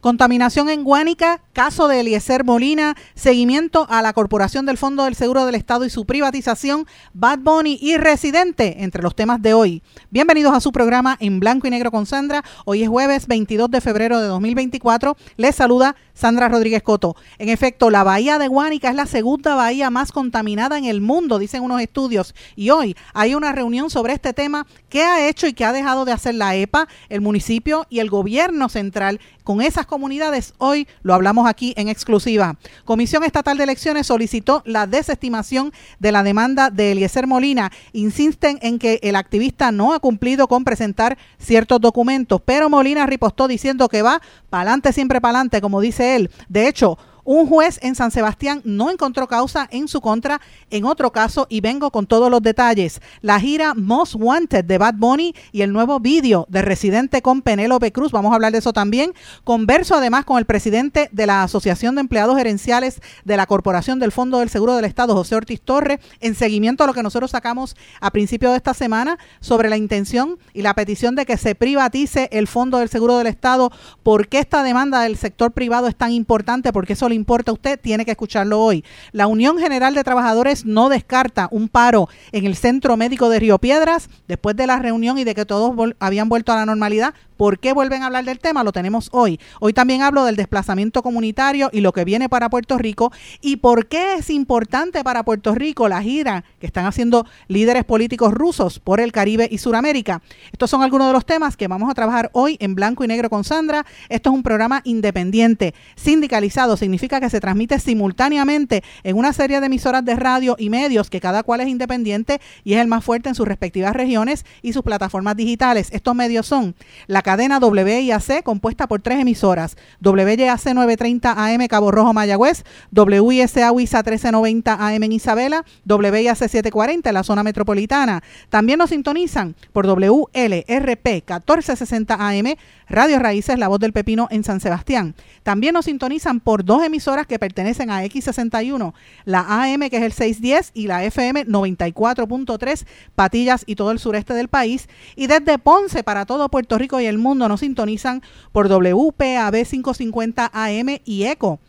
Contaminación 0.00 0.68
en 0.68 0.84
Guánica, 0.84 1.40
caso 1.52 1.88
de 1.88 2.00
Eliezer 2.00 2.44
Molina, 2.44 2.96
seguimiento 3.14 3.86
a 3.90 4.00
la 4.00 4.12
Corporación 4.12 4.64
del 4.64 4.78
Fondo 4.78 5.04
del 5.04 5.16
Seguro 5.16 5.44
del 5.44 5.56
Estado 5.56 5.84
y 5.84 5.90
su 5.90 6.06
privatización, 6.06 6.86
Bad 7.14 7.40
Bunny 7.40 7.78
y 7.80 7.96
Residente, 7.96 8.84
entre 8.84 9.02
los 9.02 9.16
temas 9.16 9.42
de 9.42 9.54
hoy. 9.54 9.82
Bienvenidos 10.10 10.54
a 10.54 10.60
su 10.60 10.70
programa 10.70 11.16
en 11.18 11.40
blanco 11.40 11.66
y 11.66 11.70
negro 11.70 11.90
con 11.90 12.06
Sandra. 12.06 12.44
Hoy 12.64 12.84
es 12.84 12.88
jueves 12.88 13.26
22 13.26 13.70
de 13.70 13.80
febrero 13.80 14.20
de 14.20 14.28
2024. 14.28 15.16
Les 15.36 15.56
saluda 15.56 15.96
Sandra 16.14 16.48
Rodríguez 16.48 16.82
Coto. 16.82 17.16
En 17.38 17.48
efecto, 17.48 17.90
la 17.90 18.04
bahía 18.04 18.38
de 18.38 18.48
Guánica 18.48 18.90
es 18.90 18.96
la 18.96 19.06
segunda 19.06 19.54
bahía 19.54 19.90
más 19.90 20.12
contaminada 20.12 20.78
en 20.78 20.84
el 20.84 21.00
mundo, 21.00 21.38
dicen 21.38 21.62
unos 21.62 21.80
estudios. 21.80 22.34
Y 22.56 22.70
hoy 22.70 22.96
hay 23.14 23.34
una 23.34 23.52
reunión 23.52 23.90
sobre 23.90 24.12
este 24.12 24.32
tema. 24.32 24.66
¿Qué 24.88 25.02
ha 25.02 25.28
hecho 25.28 25.46
y 25.46 25.54
qué 25.54 25.64
ha 25.64 25.72
dejado 25.72 26.04
de 26.04 26.12
hacer 26.12 26.34
la 26.34 26.54
EPA, 26.54 26.88
el 27.08 27.20
municipio 27.20 27.86
y 27.90 27.98
el 27.98 28.10
gobierno 28.10 28.68
central 28.68 29.20
con 29.48 29.62
esas 29.62 29.86
comunidades. 29.86 30.52
Hoy 30.58 30.86
lo 31.00 31.14
hablamos 31.14 31.48
aquí 31.48 31.72
en 31.78 31.88
exclusiva. 31.88 32.58
Comisión 32.84 33.24
Estatal 33.24 33.56
de 33.56 33.64
Elecciones 33.64 34.06
solicitó 34.06 34.62
la 34.66 34.86
desestimación 34.86 35.72
de 35.98 36.12
la 36.12 36.22
demanda 36.22 36.68
de 36.68 36.92
Eliezer 36.92 37.26
Molina. 37.26 37.72
Insisten 37.94 38.58
en 38.60 38.78
que 38.78 39.00
el 39.02 39.16
activista 39.16 39.72
no 39.72 39.94
ha 39.94 40.00
cumplido 40.00 40.48
con 40.48 40.64
presentar 40.64 41.16
ciertos 41.38 41.80
documentos, 41.80 42.42
pero 42.44 42.68
Molina 42.68 43.06
ripostó 43.06 43.48
diciendo 43.48 43.88
que 43.88 44.02
va 44.02 44.20
para 44.50 44.64
adelante, 44.64 44.92
siempre 44.92 45.18
para 45.18 45.38
adelante, 45.38 45.62
como 45.62 45.80
dice 45.80 46.16
él. 46.16 46.30
De 46.50 46.68
hecho, 46.68 46.98
un 47.30 47.46
juez 47.46 47.78
en 47.82 47.94
San 47.94 48.10
Sebastián 48.10 48.62
no 48.64 48.90
encontró 48.90 49.28
causa 49.28 49.68
en 49.70 49.86
su 49.86 50.00
contra 50.00 50.40
en 50.70 50.86
otro 50.86 51.12
caso 51.12 51.46
y 51.50 51.60
vengo 51.60 51.90
con 51.90 52.06
todos 52.06 52.30
los 52.30 52.40
detalles. 52.40 53.02
La 53.20 53.38
gira 53.38 53.74
Most 53.74 54.14
Wanted 54.14 54.64
de 54.64 54.78
Bad 54.78 54.94
Bunny 54.94 55.34
y 55.52 55.60
el 55.60 55.70
nuevo 55.70 56.00
vídeo 56.00 56.46
de 56.48 56.62
Residente 56.62 57.20
con 57.20 57.42
Penélope 57.42 57.92
Cruz. 57.92 58.12
Vamos 58.12 58.32
a 58.32 58.36
hablar 58.36 58.52
de 58.52 58.60
eso 58.60 58.72
también. 58.72 59.12
Converso 59.44 59.94
además 59.94 60.24
con 60.24 60.38
el 60.38 60.46
presidente 60.46 61.10
de 61.12 61.26
la 61.26 61.42
Asociación 61.42 61.96
de 61.96 62.00
Empleados 62.00 62.34
Gerenciales 62.34 63.02
de 63.26 63.36
la 63.36 63.44
Corporación 63.44 63.98
del 63.98 64.10
Fondo 64.10 64.38
del 64.38 64.48
Seguro 64.48 64.74
del 64.74 64.86
Estado, 64.86 65.14
José 65.14 65.34
Ortiz 65.34 65.60
Torres, 65.60 66.00
en 66.20 66.34
seguimiento 66.34 66.84
a 66.84 66.86
lo 66.86 66.94
que 66.94 67.02
nosotros 67.02 67.32
sacamos 67.32 67.76
a 68.00 68.10
principio 68.10 68.52
de 68.52 68.56
esta 68.56 68.72
semana 68.72 69.18
sobre 69.40 69.68
la 69.68 69.76
intención 69.76 70.38
y 70.54 70.62
la 70.62 70.72
petición 70.72 71.14
de 71.14 71.26
que 71.26 71.36
se 71.36 71.54
privatice 71.54 72.30
el 72.32 72.46
Fondo 72.48 72.78
del 72.78 72.88
Seguro 72.88 73.18
del 73.18 73.26
Estado. 73.26 73.70
¿Por 74.02 74.28
qué 74.28 74.38
esta 74.38 74.62
demanda 74.62 75.02
del 75.02 75.18
sector 75.18 75.52
privado 75.52 75.88
es 75.88 75.94
tan 75.94 76.12
importante? 76.12 76.72
Porque 76.72 76.94
eso 76.94 77.06
le 77.06 77.17
importa 77.18 77.50
a 77.50 77.54
usted, 77.54 77.78
tiene 77.78 78.04
que 78.04 78.12
escucharlo 78.12 78.60
hoy. 78.60 78.84
La 79.12 79.26
Unión 79.26 79.58
General 79.58 79.94
de 79.94 80.04
Trabajadores 80.04 80.64
no 80.64 80.88
descarta 80.88 81.48
un 81.50 81.68
paro 81.68 82.08
en 82.32 82.46
el 82.46 82.56
Centro 82.56 82.96
Médico 82.96 83.28
de 83.28 83.40
Río 83.40 83.58
Piedras 83.58 84.08
después 84.26 84.56
de 84.56 84.66
la 84.66 84.78
reunión 84.78 85.18
y 85.18 85.24
de 85.24 85.34
que 85.34 85.44
todos 85.44 85.74
habían 85.98 86.28
vuelto 86.28 86.52
a 86.52 86.56
la 86.56 86.66
normalidad. 86.66 87.14
¿Por 87.38 87.60
qué 87.60 87.72
vuelven 87.72 88.02
a 88.02 88.06
hablar 88.06 88.24
del 88.24 88.40
tema? 88.40 88.64
Lo 88.64 88.72
tenemos 88.72 89.10
hoy. 89.12 89.38
Hoy 89.60 89.72
también 89.72 90.02
hablo 90.02 90.24
del 90.24 90.34
desplazamiento 90.34 91.04
comunitario 91.04 91.70
y 91.72 91.82
lo 91.82 91.92
que 91.92 92.04
viene 92.04 92.28
para 92.28 92.50
Puerto 92.50 92.76
Rico 92.78 93.12
y 93.40 93.58
por 93.58 93.86
qué 93.86 94.14
es 94.14 94.28
importante 94.28 95.04
para 95.04 95.22
Puerto 95.22 95.54
Rico 95.54 95.88
la 95.88 96.02
gira 96.02 96.42
que 96.58 96.66
están 96.66 96.84
haciendo 96.84 97.26
líderes 97.46 97.84
políticos 97.84 98.34
rusos 98.34 98.80
por 98.80 99.00
el 99.00 99.12
Caribe 99.12 99.46
y 99.48 99.58
Suramérica. 99.58 100.20
Estos 100.50 100.68
son 100.68 100.82
algunos 100.82 101.06
de 101.06 101.12
los 101.12 101.24
temas 101.24 101.56
que 101.56 101.68
vamos 101.68 101.88
a 101.88 101.94
trabajar 101.94 102.28
hoy 102.32 102.56
en 102.58 102.74
blanco 102.74 103.04
y 103.04 103.06
negro 103.06 103.30
con 103.30 103.44
Sandra. 103.44 103.86
Esto 104.08 104.30
es 104.30 104.34
un 104.34 104.42
programa 104.42 104.80
independiente, 104.82 105.74
sindicalizado, 105.94 106.76
significa 106.76 107.20
que 107.20 107.30
se 107.30 107.38
transmite 107.38 107.78
simultáneamente 107.78 108.82
en 109.04 109.16
una 109.16 109.32
serie 109.32 109.60
de 109.60 109.66
emisoras 109.66 110.04
de 110.04 110.16
radio 110.16 110.56
y 110.58 110.70
medios 110.70 111.08
que 111.08 111.20
cada 111.20 111.44
cual 111.44 111.60
es 111.60 111.68
independiente 111.68 112.40
y 112.64 112.74
es 112.74 112.80
el 112.80 112.88
más 112.88 113.04
fuerte 113.04 113.28
en 113.28 113.36
sus 113.36 113.46
respectivas 113.46 113.94
regiones 113.94 114.44
y 114.60 114.72
sus 114.72 114.82
plataformas 114.82 115.36
digitales. 115.36 115.88
Estos 115.92 116.16
medios 116.16 116.44
son 116.44 116.74
la 117.06 117.22
cadena 117.28 117.58
WIAC, 117.58 118.42
compuesta 118.42 118.86
por 118.86 119.02
tres 119.02 119.20
emisoras, 119.20 119.76
WIAC 120.02 120.64
930 120.64 121.34
AM 121.36 121.66
Cabo 121.68 121.90
Rojo 121.90 122.14
Mayagüez, 122.14 122.64
WISA 122.90 123.70
WISA 123.70 124.02
1390 124.02 124.72
AM 124.72 125.02
en 125.02 125.12
Isabela, 125.12 125.62
WIAC 125.86 126.38
740 126.38 127.10
en 127.10 127.14
la 127.14 127.22
zona 127.22 127.42
metropolitana. 127.42 128.22
También 128.48 128.78
nos 128.78 128.88
sintonizan 128.88 129.56
por 129.74 129.86
WLRP 129.86 131.06
1460 131.06 132.14
AM, 132.14 132.54
Radio 132.88 133.18
Raíces, 133.18 133.58
La 133.58 133.68
Voz 133.68 133.80
del 133.80 133.92
Pepino 133.92 134.28
en 134.30 134.42
San 134.42 134.60
Sebastián. 134.60 135.14
También 135.42 135.74
nos 135.74 135.84
sintonizan 135.84 136.40
por 136.40 136.64
dos 136.64 136.82
emisoras 136.82 137.26
que 137.26 137.38
pertenecen 137.38 137.90
a 137.90 138.02
X61, 138.04 138.94
la 139.26 139.40
AM 139.40 139.90
que 139.90 139.98
es 139.98 140.02
el 140.02 140.12
610 140.12 140.70
y 140.72 140.86
la 140.86 141.04
FM 141.04 141.46
94.3, 141.46 142.86
Patillas 143.14 143.64
y 143.66 143.74
todo 143.74 143.90
el 143.90 143.98
sureste 143.98 144.32
del 144.32 144.48
país. 144.48 144.88
Y 145.14 145.26
desde 145.26 145.58
Ponce 145.58 146.02
para 146.02 146.24
todo 146.24 146.48
Puerto 146.48 146.78
Rico 146.78 146.98
y 146.98 147.04
el 147.04 147.17
mundo 147.18 147.48
nos 147.48 147.60
sintonizan 147.60 148.22
por 148.52 148.68
WPAB 148.68 149.64
550 149.64 150.50
AM 150.52 150.98
y 151.04 151.24
ECO 151.24 151.60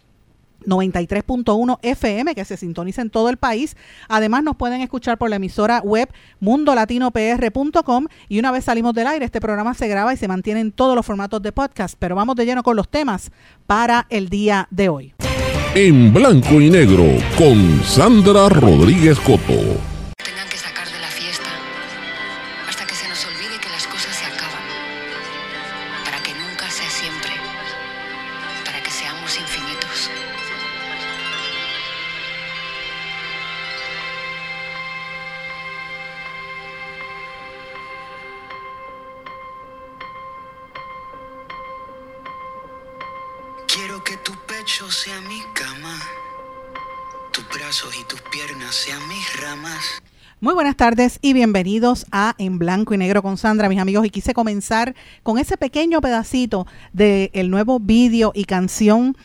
93.1 0.65 1.79
FM 1.81 2.35
que 2.35 2.45
se 2.45 2.57
sintoniza 2.57 3.01
en 3.01 3.09
todo 3.09 3.29
el 3.29 3.37
país. 3.37 3.75
Además 4.07 4.43
nos 4.43 4.55
pueden 4.55 4.81
escuchar 4.81 5.17
por 5.17 5.29
la 5.29 5.37
emisora 5.37 5.79
web 5.79 6.09
mundolatinopr.com 6.39 8.07
y 8.27 8.39
una 8.39 8.51
vez 8.51 8.65
salimos 8.65 8.93
del 8.93 9.07
aire 9.07 9.25
este 9.25 9.41
programa 9.41 9.73
se 9.73 9.87
graba 9.87 10.13
y 10.13 10.17
se 10.17 10.27
mantiene 10.27 10.59
en 10.61 10.71
todos 10.71 10.95
los 10.95 11.05
formatos 11.05 11.41
de 11.41 11.51
podcast. 11.51 11.95
Pero 11.99 12.15
vamos 12.15 12.35
de 12.35 12.45
lleno 12.45 12.63
con 12.63 12.75
los 12.75 12.89
temas 12.89 13.31
para 13.67 14.05
el 14.09 14.29
día 14.29 14.67
de 14.71 14.89
hoy. 14.89 15.13
En 15.75 16.13
blanco 16.13 16.59
y 16.59 16.69
negro 16.69 17.05
con 17.37 17.83
Sandra 17.83 18.49
Rodríguez 18.49 19.19
Coto. 19.19 19.98
Muy 50.41 50.53
buenas 50.53 50.75
tardes 50.75 51.17
y 51.23 51.33
bienvenidos 51.33 52.05
a 52.11 52.35
En 52.37 52.59
Blanco 52.59 52.93
y 52.93 52.99
Negro 52.99 53.23
con 53.23 53.37
Sandra, 53.37 53.67
mis 53.67 53.79
amigos. 53.79 54.05
Y 54.05 54.11
quise 54.11 54.35
comenzar 54.35 54.93
con 55.23 55.39
ese 55.39 55.57
pequeño 55.57 56.01
pedacito 56.01 56.67
del 56.93 57.49
nuevo 57.49 57.79
vídeo 57.79 58.31
y 58.35 58.45
canción 58.45 59.17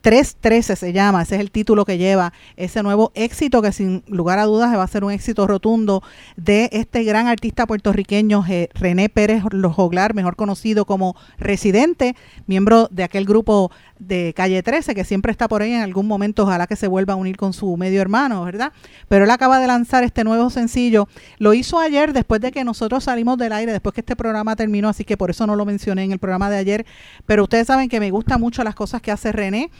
313 0.00 0.76
se 0.76 0.92
llama, 0.92 1.22
ese 1.22 1.34
es 1.34 1.40
el 1.40 1.50
título 1.50 1.84
que 1.84 1.98
lleva 1.98 2.32
ese 2.56 2.82
nuevo 2.82 3.12
éxito 3.14 3.60
que 3.60 3.72
sin 3.72 4.02
lugar 4.06 4.38
a 4.38 4.44
dudas 4.44 4.74
va 4.76 4.82
a 4.82 4.86
ser 4.86 5.04
un 5.04 5.12
éxito 5.12 5.46
rotundo 5.46 6.02
de 6.36 6.70
este 6.72 7.04
gran 7.04 7.26
artista 7.26 7.66
puertorriqueño 7.66 8.44
René 8.74 9.08
Pérez 9.08 9.42
Joglar, 9.42 10.14
mejor 10.14 10.36
conocido 10.36 10.84
como 10.86 11.16
Residente, 11.38 12.16
miembro 12.46 12.88
de 12.90 13.04
aquel 13.04 13.26
grupo 13.26 13.70
de 13.98 14.32
Calle 14.34 14.62
13 14.62 14.94
que 14.94 15.04
siempre 15.04 15.30
está 15.30 15.46
por 15.48 15.60
ahí 15.60 15.72
en 15.72 15.82
algún 15.82 16.06
momento, 16.06 16.44
ojalá 16.44 16.66
que 16.66 16.76
se 16.76 16.88
vuelva 16.88 17.12
a 17.12 17.16
unir 17.16 17.36
con 17.36 17.52
su 17.52 17.76
medio 17.76 18.00
hermano, 18.00 18.42
¿verdad? 18.44 18.72
Pero 19.08 19.24
él 19.24 19.30
acaba 19.30 19.60
de 19.60 19.66
lanzar 19.66 20.02
este 20.04 20.24
nuevo 20.24 20.48
sencillo, 20.48 21.08
lo 21.38 21.52
hizo 21.52 21.78
ayer 21.78 22.14
después 22.14 22.40
de 22.40 22.52
que 22.52 22.64
nosotros 22.64 23.04
salimos 23.04 23.36
del 23.36 23.52
aire, 23.52 23.72
después 23.72 23.94
que 23.94 24.00
este 24.00 24.16
programa 24.16 24.56
terminó, 24.56 24.88
así 24.88 25.04
que 25.04 25.18
por 25.18 25.28
eso 25.28 25.46
no 25.46 25.56
lo 25.56 25.66
mencioné 25.66 26.04
en 26.04 26.12
el 26.12 26.18
programa 26.18 26.48
de 26.48 26.56
ayer, 26.56 26.86
pero 27.26 27.42
ustedes 27.42 27.66
saben 27.66 27.90
que 27.90 28.00
me 28.00 28.10
gustan 28.10 28.40
mucho 28.40 28.64
las 28.64 28.74
cosas 28.74 29.02
que 29.02 29.10
hace 29.10 29.32
René 29.32 29.70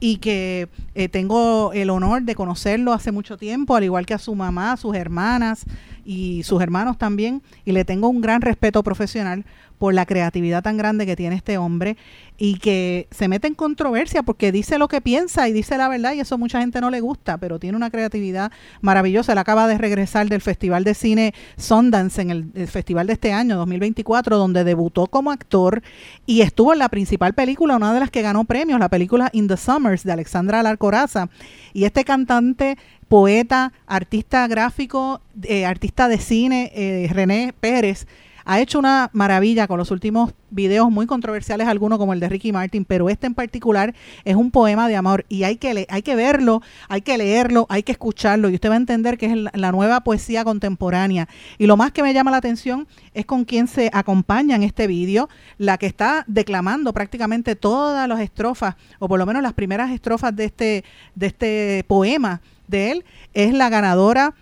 y 0.00 0.16
que 0.16 0.68
eh, 0.94 1.08
tengo 1.08 1.72
el 1.72 1.90
honor 1.90 2.22
de 2.22 2.34
conocerlo 2.34 2.92
hace 2.92 3.12
mucho 3.12 3.36
tiempo, 3.36 3.76
al 3.76 3.84
igual 3.84 4.06
que 4.06 4.14
a 4.14 4.18
su 4.18 4.34
mamá, 4.34 4.76
sus 4.76 4.94
hermanas 4.94 5.64
y 6.04 6.42
sus 6.42 6.60
hermanos 6.60 6.98
también, 6.98 7.42
y 7.64 7.72
le 7.72 7.84
tengo 7.84 8.08
un 8.08 8.20
gran 8.20 8.42
respeto 8.42 8.82
profesional 8.82 9.44
por 9.78 9.92
la 9.92 10.06
creatividad 10.06 10.62
tan 10.62 10.76
grande 10.76 11.04
que 11.04 11.16
tiene 11.16 11.36
este 11.36 11.58
hombre 11.58 11.96
y 12.38 12.56
que 12.58 13.06
se 13.10 13.28
mete 13.28 13.46
en 13.48 13.54
controversia 13.54 14.22
porque 14.22 14.50
dice 14.50 14.78
lo 14.78 14.88
que 14.88 15.00
piensa 15.00 15.48
y 15.48 15.52
dice 15.52 15.76
la 15.76 15.88
verdad 15.88 16.14
y 16.14 16.20
eso 16.20 16.38
mucha 16.38 16.60
gente 16.60 16.80
no 16.80 16.90
le 16.90 17.00
gusta, 17.00 17.38
pero 17.38 17.58
tiene 17.58 17.76
una 17.76 17.90
creatividad 17.90 18.50
maravillosa. 18.80 19.32
Él 19.32 19.38
acaba 19.38 19.68
de 19.68 19.76
regresar 19.76 20.28
del 20.28 20.40
Festival 20.40 20.84
de 20.84 20.94
Cine 20.94 21.34
Sundance 21.56 22.22
en 22.22 22.30
el, 22.30 22.66
festival 22.66 23.06
de 23.06 23.12
este 23.12 23.32
año, 23.32 23.56
2024, 23.56 24.38
donde 24.38 24.64
debutó 24.64 25.06
como 25.06 25.30
actor 25.30 25.82
y 26.24 26.40
estuvo 26.40 26.72
en 26.72 26.78
la 26.78 26.88
principal 26.88 27.34
película, 27.34 27.76
una 27.76 27.92
de 27.92 28.00
las 28.00 28.10
que 28.10 28.22
ganó 28.22 28.44
premios, 28.44 28.80
la 28.80 28.88
película 28.88 29.28
In 29.32 29.48
the 29.48 29.56
Summer 29.56 29.83
De 29.84 30.12
Alexandra 30.12 30.60
Alarcoraza. 30.60 31.28
Y 31.74 31.84
este 31.84 32.04
cantante, 32.04 32.78
poeta, 33.08 33.72
artista 33.86 34.46
gráfico, 34.46 35.20
eh, 35.42 35.66
artista 35.66 36.08
de 36.08 36.16
cine, 36.16 36.72
eh, 36.74 37.08
René 37.12 37.52
Pérez, 37.60 38.06
ha 38.44 38.60
hecho 38.60 38.78
una 38.78 39.10
maravilla 39.12 39.66
con 39.66 39.78
los 39.78 39.90
últimos 39.90 40.32
videos 40.50 40.90
muy 40.90 41.06
controversiales, 41.06 41.66
algunos 41.66 41.98
como 41.98 42.12
el 42.12 42.20
de 42.20 42.28
Ricky 42.28 42.52
Martin, 42.52 42.84
pero 42.84 43.08
este 43.08 43.26
en 43.26 43.34
particular 43.34 43.94
es 44.24 44.36
un 44.36 44.50
poema 44.50 44.88
de 44.88 44.96
amor 44.96 45.24
y 45.28 45.44
hay 45.44 45.56
que, 45.56 45.86
hay 45.88 46.02
que 46.02 46.14
verlo, 46.14 46.62
hay 46.88 47.00
que 47.00 47.18
leerlo, 47.18 47.66
hay 47.68 47.82
que 47.82 47.92
escucharlo 47.92 48.48
y 48.48 48.54
usted 48.54 48.68
va 48.68 48.74
a 48.74 48.78
entender 48.78 49.18
que 49.18 49.26
es 49.26 49.36
la 49.52 49.72
nueva 49.72 50.02
poesía 50.02 50.44
contemporánea. 50.44 51.28
Y 51.58 51.66
lo 51.66 51.76
más 51.76 51.92
que 51.92 52.02
me 52.02 52.12
llama 52.12 52.30
la 52.30 52.36
atención 52.36 52.86
es 53.14 53.26
con 53.26 53.44
quien 53.44 53.66
se 53.66 53.90
acompaña 53.92 54.56
en 54.56 54.62
este 54.62 54.86
video, 54.86 55.28
la 55.58 55.78
que 55.78 55.86
está 55.86 56.24
declamando 56.26 56.92
prácticamente 56.92 57.56
todas 57.56 58.08
las 58.08 58.20
estrofas, 58.20 58.76
o 58.98 59.08
por 59.08 59.18
lo 59.18 59.26
menos 59.26 59.42
las 59.42 59.54
primeras 59.54 59.90
estrofas 59.90 60.34
de 60.36 60.44
este, 60.44 60.84
de 61.14 61.26
este 61.26 61.84
poema 61.88 62.40
de 62.68 62.92
él, 62.92 63.04
es 63.32 63.52
la 63.54 63.68
ganadora 63.68 64.34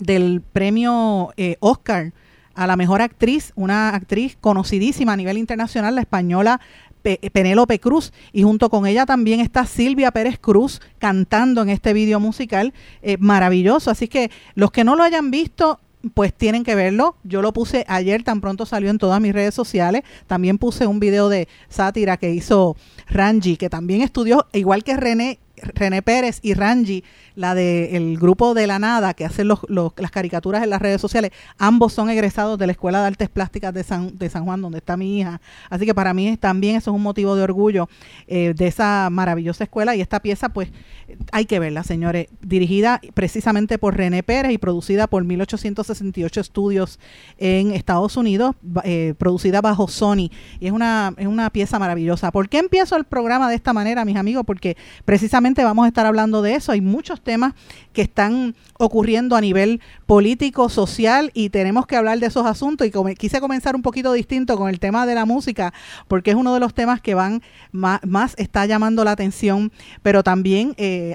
del 0.00 0.42
premio 0.52 1.32
eh, 1.36 1.56
Oscar 1.60 2.12
a 2.54 2.66
la 2.66 2.76
mejor 2.76 3.02
actriz, 3.02 3.52
una 3.54 3.90
actriz 3.90 4.36
conocidísima 4.40 5.12
a 5.12 5.16
nivel 5.16 5.38
internacional, 5.38 5.94
la 5.94 6.00
española 6.00 6.60
Penélope 7.02 7.80
Cruz 7.80 8.12
y 8.32 8.42
junto 8.42 8.70
con 8.70 8.86
ella 8.86 9.06
también 9.06 9.40
está 9.40 9.66
Silvia 9.66 10.12
Pérez 10.12 10.38
Cruz 10.38 10.80
cantando 10.98 11.62
en 11.62 11.68
este 11.68 11.92
video 11.92 12.20
musical 12.20 12.72
eh, 13.02 13.16
maravilloso. 13.18 13.90
Así 13.90 14.08
que 14.08 14.30
los 14.54 14.70
que 14.70 14.84
no 14.84 14.96
lo 14.96 15.02
hayan 15.02 15.30
visto, 15.30 15.80
pues 16.14 16.32
tienen 16.32 16.64
que 16.64 16.74
verlo. 16.74 17.16
Yo 17.24 17.42
lo 17.42 17.52
puse 17.52 17.84
ayer, 17.88 18.22
tan 18.22 18.40
pronto 18.40 18.66
salió 18.66 18.90
en 18.90 18.98
todas 18.98 19.20
mis 19.20 19.32
redes 19.32 19.54
sociales. 19.54 20.02
También 20.26 20.58
puse 20.58 20.86
un 20.86 21.00
video 21.00 21.28
de 21.28 21.48
sátira 21.68 22.16
que 22.16 22.30
hizo 22.30 22.76
Ranji, 23.08 23.56
que 23.56 23.70
también 23.70 24.02
estudió, 24.02 24.46
igual 24.52 24.84
que 24.84 24.96
René, 24.96 25.38
René 25.74 26.02
Pérez 26.02 26.40
y 26.42 26.54
Ranji, 26.54 27.04
la 27.34 27.54
del 27.54 28.18
grupo 28.18 28.54
de 28.54 28.66
la 28.66 28.78
nada 28.78 29.14
que 29.14 29.24
hacen 29.24 29.48
los, 29.48 29.60
las 29.68 30.10
caricaturas 30.10 30.62
en 30.62 30.70
las 30.70 30.82
redes 30.82 31.00
sociales, 31.00 31.30
ambos 31.58 31.92
son 31.92 32.10
egresados 32.10 32.58
de 32.58 32.66
la 32.66 32.72
Escuela 32.72 33.00
de 33.00 33.06
Artes 33.06 33.28
Plásticas 33.28 33.72
de 33.72 33.84
San, 33.84 34.18
de 34.18 34.28
San 34.28 34.44
Juan, 34.44 34.60
donde 34.60 34.78
está 34.78 34.96
mi 34.96 35.20
hija. 35.20 35.40
Así 35.70 35.86
que 35.86 35.94
para 35.94 36.14
mí 36.14 36.36
también 36.36 36.76
eso 36.76 36.90
es 36.90 36.96
un 36.96 37.02
motivo 37.02 37.34
de 37.36 37.42
orgullo 37.42 37.88
eh, 38.26 38.54
de 38.54 38.66
esa 38.66 39.08
maravillosa 39.10 39.64
escuela 39.64 39.96
y 39.96 40.00
esta 40.00 40.20
pieza 40.20 40.48
pues 40.48 40.70
hay 41.30 41.44
que 41.44 41.58
verla, 41.58 41.82
señores, 41.82 42.28
dirigida 42.40 43.00
precisamente 43.14 43.78
por 43.78 43.96
René 43.96 44.22
Pérez 44.22 44.52
y 44.52 44.58
producida 44.58 45.06
por 45.06 45.24
1868 45.24 46.40
Estudios 46.40 46.98
en 47.38 47.72
Estados 47.72 48.16
Unidos, 48.16 48.54
eh, 48.84 49.14
producida 49.18 49.60
bajo 49.60 49.88
Sony. 49.88 50.30
Y 50.60 50.66
es 50.66 50.72
una, 50.72 51.14
es 51.16 51.26
una 51.26 51.50
pieza 51.50 51.78
maravillosa. 51.78 52.30
¿Por 52.32 52.48
qué 52.48 52.58
empiezo 52.58 52.96
el 52.96 53.04
programa 53.04 53.48
de 53.48 53.56
esta 53.56 53.72
manera, 53.72 54.04
mis 54.04 54.16
amigos? 54.16 54.44
Porque 54.46 54.76
precisamente 55.04 55.51
vamos 55.54 55.84
a 55.84 55.88
estar 55.88 56.06
hablando 56.06 56.40
de 56.40 56.54
eso. 56.54 56.72
Hay 56.72 56.80
muchos 56.80 57.20
temas 57.20 57.52
que 57.92 58.02
están 58.02 58.54
ocurriendo 58.78 59.36
a 59.36 59.40
nivel 59.42 59.80
político, 60.06 60.70
social 60.70 61.30
y 61.34 61.50
tenemos 61.50 61.86
que 61.86 61.96
hablar 61.96 62.18
de 62.18 62.26
esos 62.26 62.46
asuntos. 62.46 62.86
Y 62.86 63.14
quise 63.16 63.40
comenzar 63.40 63.76
un 63.76 63.82
poquito 63.82 64.12
distinto 64.12 64.56
con 64.56 64.70
el 64.70 64.80
tema 64.80 65.04
de 65.04 65.14
la 65.14 65.26
música, 65.26 65.74
porque 66.08 66.30
es 66.30 66.36
uno 66.36 66.54
de 66.54 66.60
los 66.60 66.72
temas 66.72 67.02
que 67.02 67.14
van 67.14 67.42
más, 67.72 68.34
está 68.38 68.64
llamando 68.64 69.04
la 69.04 69.10
atención, 69.10 69.70
pero 70.02 70.22
también 70.22 70.74
eh, 70.78 71.14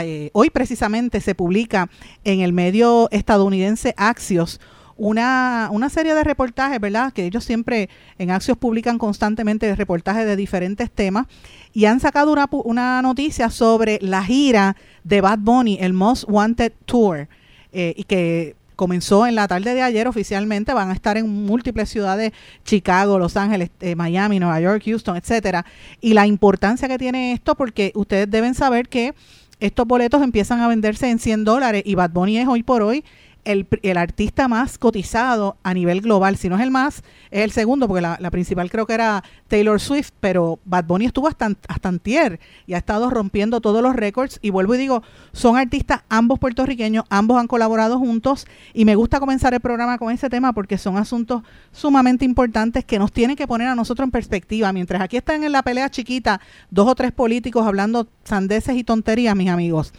eh, 0.00 0.30
hoy 0.32 0.50
precisamente 0.50 1.20
se 1.20 1.34
publica 1.34 1.90
en 2.24 2.40
el 2.40 2.52
medio 2.52 3.08
estadounidense 3.10 3.94
Axios 3.98 4.60
una, 4.96 5.68
una 5.72 5.88
serie 5.88 6.14
de 6.14 6.24
reportajes, 6.24 6.80
¿verdad? 6.80 7.12
Que 7.12 7.26
ellos 7.26 7.44
siempre 7.44 7.88
en 8.18 8.30
Axios 8.30 8.56
publican 8.56 8.98
constantemente 8.98 9.74
reportajes 9.74 10.24
de 10.26 10.36
diferentes 10.36 10.90
temas 10.90 11.26
y 11.72 11.84
han 11.84 12.00
sacado 12.00 12.32
una, 12.32 12.48
una 12.64 13.02
noticia 13.02 13.50
sobre 13.50 13.98
la 14.00 14.24
gira 14.24 14.76
de 15.04 15.20
Bad 15.20 15.40
Bunny, 15.40 15.78
el 15.80 15.92
Most 15.92 16.24
Wanted 16.28 16.72
Tour, 16.86 17.28
eh, 17.72 17.94
y 17.96 18.04
que 18.04 18.56
comenzó 18.76 19.26
en 19.26 19.34
la 19.34 19.48
tarde 19.48 19.74
de 19.74 19.82
ayer 19.82 20.06
oficialmente, 20.06 20.72
van 20.74 20.90
a 20.90 20.92
estar 20.92 21.16
en 21.16 21.28
múltiples 21.46 21.88
ciudades, 21.88 22.32
Chicago, 22.64 23.18
Los 23.18 23.36
Ángeles, 23.36 23.70
eh, 23.80 23.94
Miami, 23.96 24.38
Nueva 24.38 24.60
York, 24.60 24.82
Houston, 24.84 25.16
etcétera. 25.16 25.64
Y 26.00 26.12
la 26.12 26.26
importancia 26.26 26.86
que 26.86 26.98
tiene 26.98 27.32
esto, 27.32 27.54
porque 27.54 27.92
ustedes 27.94 28.30
deben 28.30 28.54
saber 28.54 28.88
que 28.88 29.14
estos 29.58 29.86
boletos 29.86 30.22
empiezan 30.22 30.60
a 30.60 30.68
venderse 30.68 31.08
en 31.10 31.18
100 31.18 31.44
dólares 31.44 31.82
y 31.86 31.94
Bad 31.94 32.10
Bunny 32.10 32.38
es 32.38 32.46
hoy 32.46 32.62
por 32.62 32.82
hoy 32.82 33.02
el, 33.46 33.66
el, 33.82 33.96
artista 33.96 34.48
más 34.48 34.76
cotizado 34.76 35.56
a 35.62 35.72
nivel 35.72 36.00
global. 36.00 36.36
Si 36.36 36.48
no 36.48 36.56
es 36.56 36.62
el 36.62 36.70
más, 36.70 37.02
es 37.30 37.42
el 37.42 37.52
segundo, 37.52 37.86
porque 37.88 38.02
la, 38.02 38.30
principal 38.30 38.70
creo 38.70 38.86
que 38.86 38.94
era 38.94 39.22
Taylor 39.48 39.80
Swift, 39.80 40.10
pero 40.20 40.58
Bad 40.64 40.84
Bunny 40.84 41.06
estuvo 41.06 41.28
hasta, 41.28 41.52
hasta 41.68 41.88
antier 41.88 42.40
y 42.66 42.74
ha 42.74 42.78
estado 42.78 43.08
rompiendo 43.08 43.60
todos 43.60 43.82
los 43.82 43.94
récords. 43.94 44.38
Y 44.42 44.50
vuelvo 44.50 44.74
y 44.74 44.78
digo, 44.78 45.02
son 45.32 45.56
artistas 45.56 46.02
ambos 46.08 46.38
puertorriqueños, 46.38 47.04
ambos 47.08 47.38
han 47.38 47.46
colaborado 47.46 47.98
juntos 47.98 48.46
y 48.74 48.84
me 48.84 48.96
gusta 48.96 49.20
comenzar 49.20 49.54
el 49.54 49.60
programa 49.60 49.96
con 49.96 50.12
ese 50.12 50.28
tema 50.28 50.52
porque 50.52 50.76
son 50.76 50.96
asuntos 50.96 51.42
sumamente 51.72 52.24
importantes 52.24 52.84
que 52.84 52.98
nos 52.98 53.12
tienen 53.12 53.36
que 53.36 53.46
poner 53.46 53.68
a 53.68 53.74
nosotros 53.74 54.04
en 54.04 54.10
perspectiva. 54.10 54.72
Mientras 54.72 55.00
aquí 55.00 55.16
están 55.16 55.44
en 55.44 55.52
la 55.52 55.62
pelea 55.62 55.88
chiquita 55.88 56.40
dos 56.70 56.88
o 56.88 56.94
tres 56.94 57.12
políticos 57.12 57.66
hablando 57.66 58.08
sandeces 58.24 58.76
y 58.76 58.84
tonterías, 58.84 59.36
mis 59.36 59.48
amigos 59.48 59.92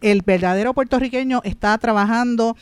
el 0.00 0.22
verdadero 0.22 0.74
puertorriqueño 0.74 1.40
está 1.44 1.76
trabajando 1.78 2.56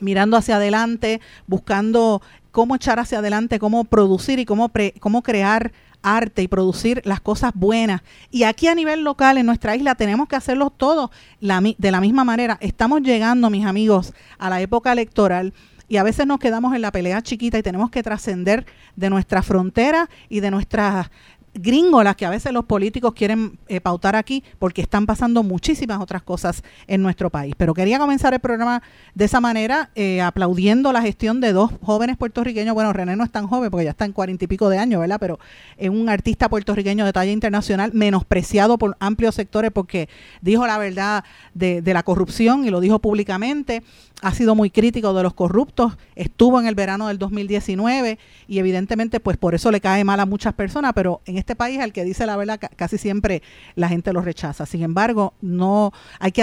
mirando 0.00 0.36
hacia 0.36 0.56
adelante, 0.56 1.20
buscando 1.46 2.22
cómo 2.50 2.76
echar 2.76 2.98
hacia 2.98 3.18
adelante, 3.18 3.58
cómo 3.58 3.84
producir 3.84 4.38
y 4.38 4.44
cómo, 4.44 4.70
cómo 5.00 5.22
crear 5.22 5.72
arte 6.02 6.42
y 6.42 6.48
producir 6.48 7.02
las 7.04 7.20
cosas 7.20 7.52
buenas. 7.54 8.02
Y 8.30 8.44
aquí 8.44 8.68
a 8.68 8.74
nivel 8.74 9.02
local, 9.02 9.38
en 9.38 9.46
nuestra 9.46 9.74
isla, 9.74 9.94
tenemos 9.94 10.28
que 10.28 10.36
hacerlo 10.36 10.70
todo 10.70 11.10
de 11.40 11.90
la 11.90 12.00
misma 12.00 12.24
manera. 12.24 12.58
Estamos 12.60 13.02
llegando, 13.02 13.50
mis 13.50 13.66
amigos, 13.66 14.12
a 14.38 14.50
la 14.50 14.60
época 14.60 14.92
electoral 14.92 15.52
y 15.88 15.96
a 15.96 16.02
veces 16.02 16.26
nos 16.26 16.38
quedamos 16.38 16.74
en 16.74 16.82
la 16.82 16.92
pelea 16.92 17.22
chiquita 17.22 17.58
y 17.58 17.62
tenemos 17.62 17.90
que 17.90 18.02
trascender 18.02 18.66
de 18.96 19.10
nuestra 19.10 19.42
frontera 19.42 20.08
y 20.28 20.40
de 20.40 20.50
nuestras 20.50 21.10
gringolas 21.54 22.16
que 22.16 22.26
a 22.26 22.30
veces 22.30 22.52
los 22.52 22.64
políticos 22.64 23.14
quieren 23.14 23.58
eh, 23.68 23.80
pautar 23.80 24.16
aquí 24.16 24.42
porque 24.58 24.82
están 24.82 25.06
pasando 25.06 25.42
muchísimas 25.42 26.00
otras 26.00 26.22
cosas 26.22 26.62
en 26.86 27.02
nuestro 27.02 27.30
país. 27.30 27.54
Pero 27.56 27.74
quería 27.74 27.98
comenzar 27.98 28.34
el 28.34 28.40
programa 28.40 28.82
de 29.14 29.24
esa 29.24 29.40
manera, 29.40 29.90
eh, 29.94 30.20
aplaudiendo 30.20 30.92
la 30.92 31.02
gestión 31.02 31.40
de 31.40 31.52
dos 31.52 31.70
jóvenes 31.82 32.16
puertorriqueños. 32.16 32.74
Bueno, 32.74 32.92
René 32.92 33.16
no 33.16 33.24
es 33.24 33.30
tan 33.30 33.46
joven 33.46 33.70
porque 33.70 33.84
ya 33.84 33.90
está 33.90 34.04
en 34.04 34.12
cuarenta 34.12 34.44
y 34.44 34.48
pico 34.48 34.68
de 34.68 34.78
años, 34.78 35.00
¿verdad? 35.00 35.18
Pero 35.20 35.38
es 35.76 35.90
un 35.90 36.08
artista 36.08 36.48
puertorriqueño 36.48 37.04
de 37.04 37.12
talla 37.12 37.32
internacional, 37.32 37.92
menospreciado 37.94 38.78
por 38.78 38.96
amplios 39.00 39.34
sectores 39.34 39.70
porque 39.70 40.08
dijo 40.40 40.66
la 40.66 40.78
verdad 40.78 41.24
de, 41.54 41.82
de 41.82 41.94
la 41.94 42.02
corrupción 42.02 42.64
y 42.64 42.70
lo 42.70 42.80
dijo 42.80 42.98
públicamente 42.98 43.82
ha 44.22 44.32
sido 44.32 44.54
muy 44.54 44.70
crítico 44.70 45.12
de 45.12 45.22
los 45.22 45.34
corruptos, 45.34 45.96
estuvo 46.14 46.58
en 46.60 46.66
el 46.66 46.74
verano 46.74 47.08
del 47.08 47.18
2019 47.18 48.18
y 48.48 48.58
evidentemente 48.58 49.20
pues 49.20 49.36
por 49.36 49.54
eso 49.54 49.70
le 49.70 49.80
cae 49.80 50.04
mal 50.04 50.20
a 50.20 50.26
muchas 50.26 50.54
personas, 50.54 50.92
pero 50.94 51.20
en 51.26 51.36
este 51.36 51.54
país 51.54 51.80
el 51.80 51.92
que 51.92 52.04
dice 52.04 52.26
la 52.26 52.36
verdad 52.36 52.58
casi 52.76 52.98
siempre 52.98 53.42
la 53.74 53.88
gente 53.88 54.12
lo 54.12 54.22
rechaza. 54.22 54.66
Sin 54.66 54.82
embargo, 54.82 55.34
no 55.40 55.92
hay 56.20 56.32
que 56.32 56.42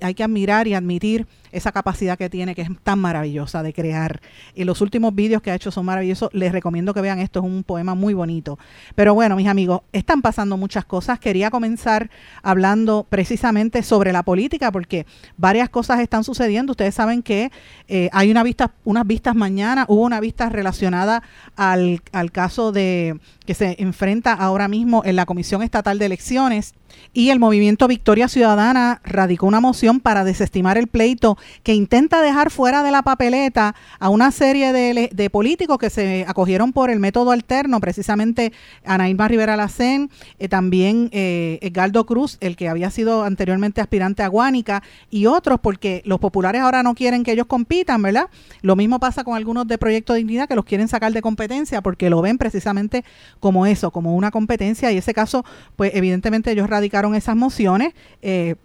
hay 0.00 0.14
que 0.14 0.24
admirar 0.24 0.66
y 0.66 0.74
admitir 0.74 1.26
esa 1.52 1.70
capacidad 1.70 2.18
que 2.18 2.30
tiene, 2.30 2.54
que 2.54 2.62
es 2.62 2.68
tan 2.82 2.98
maravillosa 2.98 3.62
de 3.62 3.72
crear. 3.72 4.20
Y 4.54 4.64
los 4.64 4.80
últimos 4.80 5.14
vídeos 5.14 5.42
que 5.42 5.50
ha 5.50 5.54
hecho 5.54 5.70
son 5.70 5.84
maravillosos. 5.84 6.30
Les 6.32 6.50
recomiendo 6.50 6.94
que 6.94 7.02
vean 7.02 7.18
esto, 7.18 7.40
es 7.40 7.44
un 7.44 7.62
poema 7.62 7.94
muy 7.94 8.14
bonito. 8.14 8.58
Pero 8.94 9.14
bueno, 9.14 9.36
mis 9.36 9.46
amigos, 9.46 9.82
están 9.92 10.22
pasando 10.22 10.56
muchas 10.56 10.86
cosas. 10.86 11.20
Quería 11.20 11.50
comenzar 11.50 12.10
hablando 12.42 13.06
precisamente 13.08 13.82
sobre 13.82 14.12
la 14.12 14.22
política, 14.22 14.72
porque 14.72 15.06
varias 15.36 15.68
cosas 15.68 16.00
están 16.00 16.24
sucediendo. 16.24 16.72
Ustedes 16.72 16.94
saben 16.94 17.01
que 17.22 17.50
eh, 17.88 18.08
hay 18.12 18.30
una 18.30 18.42
vista, 18.42 18.72
unas 18.84 19.06
vistas 19.06 19.34
mañana, 19.34 19.84
hubo 19.88 20.02
una 20.02 20.20
vista 20.20 20.48
relacionada 20.48 21.22
al, 21.56 22.00
al 22.12 22.32
caso 22.32 22.72
de 22.72 23.18
que 23.44 23.54
se 23.54 23.76
enfrenta 23.78 24.32
ahora 24.32 24.68
mismo 24.68 25.02
en 25.04 25.16
la 25.16 25.26
Comisión 25.26 25.62
Estatal 25.62 25.98
de 25.98 26.06
Elecciones 26.06 26.74
y 27.12 27.30
el 27.30 27.38
movimiento 27.38 27.88
Victoria 27.88 28.28
Ciudadana 28.28 29.00
radicó 29.04 29.46
una 29.46 29.60
moción 29.60 30.00
para 30.00 30.24
desestimar 30.24 30.78
el 30.78 30.86
pleito 30.86 31.36
que 31.62 31.74
intenta 31.74 32.22
dejar 32.22 32.50
fuera 32.50 32.82
de 32.82 32.90
la 32.90 33.02
papeleta 33.02 33.74
a 33.98 34.08
una 34.08 34.30
serie 34.30 34.72
de, 34.72 35.30
políticos 35.30 35.78
que 35.78 35.90
se 35.90 36.24
acogieron 36.26 36.72
por 36.72 36.90
el 36.90 36.98
método 37.00 37.30
alterno, 37.30 37.80
precisamente 37.80 38.52
Anaíma 38.84 39.28
Rivera 39.28 39.56
Lacén, 39.56 40.10
eh, 40.38 40.48
también 40.48 41.08
eh, 41.12 41.58
Edgardo 41.62 42.04
Cruz, 42.06 42.38
el 42.40 42.56
que 42.56 42.68
había 42.68 42.90
sido 42.90 43.24
anteriormente 43.24 43.80
aspirante 43.80 44.22
a 44.22 44.28
Guánica, 44.28 44.82
y 45.10 45.26
otros, 45.26 45.60
porque 45.60 46.02
los 46.04 46.18
populares 46.18 46.60
ahora 46.60 46.82
no 46.82 46.94
quieren 46.94 47.24
que 47.24 47.32
ellos 47.32 47.46
compitan, 47.46 48.02
¿verdad? 48.02 48.28
Lo 48.62 48.76
mismo 48.76 49.00
pasa 49.00 49.24
con 49.24 49.36
algunos 49.36 49.66
de 49.66 49.78
Proyecto 49.78 50.12
de 50.12 50.18
Dignidad 50.18 50.48
que 50.48 50.54
los 50.54 50.64
quieren 50.64 50.88
sacar 50.88 51.12
de 51.12 51.22
competencia 51.22 51.80
porque 51.82 52.10
lo 52.10 52.20
ven 52.22 52.38
precisamente 52.38 53.04
como 53.40 53.66
eso, 53.66 53.90
como 53.90 54.14
una 54.14 54.30
competencia, 54.30 54.92
y 54.92 54.98
ese 54.98 55.14
caso, 55.14 55.44
pues 55.76 55.92
evidentemente 55.94 56.50
ellos 56.50 56.68
radicaron 56.82 57.14
esas 57.14 57.36
mociones. 57.36 57.94
Eh, 58.22 58.56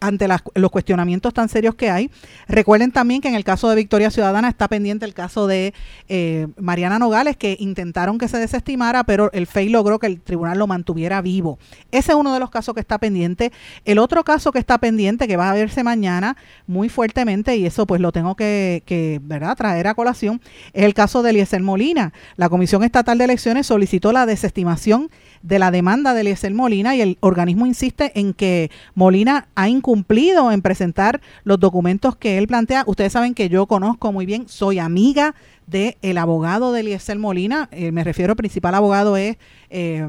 ante 0.00 0.28
los 0.28 0.70
cuestionamientos 0.70 1.32
tan 1.32 1.48
serios 1.48 1.74
que 1.74 1.90
hay. 1.90 2.10
Recuerden 2.48 2.92
también 2.92 3.20
que 3.20 3.28
en 3.28 3.34
el 3.34 3.44
caso 3.44 3.68
de 3.68 3.76
Victoria 3.76 4.10
Ciudadana 4.10 4.48
está 4.48 4.68
pendiente 4.68 5.04
el 5.04 5.14
caso 5.14 5.46
de 5.46 5.74
eh, 6.08 6.48
Mariana 6.58 6.98
Nogales, 6.98 7.36
que 7.36 7.56
intentaron 7.58 8.18
que 8.18 8.28
se 8.28 8.38
desestimara, 8.38 9.04
pero 9.04 9.30
el 9.32 9.46
FEI 9.46 9.68
logró 9.68 9.98
que 9.98 10.06
el 10.06 10.20
tribunal 10.20 10.58
lo 10.58 10.66
mantuviera 10.66 11.22
vivo. 11.22 11.58
Ese 11.90 12.12
es 12.12 12.16
uno 12.16 12.32
de 12.34 12.40
los 12.40 12.50
casos 12.50 12.74
que 12.74 12.80
está 12.80 12.98
pendiente. 12.98 13.52
El 13.84 13.98
otro 13.98 14.24
caso 14.24 14.52
que 14.52 14.58
está 14.58 14.78
pendiente, 14.78 15.26
que 15.26 15.36
va 15.36 15.50
a 15.50 15.54
verse 15.54 15.82
mañana 15.82 16.36
muy 16.66 16.88
fuertemente, 16.88 17.56
y 17.56 17.66
eso 17.66 17.86
pues 17.86 18.00
lo 18.00 18.12
tengo 18.12 18.34
que, 18.36 19.20
¿verdad? 19.22 19.56
traer 19.56 19.86
a 19.86 19.94
colación, 19.94 20.40
es 20.72 20.84
el 20.84 20.94
caso 20.94 21.22
de 21.22 21.30
Eliezer 21.30 21.62
Molina. 21.62 22.12
La 22.36 22.48
Comisión 22.48 22.84
Estatal 22.84 23.18
de 23.18 23.24
Elecciones 23.24 23.66
solicitó 23.66 24.12
la 24.12 24.26
desestimación 24.26 25.10
de 25.46 25.58
la 25.60 25.70
demanda 25.70 26.12
de 26.12 26.22
Eliezer 26.22 26.52
Molina 26.52 26.96
y 26.96 27.00
el 27.00 27.18
organismo 27.20 27.66
insiste 27.66 28.18
en 28.18 28.34
que 28.34 28.70
Molina 28.94 29.46
ha 29.54 29.68
incumplido 29.68 30.50
en 30.50 30.60
presentar 30.60 31.20
los 31.44 31.60
documentos 31.60 32.16
que 32.16 32.36
él 32.36 32.48
plantea. 32.48 32.82
Ustedes 32.86 33.12
saben 33.12 33.32
que 33.32 33.48
yo 33.48 33.66
conozco 33.66 34.12
muy 34.12 34.26
bien, 34.26 34.48
soy 34.48 34.80
amiga 34.80 35.34
del 35.66 35.96
el 36.02 36.18
abogado 36.18 36.72
de 36.72 36.80
Eliezer 36.80 37.18
Molina, 37.18 37.68
eh, 37.70 37.92
me 37.92 38.02
refiero 38.02 38.32
al 38.32 38.36
principal 38.36 38.74
abogado 38.74 39.16
es, 39.16 39.36
eh, 39.70 40.08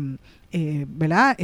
eh, 0.51 0.86
¿verdad? 0.88 1.38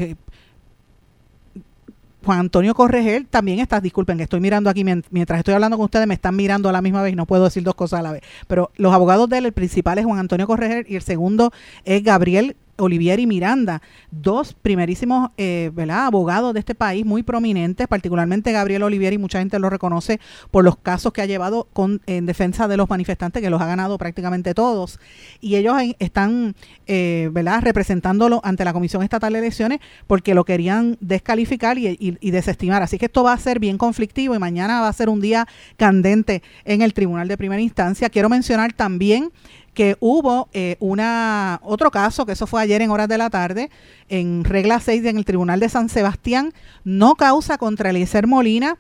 Juan 2.26 2.40
Antonio 2.40 2.74
Corregel 2.74 3.28
también 3.28 3.60
está, 3.60 3.82
disculpen 3.82 4.18
que 4.18 4.24
estoy 4.24 4.40
mirando 4.40 4.70
aquí 4.70 4.84
mientras 4.84 5.40
estoy 5.40 5.54
hablando 5.54 5.78
con 5.78 5.86
ustedes, 5.86 6.08
me 6.08 6.14
están 6.14 6.36
mirando 6.36 6.70
a 6.70 6.72
la 6.72 6.82
misma 6.82 7.04
vez 7.04 7.14
y 7.14 7.16
no 7.16 7.26
puedo 7.26 7.44
decir 7.44 7.64
dos 7.64 7.76
cosas 7.76 8.00
a 8.00 8.04
la 8.04 8.14
vez. 8.14 8.24
Pero 8.48 8.72
los 8.76 8.94
abogados 8.94 9.30
de 9.30 9.40
él, 9.40 9.46
el 9.46 9.52
principal 9.52 9.98
es 9.98 10.06
Juan 10.06 10.20
Antonio 10.20 10.48
Corregel 10.48 10.86
y 10.88 10.96
el 10.96 11.02
segundo 11.02 11.52
es 11.84 12.02
Gabriel 12.02 12.56
Olivier 12.78 13.20
y 13.20 13.28
Miranda, 13.28 13.82
dos 14.12 14.54
primerísimos 14.54 15.32
eh, 15.38 15.72
abogados 15.92 16.54
de 16.54 16.60
este 16.60 16.76
país 16.76 17.06
muy 17.06 17.24
prominentes, 17.24 17.88
particularmente 17.88 18.52
Gabriel 18.52 18.84
Olivier 18.84 19.14
y 19.14 19.18
mucha 19.18 19.40
gente 19.40 19.60
lo 19.60 19.70
reconoce 19.70 20.20
por 20.52 20.64
los 20.64 20.78
casos 20.78 21.14
que 21.14 21.22
ha 21.22 21.26
llevado 21.26 21.68
con, 21.74 22.02
en 22.08 22.26
defensa 22.26 22.68
de 22.68 22.78
los 22.78 22.90
manifestantes, 22.90 23.42
que 23.42 23.50
los 23.50 23.62
ha 23.62 23.66
ganado 23.66 23.98
prácticamente 23.98 24.54
todos. 24.54 25.00
Y 25.40 25.56
ellos 25.56 25.76
están 26.00 26.56
eh, 26.88 27.30
representándolo 27.62 28.42
ante 28.44 28.66
la 28.66 28.74
Comisión 28.74 29.04
Estatal 29.04 29.34
de 29.34 29.40
Elecciones 29.40 29.80
porque 30.08 30.34
lo 30.34 30.46
querían 30.46 30.98
descalificar 31.00 31.78
y, 31.78 31.98
y 32.00 32.32
desestimar. 32.32 32.84
Así 32.84 32.98
que 32.98 33.06
esto 33.06 33.24
va 33.24 33.34
a 33.34 33.38
ser 33.38 33.60
bien 33.60 33.78
conflictivo 33.78 34.36
y 34.36 34.40
mañana 34.40 34.82
va 34.82 34.88
a 34.88 34.94
ser 34.94 35.10
un 35.10 35.22
día 35.22 35.48
candente 35.78 36.42
en 36.66 36.82
el 36.82 36.94
Tribunal 36.94 37.28
de 37.28 37.38
Primera 37.38 37.62
Instancia. 37.62 38.10
Quiero 38.10 38.30
mencionar 38.30 38.74
también 38.74 39.32
que 39.74 39.98
hubo 40.00 40.50
eh, 40.54 40.78
una 40.80 41.60
otro 41.64 41.92
caso, 41.92 42.26
que 42.26 42.34
eso 42.34 42.48
fue 42.48 42.62
ayer 42.62 42.82
en 42.82 42.92
horas 42.92 43.08
de 43.08 43.18
la 43.18 43.30
tarde, 43.30 43.70
en 44.10 44.44
regla 44.44 44.80
6 44.80 45.06
en 45.06 45.18
el 45.18 45.26
Tribunal 45.26 45.60
de 45.60 45.70
San 45.70 45.90
Sebastián, 45.90 46.54
no 46.84 47.16
causa 47.16 47.58
contra 47.58 47.90
Eliezer 47.90 48.28
Molina, 48.28 48.78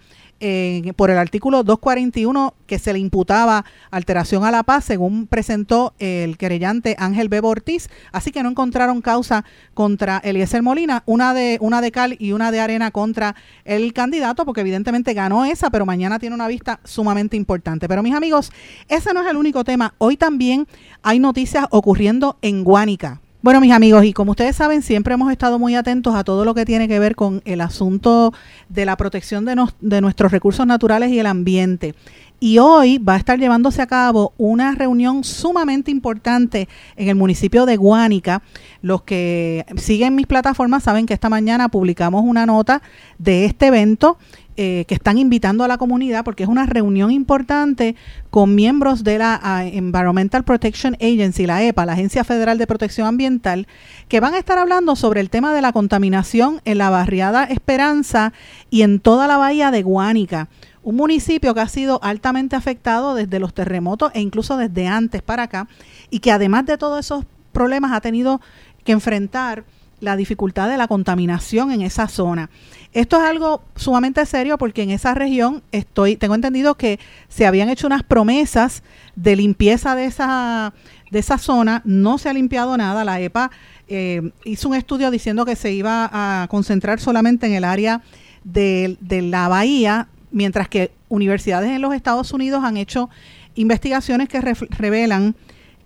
por 0.96 1.10
el 1.10 1.18
artículo 1.18 1.64
241 1.64 2.54
que 2.68 2.80
se 2.80 2.94
le 2.94 3.00
imputaba 3.00 3.66
alteración 3.92 4.44
a 4.44 4.52
la 4.52 4.64
paz, 4.64 4.86
según 4.86 5.28
presentó 5.28 5.94
el 6.00 6.38
querellante 6.38 6.96
Ángel 7.00 7.30
B. 7.30 7.40
Ortiz. 7.44 7.90
Así 8.12 8.32
que 8.32 8.44
no 8.44 8.50
encontraron 8.50 9.02
causa 9.02 9.46
contra 9.74 10.18
Eliezer 10.20 10.62
Molina, 10.62 11.04
una 11.06 11.34
de, 11.34 11.58
una 11.62 11.82
de 11.82 11.92
cal 11.92 12.16
y 12.20 12.32
una 12.32 12.52
de 12.52 12.60
arena 12.60 12.92
contra 12.92 13.36
el 13.66 13.94
candidato, 13.94 14.46
porque 14.46 14.62
evidentemente 14.62 15.14
ganó 15.14 15.46
esa, 15.46 15.70
pero 15.70 15.86
mañana 15.86 16.20
tiene 16.20 16.36
una 16.36 16.48
vista 16.48 16.80
sumamente 16.84 17.38
importante. 17.38 17.88
Pero 17.88 18.04
mis 18.04 18.16
amigos, 18.16 18.52
ese 18.88 19.14
no 19.14 19.22
es 19.22 19.30
el 19.30 19.38
único 19.38 19.64
tema. 19.64 19.94
Hoy 19.98 20.18
también 20.18 20.68
hay 21.02 21.20
noticias 21.20 21.66
ocurriendo 21.70 22.38
en 22.42 22.64
Guánica. 22.64 23.23
Bueno, 23.44 23.60
mis 23.60 23.74
amigos, 23.74 24.06
y 24.06 24.14
como 24.14 24.32
ustedes 24.32 24.56
saben, 24.56 24.82
siempre 24.82 25.16
hemos 25.16 25.30
estado 25.30 25.60
muy 25.60 25.76
atentos 25.76 26.16
a 26.16 26.24
todo 26.24 26.46
lo 26.46 26.54
que 26.54 26.64
tiene 26.64 26.88
que 26.88 26.98
ver 26.98 27.14
con 27.14 27.42
el 27.44 27.60
asunto 27.60 28.34
de 28.70 28.86
la 28.86 28.96
protección 28.96 29.44
de, 29.44 29.62
de 29.82 30.00
nuestros 30.00 30.32
recursos 30.32 30.66
naturales 30.66 31.12
y 31.12 31.20
el 31.20 31.26
ambiente. 31.26 31.94
Y 32.40 32.60
hoy 32.60 33.00
va 33.00 33.16
a 33.16 33.18
estar 33.18 33.38
llevándose 33.38 33.82
a 33.82 33.88
cabo 33.88 34.34
una 34.38 34.76
reunión 34.76 35.26
sumamente 35.26 35.92
importante 35.92 36.70
en 36.96 37.10
el 37.10 37.16
municipio 37.16 37.66
de 37.66 37.76
Guánica. 37.76 38.44
Los 38.82 39.04
que 39.04 39.66
siguen 39.76 40.16
mis 40.16 40.28
plataformas 40.28 40.84
saben 40.84 41.06
que 41.06 41.14
esta 41.14 41.28
mañana 41.28 41.68
publicamos 41.68 42.24
una 42.26 42.46
nota 42.46 42.82
de 43.18 43.44
este 43.44 43.68
evento 43.68 44.18
eh, 44.58 44.86
que 44.88 44.96
están 44.96 45.18
invitando 45.18 45.64
a 45.64 45.68
la 45.68 45.78
comunidad 45.78 46.24
porque 46.24 46.44
es 46.44 46.50
una 46.50 46.66
reunión 46.66 47.12
importante 47.12 47.96
con 48.30 48.56
miembros 48.56 49.04
de 49.04 49.18
la 49.18 49.40
ah, 49.42 49.66
Environmental 49.66 50.44
Protection 50.44 50.96
Agency, 50.96 51.46
la 51.46 51.64
EPA, 51.64 51.86
la 51.86 51.94
Agencia 51.94 52.24
Federal 52.24 52.58
de 52.58 52.68
Protección 52.68 53.08
Ambiental, 53.08 53.68
que 54.08 54.20
van 54.20 54.34
a 54.34 54.40
estar 54.40 54.58
hablando 54.58 54.96
sobre 54.96 55.22
el 55.22 55.30
tema 55.30 55.54
de 55.54 55.62
la 55.62 55.74
contaminación 55.74 56.62
en 56.66 56.78
la 56.78 56.90
barriada 56.90 57.46
Esperanza 57.46 58.34
y 58.70 58.84
en 58.84 59.00
toda 59.00 59.28
la 59.28 59.38
bahía 59.38 59.72
de 59.72 59.84
Guánica 59.84 60.50
un 60.84 60.98
municipio 60.98 61.54
que 61.54 61.62
ha 61.62 61.68
sido 61.70 62.00
altamente 62.04 62.56
afectado 62.56 63.16
desde 63.16 63.40
los 63.40 63.54
terremotos 63.54 64.12
e 64.14 64.20
incluso 64.20 64.58
desde 64.58 64.88
antes 64.88 65.22
para 65.22 65.44
acá, 65.44 65.68
y 66.10 66.20
que 66.20 66.32
además 66.32 66.66
de 66.66 66.78
todos 66.78 67.00
esos 67.00 67.26
problemas 67.54 67.94
ha 67.94 68.02
tenido 68.02 68.42
que 68.84 68.92
enfrentar 68.92 69.64
la 70.04 70.18
dificultad 70.18 70.70
de 70.70 70.78
la 70.78 70.88
contaminación 70.88 71.72
en 71.72 71.82
esa 71.82 72.08
zona. 72.08 72.50
Esto 72.92 73.18
es 73.18 73.24
algo 73.24 73.64
sumamente 73.76 74.26
serio 74.26 74.58
porque 74.58 74.84
en 74.84 74.92
esa 74.92 75.14
región 75.14 75.64
estoy, 75.72 76.18
tengo 76.18 76.36
entendido 76.36 76.76
que 76.76 77.00
se 77.30 77.48
habían 77.48 77.70
hecho 77.70 77.88
unas 77.88 78.04
promesas 78.04 78.84
de 79.16 79.36
limpieza 79.36 79.96
de 79.96 80.06
esa, 80.06 80.74
de 81.10 81.20
esa 81.20 81.38
zona, 81.38 81.82
no 81.86 82.18
se 82.18 82.30
ha 82.30 82.34
limpiado 82.34 82.76
nada. 82.76 83.06
La 83.06 83.22
EPA 83.22 83.50
eh, 83.88 84.32
hizo 84.44 84.68
un 84.68 84.76
estudio 84.76 85.10
diciendo 85.10 85.46
que 85.46 85.56
se 85.56 85.72
iba 85.72 86.10
a 86.12 86.48
concentrar 86.50 87.00
solamente 87.00 87.48
en 87.48 87.54
el 87.54 87.64
área 87.64 88.02
de, 88.44 88.98
de 89.00 89.22
la 89.22 89.48
bahía, 89.48 90.10
mientras 90.32 90.68
que 90.68 90.92
universidades 91.08 91.72
en 91.72 91.82
los 91.82 91.94
Estados 91.94 92.34
Unidos 92.34 92.64
han 92.66 92.76
hecho 92.76 93.10
investigaciones 93.56 94.28
que 94.28 94.42
revelan 94.42 95.36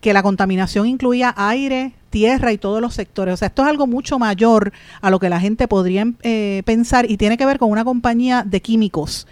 que 0.07 0.13
la 0.13 0.23
contaminación 0.23 0.87
incluía 0.87 1.33
aire, 1.35 1.91
tierra 2.09 2.53
y 2.53 2.57
todos 2.57 2.79
los 2.79 2.93
sectores. 2.93 3.33
O 3.33 3.35
sea, 3.37 3.49
esto 3.49 3.63
es 3.63 3.67
algo 3.67 3.87
mucho 3.87 4.17
mayor 4.17 4.71
a 5.01 5.09
lo 5.09 5.19
que 5.19 5.27
la 5.27 5.37
gente 5.37 5.67
podría 5.67 6.05
eh, 6.21 6.61
pensar 6.63 7.11
y 7.11 7.17
tiene 7.17 7.35
que 7.35 7.45
ver 7.45 7.59
con 7.59 7.69
una 7.69 7.83
compañía 7.83 8.45
de 8.45 8.61
químicos. 8.61 9.27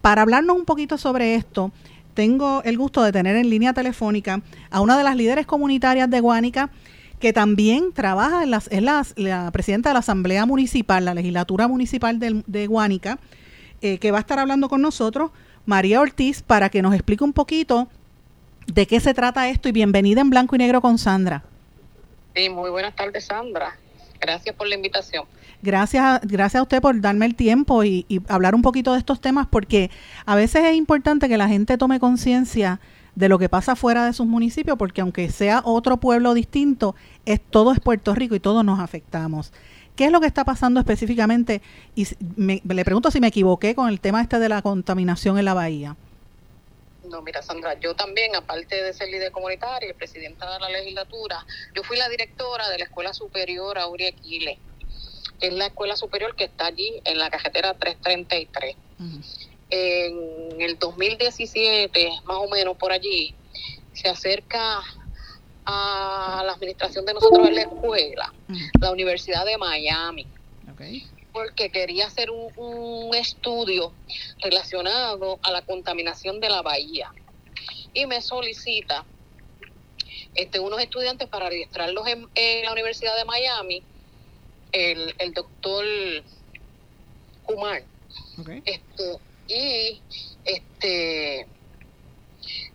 Para 0.00 0.22
hablarnos 0.22 0.56
un 0.56 0.64
poquito 0.64 0.96
sobre 0.96 1.34
esto, 1.34 1.72
tengo 2.14 2.62
el 2.64 2.78
gusto 2.78 3.02
de 3.02 3.12
tener 3.12 3.36
en 3.36 3.50
línea 3.50 3.74
telefónica 3.74 4.40
a 4.70 4.80
una 4.80 4.96
de 4.96 5.04
las 5.04 5.14
líderes 5.14 5.44
comunitarias 5.44 6.08
de 6.08 6.20
Guánica, 6.20 6.70
que 7.18 7.34
también 7.34 7.92
trabaja 7.92 8.44
en 8.44 8.50
las, 8.50 8.68
es 8.68 8.82
la, 8.82 9.50
presidenta 9.52 9.90
de 9.90 9.92
la 9.92 9.98
Asamblea 9.98 10.46
Municipal, 10.46 11.04
la 11.04 11.12
legislatura 11.12 11.68
municipal 11.68 12.18
de, 12.18 12.42
de 12.46 12.66
Guánica, 12.66 13.18
eh, 13.82 13.98
que 13.98 14.10
va 14.10 14.16
a 14.16 14.20
estar 14.20 14.38
hablando 14.38 14.70
con 14.70 14.80
nosotros, 14.80 15.32
María 15.66 16.00
Ortiz, 16.00 16.40
para 16.40 16.70
que 16.70 16.80
nos 16.80 16.94
explique 16.94 17.22
un 17.22 17.34
poquito 17.34 17.88
de 18.66 18.86
qué 18.86 19.00
se 19.00 19.14
trata 19.14 19.48
esto 19.48 19.68
y 19.68 19.72
bienvenida 19.72 20.20
en 20.20 20.30
blanco 20.30 20.56
y 20.56 20.58
negro 20.58 20.80
con 20.80 20.98
Sandra. 20.98 21.44
Sí, 22.34 22.48
muy 22.48 22.70
buenas 22.70 22.94
tardes, 22.96 23.26
Sandra. 23.26 23.76
Gracias 24.20 24.54
por 24.56 24.66
la 24.66 24.74
invitación. 24.74 25.24
Gracias, 25.62 26.20
gracias 26.22 26.60
a 26.60 26.62
usted 26.62 26.82
por 26.82 27.00
darme 27.00 27.26
el 27.26 27.34
tiempo 27.34 27.84
y, 27.84 28.06
hablar 28.28 28.54
un 28.54 28.62
poquito 28.62 28.92
de 28.92 28.98
estos 28.98 29.20
temas, 29.20 29.46
porque 29.46 29.90
a 30.26 30.34
veces 30.34 30.64
es 30.64 30.74
importante 30.74 31.28
que 31.28 31.38
la 31.38 31.48
gente 31.48 31.78
tome 31.78 32.00
conciencia 32.00 32.80
de 33.14 33.28
lo 33.28 33.38
que 33.38 33.48
pasa 33.48 33.76
fuera 33.76 34.04
de 34.04 34.12
sus 34.12 34.26
municipios, 34.26 34.76
porque 34.76 35.00
aunque 35.00 35.30
sea 35.30 35.62
otro 35.64 35.98
pueblo 35.98 36.34
distinto, 36.34 36.94
es 37.24 37.40
todo 37.40 37.72
es 37.72 37.80
Puerto 37.80 38.14
Rico 38.14 38.34
y 38.34 38.40
todos 38.40 38.64
nos 38.64 38.80
afectamos. 38.80 39.52
¿Qué 39.96 40.06
es 40.06 40.12
lo 40.12 40.20
que 40.20 40.26
está 40.26 40.44
pasando 40.44 40.80
específicamente? 40.80 41.62
Y 41.94 42.08
le 42.36 42.84
pregunto 42.84 43.10
si 43.10 43.20
me 43.20 43.28
equivoqué 43.28 43.74
con 43.74 43.88
el 43.88 44.00
tema 44.00 44.20
este 44.20 44.38
de 44.38 44.48
la 44.48 44.60
contaminación 44.60 45.38
en 45.38 45.44
la 45.44 45.54
bahía. 45.54 45.96
No, 47.14 47.22
mira, 47.22 47.42
Sandra, 47.42 47.78
yo 47.78 47.94
también, 47.94 48.34
aparte 48.34 48.82
de 48.82 48.92
ser 48.92 49.08
líder 49.08 49.30
comunitaria 49.30 49.88
y 49.88 49.92
presidenta 49.92 50.52
de 50.52 50.58
la 50.58 50.68
legislatura, 50.68 51.46
yo 51.72 51.84
fui 51.84 51.96
la 51.96 52.08
directora 52.08 52.68
de 52.70 52.78
la 52.78 52.86
Escuela 52.86 53.14
Superior 53.14 53.78
Aurea 53.78 54.08
Aquile, 54.08 54.58
que 55.38 55.46
es 55.46 55.52
la 55.52 55.66
escuela 55.66 55.94
superior 55.94 56.34
que 56.34 56.42
está 56.42 56.66
allí 56.66 57.00
en 57.04 57.18
la 57.18 57.30
carretera 57.30 57.72
333. 57.74 58.74
En 59.70 60.60
el 60.60 60.76
2017, 60.76 62.10
más 62.24 62.38
o 62.38 62.48
menos 62.48 62.76
por 62.76 62.90
allí, 62.90 63.32
se 63.92 64.08
acerca 64.08 64.82
a 65.66 66.42
la 66.44 66.52
administración 66.52 67.04
de 67.04 67.14
nosotros 67.14 67.46
en 67.46 67.54
la 67.54 67.62
escuela, 67.62 68.34
la 68.80 68.90
Universidad 68.90 69.44
de 69.44 69.56
Miami 69.56 70.26
porque 71.34 71.68
quería 71.70 72.06
hacer 72.06 72.30
un, 72.30 73.12
estudio 73.14 73.92
relacionado 74.40 75.38
a 75.42 75.50
la 75.50 75.62
contaminación 75.62 76.40
de 76.40 76.48
la 76.48 76.62
bahía. 76.62 77.12
Y 77.92 78.06
me 78.06 78.20
solicita 78.22 79.04
este, 80.34 80.60
unos 80.60 80.80
estudiantes 80.80 81.28
para 81.28 81.48
registrarlos 81.48 82.06
en, 82.06 82.64
la 82.64 82.72
Universidad 82.72 83.16
de 83.16 83.24
Miami, 83.24 83.82
el, 84.72 85.14
el 85.18 85.34
doctor 85.34 85.84
Kumar. 87.44 87.82
Este, 88.64 89.18
y 89.48 90.00
este 90.44 91.46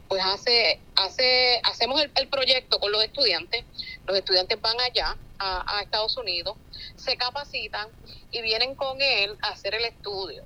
pues 0.10 0.24
hace, 0.26 0.80
hace, 0.96 1.62
hacemos 1.64 2.02
el, 2.02 2.28
proyecto 2.28 2.80
con 2.80 2.92
los 2.92 3.04
estudiantes, 3.04 3.64
los 4.10 4.18
estudiantes 4.18 4.60
van 4.60 4.80
allá 4.82 5.16
a, 5.38 5.82
Estados 5.84 6.18
Unidos, 6.18 6.58
se 6.96 7.16
capacitan 7.16 7.88
y 8.32 8.42
vienen 8.42 8.74
con 8.74 9.00
él 9.00 9.38
a 9.44 9.50
hacer 9.50 9.76
el 9.76 9.86
estudio. 9.86 10.44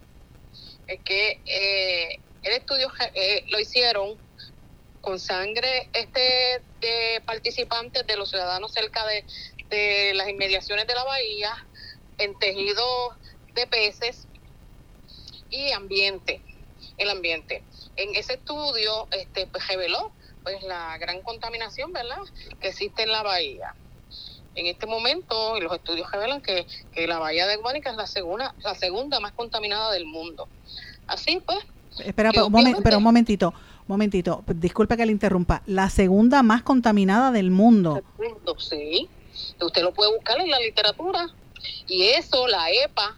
es 0.85 0.99
que 1.01 1.41
eh, 1.45 2.19
el 2.43 2.53
estudio 2.53 2.91
eh, 3.13 3.45
lo 3.47 3.59
hicieron 3.59 4.17
con 4.99 5.17
sangre 5.17 5.89
este 5.93 6.61
de 6.81 7.21
participantes 7.25 8.05
de 8.05 8.17
los 8.17 8.29
ciudadanos 8.29 8.73
cerca 8.73 9.05
de, 9.07 9.23
de 9.69 10.13
las 10.13 10.27
inmediaciones 10.27 10.85
de 10.85 10.95
la 10.95 11.05
bahía, 11.05 11.65
en 12.17 12.37
tejido 12.37 13.17
de 13.53 13.65
peces 13.65 14.27
y 15.49 15.71
ambiente, 15.71 16.41
el 16.97 17.09
ambiente. 17.09 17.63
En 17.95 18.13
ese 18.15 18.33
estudio 18.33 19.07
este, 19.11 19.47
pues, 19.47 19.65
reveló 19.67 20.11
pues 20.43 20.61
la 20.63 20.97
gran 20.97 21.21
contaminación, 21.21 21.91
¿verdad?, 21.93 22.17
que 22.59 22.69
existe 22.69 23.03
en 23.03 23.11
la 23.11 23.23
bahía. 23.23 23.73
En 24.55 24.67
este 24.67 24.85
momento, 24.85 25.59
los 25.59 25.73
estudios 25.73 26.11
revelan 26.11 26.41
que, 26.41 26.67
la 27.07 27.17
bahía 27.17 27.47
de 27.47 27.57
Guánica 27.57 27.89
es 27.89 27.97
la 27.97 28.05
segunda, 28.05 28.53
la 28.63 28.75
segunda 28.75 29.19
más 29.19 29.31
contaminada 29.31 29.91
del 29.91 30.05
mundo. 30.05 30.47
Así 31.07 31.41
pues. 31.43 31.59
Espera, 31.99 32.31
pero, 32.31 32.47
un 32.47 32.83
pero 32.83 32.97
un 32.97 33.03
momentito, 33.03 33.53
momentito, 33.87 34.43
disculpe 34.47 34.95
que 34.95 35.05
le 35.05 35.11
interrumpa. 35.11 35.63
La 35.65 35.89
segunda 35.89 36.43
más 36.43 36.61
contaminada 36.61 37.31
del 37.31 37.51
mundo. 37.51 38.01
sí. 38.57 39.09
Usted 39.59 39.81
lo 39.81 39.93
puede 39.93 40.13
buscar 40.13 40.39
en 40.39 40.49
la 40.49 40.59
literatura. 40.59 41.27
Y 41.87 42.03
eso, 42.03 42.47
la 42.47 42.69
EPA, 42.69 43.17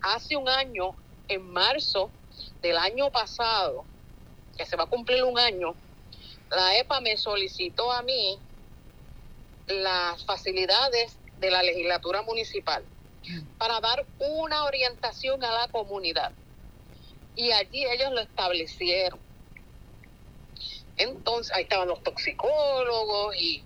hace 0.00 0.36
un 0.36 0.48
año, 0.48 0.94
en 1.28 1.50
marzo 1.52 2.10
del 2.62 2.76
año 2.76 3.10
pasado, 3.10 3.84
que 4.56 4.64
se 4.64 4.76
va 4.76 4.84
a 4.84 4.86
cumplir 4.86 5.24
un 5.24 5.38
año, 5.38 5.74
la 6.54 6.76
EPA 6.78 7.00
me 7.00 7.16
solicitó 7.16 7.92
a 7.92 8.02
mí 8.02 8.38
las 9.68 10.24
facilidades 10.24 11.16
de 11.40 11.50
la 11.50 11.62
legislatura 11.62 12.22
municipal 12.22 12.84
para 13.58 13.80
dar 13.80 14.04
una 14.18 14.64
orientación 14.64 15.42
a 15.44 15.52
la 15.52 15.68
comunidad. 15.68 16.32
Y 17.34 17.52
allí 17.52 17.84
ellos 17.86 18.12
lo 18.12 18.20
establecieron. 18.20 19.18
Entonces, 20.96 21.54
ahí 21.56 21.62
estaban 21.62 21.88
los 21.88 22.02
toxicólogos 22.02 23.34
y, 23.36 23.64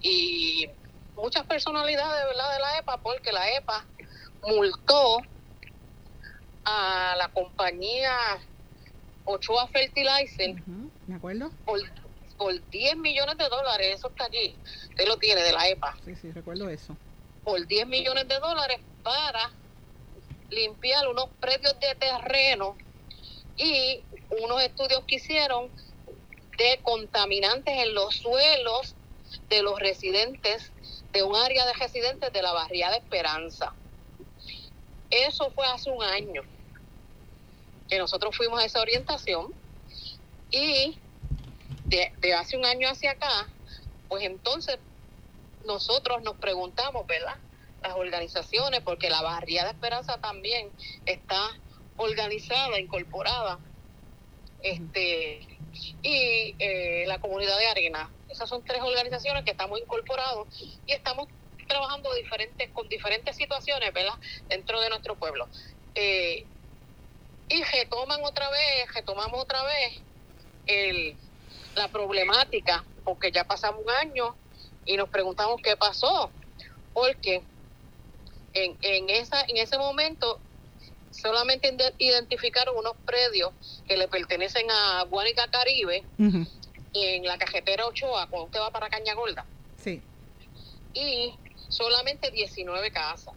y 0.00 0.68
muchas 1.14 1.46
personalidades 1.46 2.24
¿verdad? 2.26 2.52
de 2.54 2.60
la 2.60 2.78
EPA, 2.78 2.96
porque 2.98 3.30
la 3.30 3.48
EPA 3.52 3.86
multó 4.42 5.18
a 6.64 7.14
la 7.16 7.28
compañía 7.28 8.16
Ochoa 9.24 9.68
Fertilizer. 9.68 10.56
¿Me 11.06 11.14
acuerdo? 11.14 11.50
por 11.64 11.78
10 12.70 12.96
millones 12.96 13.38
de 13.38 13.48
dólares, 13.48 13.96
eso 13.96 14.08
está 14.08 14.24
allí, 14.24 14.54
usted 14.90 15.06
lo 15.06 15.16
tiene 15.18 15.42
de 15.42 15.52
la 15.52 15.68
EPA. 15.68 15.96
Sí, 16.04 16.14
sí, 16.16 16.30
recuerdo 16.32 16.68
eso. 16.68 16.96
Por 17.44 17.66
10 17.66 17.86
millones 17.86 18.28
de 18.28 18.38
dólares 18.38 18.80
para 19.02 19.50
limpiar 20.50 21.08
unos 21.08 21.28
predios 21.40 21.78
de 21.80 21.94
terreno 21.94 22.76
y 23.56 24.02
unos 24.42 24.62
estudios 24.62 25.04
que 25.06 25.16
hicieron 25.16 25.70
de 26.58 26.80
contaminantes 26.82 27.74
en 27.76 27.94
los 27.94 28.16
suelos 28.16 28.94
de 29.48 29.62
los 29.62 29.78
residentes 29.78 30.72
de 31.12 31.22
un 31.22 31.36
área 31.36 31.66
de 31.66 31.72
residentes 31.74 32.32
de 32.32 32.42
la 32.42 32.52
barriada 32.52 32.96
Esperanza. 32.96 33.72
Eso 35.10 35.50
fue 35.50 35.66
hace 35.66 35.90
un 35.90 36.02
año 36.02 36.42
que 37.88 37.98
nosotros 37.98 38.36
fuimos 38.36 38.60
a 38.60 38.64
esa 38.64 38.80
orientación 38.80 39.52
y 40.50 40.98
de, 41.84 42.34
hace 42.34 42.56
un 42.56 42.64
año 42.64 42.88
hacia 42.88 43.12
acá, 43.12 43.48
pues 44.08 44.24
entonces 44.24 44.78
nosotros 45.66 46.22
nos 46.22 46.36
preguntamos, 46.36 47.06
¿verdad? 47.06 47.36
Las 47.82 47.94
organizaciones, 47.94 48.80
porque 48.80 49.10
la 49.10 49.22
Barriada 49.22 49.70
Esperanza 49.70 50.18
también 50.18 50.70
está 51.06 51.50
organizada, 51.96 52.78
incorporada, 52.80 53.58
este 54.62 55.46
y 56.02 56.54
eh, 56.58 57.04
la 57.06 57.18
comunidad 57.18 57.58
de 57.58 57.66
Arena. 57.66 58.10
Esas 58.28 58.48
son 58.48 58.64
tres 58.64 58.80
organizaciones 58.80 59.44
que 59.44 59.50
estamos 59.50 59.80
incorporados 59.80 60.46
y 60.86 60.92
estamos 60.92 61.28
trabajando 61.66 62.12
diferentes 62.14 62.70
con 62.70 62.88
diferentes 62.88 63.36
situaciones, 63.36 63.92
¿verdad? 63.92 64.14
Dentro 64.48 64.80
de 64.80 64.88
nuestro 64.88 65.16
pueblo. 65.16 65.48
Eh, 65.94 66.44
y 67.48 67.62
retoman 67.62 68.20
otra 68.24 68.48
vez, 68.50 68.94
retomamos 68.94 69.42
otra 69.42 69.62
vez 69.64 70.00
el, 70.66 71.16
la 71.76 71.88
problemática, 71.88 72.84
porque 73.04 73.30
ya 73.32 73.44
pasamos 73.44 73.82
un 73.84 73.90
año 73.90 74.34
y 74.86 74.96
nos 74.96 75.08
preguntamos 75.08 75.60
qué 75.62 75.76
pasó, 75.76 76.30
porque 76.92 77.42
en, 78.52 78.76
en, 78.82 79.10
esa, 79.10 79.42
en 79.42 79.56
ese 79.56 79.78
momento 79.78 80.38
solamente 81.10 81.74
identificaron 81.98 82.76
unos 82.76 82.94
predios 83.04 83.52
que 83.86 83.96
le 83.96 84.08
pertenecen 84.08 84.66
a 84.70 85.04
Guanica 85.04 85.48
Caribe 85.48 86.04
en 86.18 87.24
la 87.24 87.38
cajetera 87.38 87.86
Ochoa, 87.86 88.28
cuando 88.28 88.46
usted 88.46 88.60
va 88.60 88.70
para 88.70 88.88
Caña 88.88 89.14
Gorda. 89.14 89.44
Sí. 89.76 90.00
Y 90.92 91.34
solamente 91.68 92.30
19 92.30 92.90
casas 92.90 93.34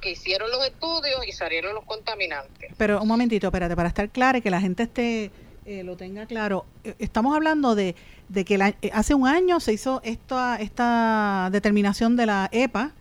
que 0.00 0.12
hicieron 0.12 0.50
los 0.50 0.64
estudios 0.64 1.26
y 1.26 1.32
salieron 1.32 1.74
los 1.74 1.84
contaminantes. 1.84 2.72
Pero 2.76 3.02
un 3.02 3.08
momentito, 3.08 3.48
espérate, 3.48 3.74
para 3.74 3.88
estar 3.88 4.08
claro 4.10 4.38
y 4.38 4.42
que 4.42 4.50
la 4.50 4.60
gente 4.60 4.84
esté 4.84 5.30
eh, 5.68 5.84
lo 5.84 5.98
tenga 5.98 6.24
claro. 6.24 6.64
Eh, 6.82 6.94
estamos 6.98 7.36
hablando 7.36 7.74
de, 7.74 7.94
de 8.30 8.44
que 8.46 8.54
eh, 8.54 8.90
hace 8.94 9.14
un 9.14 9.28
año 9.28 9.60
se 9.60 9.74
hizo 9.74 10.00
esta, 10.02 10.56
esta 10.56 11.50
determinación 11.52 12.16
de 12.16 12.24
la 12.24 12.48
EPA. 12.52 12.94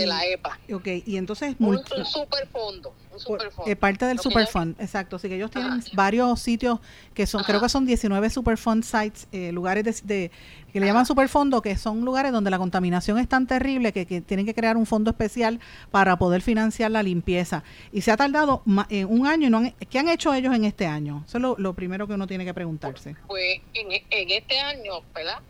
De 0.00 0.06
la 0.06 0.26
EPA. 0.26 0.58
Ok, 0.72 0.86
y 1.06 1.16
entonces... 1.16 1.56
Un, 1.58 1.76
un 1.76 2.04
superfondo. 2.04 2.94
Un 3.26 3.76
parte 3.76 4.04
del 4.04 4.18
Superfund, 4.18 4.80
exacto. 4.80 5.16
Así 5.16 5.28
que 5.28 5.36
ellos 5.36 5.50
tienen 5.50 5.82
varios 5.94 6.40
sitios 6.40 6.78
que 7.14 7.26
son, 7.26 7.42
creo 7.42 7.60
que 7.60 7.68
son 7.68 7.86
19 7.86 8.30
Superfund 8.30 8.84
sites, 8.84 9.26
lugares 9.52 10.06
de, 10.06 10.30
que 10.72 10.80
le 10.80 10.86
llaman 10.86 11.06
Superfondo, 11.06 11.62
que 11.62 11.76
son 11.76 12.04
lugares 12.04 12.32
donde 12.32 12.50
la 12.50 12.58
contaminación 12.58 13.18
es 13.18 13.28
tan 13.28 13.46
terrible 13.46 13.92
que, 13.92 14.06
tienen 14.20 14.46
que 14.46 14.54
crear 14.54 14.76
un 14.76 14.86
fondo 14.86 15.10
especial 15.10 15.60
para 15.90 16.18
poder 16.18 16.42
financiar 16.42 16.90
la 16.90 17.02
limpieza. 17.02 17.64
Y 17.92 18.02
se 18.02 18.10
ha 18.10 18.16
tardado 18.16 18.62
un 18.64 19.26
año. 19.26 19.46
Y 19.46 19.50
no 19.50 19.62
¿Qué 19.90 19.98
han 19.98 20.08
hecho 20.08 20.32
ellos 20.34 20.54
en 20.54 20.64
este 20.64 20.86
año? 20.86 21.24
Eso 21.26 21.38
es 21.38 21.58
lo, 21.58 21.74
primero 21.74 22.06
que 22.06 22.14
uno 22.14 22.26
tiene 22.26 22.44
que 22.44 22.54
preguntarse. 22.54 23.16
Pues 23.26 23.60
en, 23.74 24.30
este 24.30 24.58
año, 24.58 25.02
¿verdad? 25.14 25.40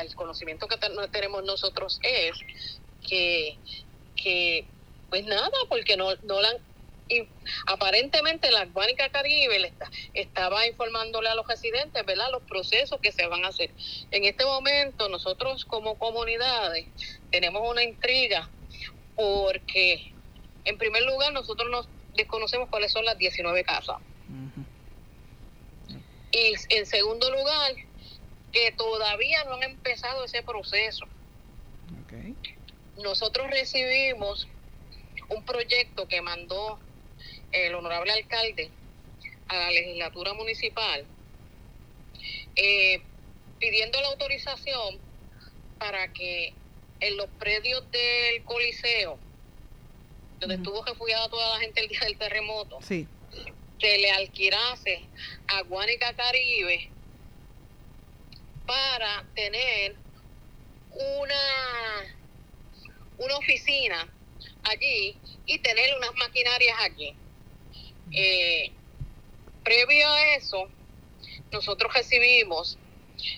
el 0.00 0.14
conocimiento 0.14 0.66
que 0.66 0.76
tenemos 1.10 1.44
nosotros 1.44 2.00
es 2.02 2.32
que, 3.06 3.58
que 4.16 4.66
pues 5.10 5.24
nada, 5.24 5.50
porque 5.68 5.96
no, 5.96 6.14
no 6.22 6.40
la 6.40 6.48
han 6.50 6.56
y 7.08 7.28
aparentemente 7.66 8.50
la 8.50 8.62
Acuánica 8.62 9.10
Caribe 9.10 9.72
estaba 10.14 10.66
informándole 10.66 11.28
a 11.28 11.34
los 11.34 11.46
residentes, 11.46 12.04
¿verdad?, 12.06 12.30
los 12.32 12.42
procesos 12.44 12.98
que 13.00 13.12
se 13.12 13.26
van 13.26 13.44
a 13.44 13.48
hacer. 13.48 13.70
En 14.10 14.24
este 14.24 14.44
momento 14.44 15.08
nosotros 15.08 15.64
como 15.64 15.98
comunidades 15.98 16.86
tenemos 17.30 17.68
una 17.68 17.82
intriga 17.82 18.48
porque 19.16 20.12
en 20.64 20.78
primer 20.78 21.02
lugar 21.02 21.32
nosotros 21.32 21.70
nos 21.70 21.88
desconocemos 22.14 22.70
cuáles 22.70 22.92
son 22.92 23.04
las 23.04 23.18
19 23.18 23.64
casas. 23.64 23.96
Y 26.32 26.54
en 26.70 26.86
segundo 26.86 27.30
lugar, 27.30 27.74
que 28.50 28.72
todavía 28.72 29.44
no 29.44 29.54
han 29.54 29.62
empezado 29.62 30.24
ese 30.24 30.42
proceso. 30.42 31.06
Nosotros 33.02 33.50
recibimos 33.50 34.48
un 35.28 35.44
proyecto 35.44 36.06
que 36.06 36.22
mandó 36.22 36.78
el 37.52 37.74
honorable 37.74 38.12
alcalde 38.12 38.70
a 39.48 39.56
la 39.56 39.70
legislatura 39.70 40.34
municipal 40.34 41.06
eh, 42.56 43.02
pidiendo 43.58 44.00
la 44.00 44.08
autorización 44.08 44.98
para 45.78 46.12
que 46.12 46.54
en 47.00 47.16
los 47.16 47.26
predios 47.38 47.84
del 47.90 48.42
Coliseo, 48.44 49.18
donde 50.40 50.56
estuvo 50.56 50.84
refugiada 50.84 51.28
toda 51.28 51.54
la 51.54 51.60
gente 51.60 51.80
el 51.80 51.88
día 51.88 52.00
del 52.00 52.16
terremoto, 52.16 52.78
sí. 52.80 53.06
que 53.78 53.98
le 53.98 54.10
alquilase 54.10 55.02
a 55.48 55.62
Guanica 55.62 56.14
Caribe 56.14 56.90
para 58.66 59.24
tener 59.34 59.96
una, 60.92 62.13
una 63.18 63.36
oficina 63.36 64.08
allí 64.64 65.16
y 65.46 65.58
tener 65.58 65.96
unas 65.96 66.14
maquinarias 66.14 66.76
aquí. 66.82 67.14
Eh, 68.12 68.70
previo 69.62 70.08
a 70.08 70.34
eso, 70.36 70.68
nosotros 71.52 71.92
recibimos 71.92 72.78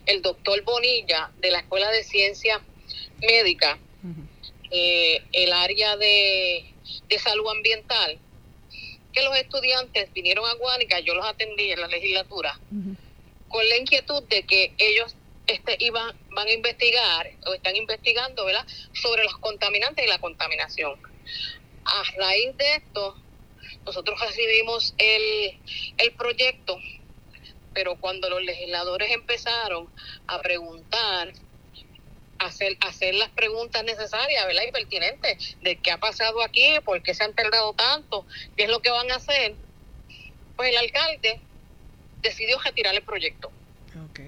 el 0.06 0.22
doctor 0.22 0.62
Bonilla 0.62 1.30
de 1.38 1.50
la 1.50 1.60
Escuela 1.60 1.90
de 1.90 2.02
Ciencia 2.02 2.60
Médica, 3.20 3.78
eh, 4.70 5.22
el 5.32 5.52
área 5.52 5.96
de, 5.96 6.64
salud 7.22 7.48
ambiental, 7.50 8.18
que 9.12 9.22
los 9.22 9.36
estudiantes 9.36 10.12
vinieron 10.12 10.44
a 10.44 10.54
Guánica, 10.54 11.00
yo 11.00 11.14
los 11.14 11.26
atendí 11.26 11.70
en 11.70 11.80
la 11.80 11.88
legislatura, 11.88 12.58
con 13.48 13.68
la 13.68 13.76
inquietud 13.76 14.22
de 14.24 14.42
que 14.42 14.74
ellos 14.78 15.14
este, 15.46 15.76
iban, 15.80 16.16
van 16.30 16.48
a 16.48 16.52
investigar 16.52 17.30
o 17.46 17.54
están 17.54 17.76
investigando 17.76 18.44
¿verdad? 18.44 18.66
sobre 18.92 19.24
los 19.24 19.36
contaminantes 19.38 20.04
y 20.04 20.08
la 20.08 20.18
contaminación. 20.18 20.98
A 21.84 22.02
raíz 22.18 22.56
de 22.56 22.74
esto, 22.74 23.16
nosotros 23.84 24.20
recibimos 24.20 24.94
el, 24.98 25.58
el 25.98 26.12
proyecto, 26.12 26.78
pero 27.72 27.96
cuando 27.96 28.28
los 28.28 28.42
legisladores 28.42 29.10
empezaron 29.12 29.88
a 30.26 30.40
preguntar 30.40 31.32
hacer, 32.38 32.76
hacer 32.80 33.14
las 33.14 33.30
preguntas 33.30 33.84
necesarias, 33.84 34.46
¿verdad? 34.46 34.62
Y 34.68 34.72
pertinentes 34.72 35.56
de 35.60 35.76
qué 35.76 35.92
ha 35.92 35.98
pasado 35.98 36.42
aquí, 36.42 36.76
por 36.84 37.02
qué 37.02 37.14
se 37.14 37.24
han 37.24 37.34
tardado 37.34 37.72
tanto, 37.74 38.26
qué 38.56 38.64
es 38.64 38.70
lo 38.70 38.80
que 38.80 38.90
van 38.90 39.10
a 39.10 39.16
hacer. 39.16 39.54
Pues 40.56 40.70
el 40.70 40.76
alcalde 40.78 41.40
decidió 42.22 42.58
retirar 42.60 42.94
el 42.94 43.02
proyecto. 43.02 43.50
Ok. 44.10 44.20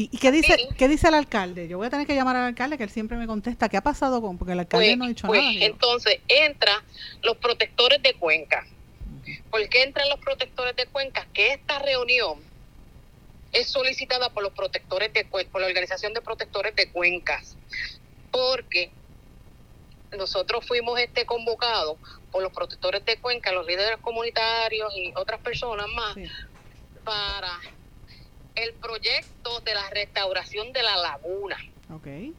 ¿Y, 0.00 0.16
qué 0.16 0.32
dice 0.32 0.56
qué 0.78 0.88
dice 0.88 1.08
el 1.08 1.14
alcalde? 1.14 1.68
Yo 1.68 1.76
voy 1.76 1.86
a 1.86 1.90
tener 1.90 2.06
que 2.06 2.14
llamar 2.14 2.34
al 2.34 2.44
alcalde 2.44 2.78
que 2.78 2.84
él 2.84 2.90
siempre 2.90 3.18
me 3.18 3.26
contesta. 3.26 3.68
¿Qué 3.68 3.76
ha 3.76 3.82
pasado 3.82 4.22
con? 4.22 4.38
Porque 4.38 4.54
el 4.54 4.60
alcalde 4.60 4.86
pues, 4.86 4.98
no 4.98 5.04
ha 5.04 5.08
dicho 5.08 5.26
pues, 5.26 5.42
nada. 5.42 5.52
Entonces 5.66 6.20
entra 6.28 6.82
los 7.22 7.36
protectores 7.36 8.02
de 8.02 8.14
Cuenca. 8.14 8.66
¿Por 9.50 9.68
qué 9.68 9.82
entran 9.82 10.08
los 10.08 10.18
protectores 10.20 10.74
de 10.76 10.86
Cuenca? 10.86 11.26
Que 11.34 11.52
esta 11.52 11.78
reunión 11.80 12.38
es 13.52 13.68
solicitada 13.68 14.30
por 14.30 14.42
los 14.42 14.52
protectores 14.52 15.12
de 15.12 15.24
por 15.24 15.60
la 15.60 15.66
organización 15.66 16.14
de 16.14 16.22
protectores 16.22 16.74
de 16.76 16.90
cuencas, 16.90 17.56
porque 18.30 18.90
nosotros 20.16 20.64
fuimos 20.66 20.98
este 20.98 21.26
convocados 21.26 21.96
por 22.30 22.42
los 22.42 22.52
protectores 22.52 23.04
de 23.04 23.18
cuencas, 23.18 23.52
los 23.52 23.66
líderes 23.66 23.98
comunitarios 24.00 24.92
y 24.96 25.12
otras 25.16 25.40
personas 25.40 25.88
más 25.88 26.16
para 27.04 27.58
el 28.54 28.72
proyecto 28.74 29.60
de 29.60 29.74
la 29.74 29.88
restauración 29.90 30.72
de 30.72 30.82
la 30.82 30.96
laguna. 30.96 31.56
Okay. 31.96 32.34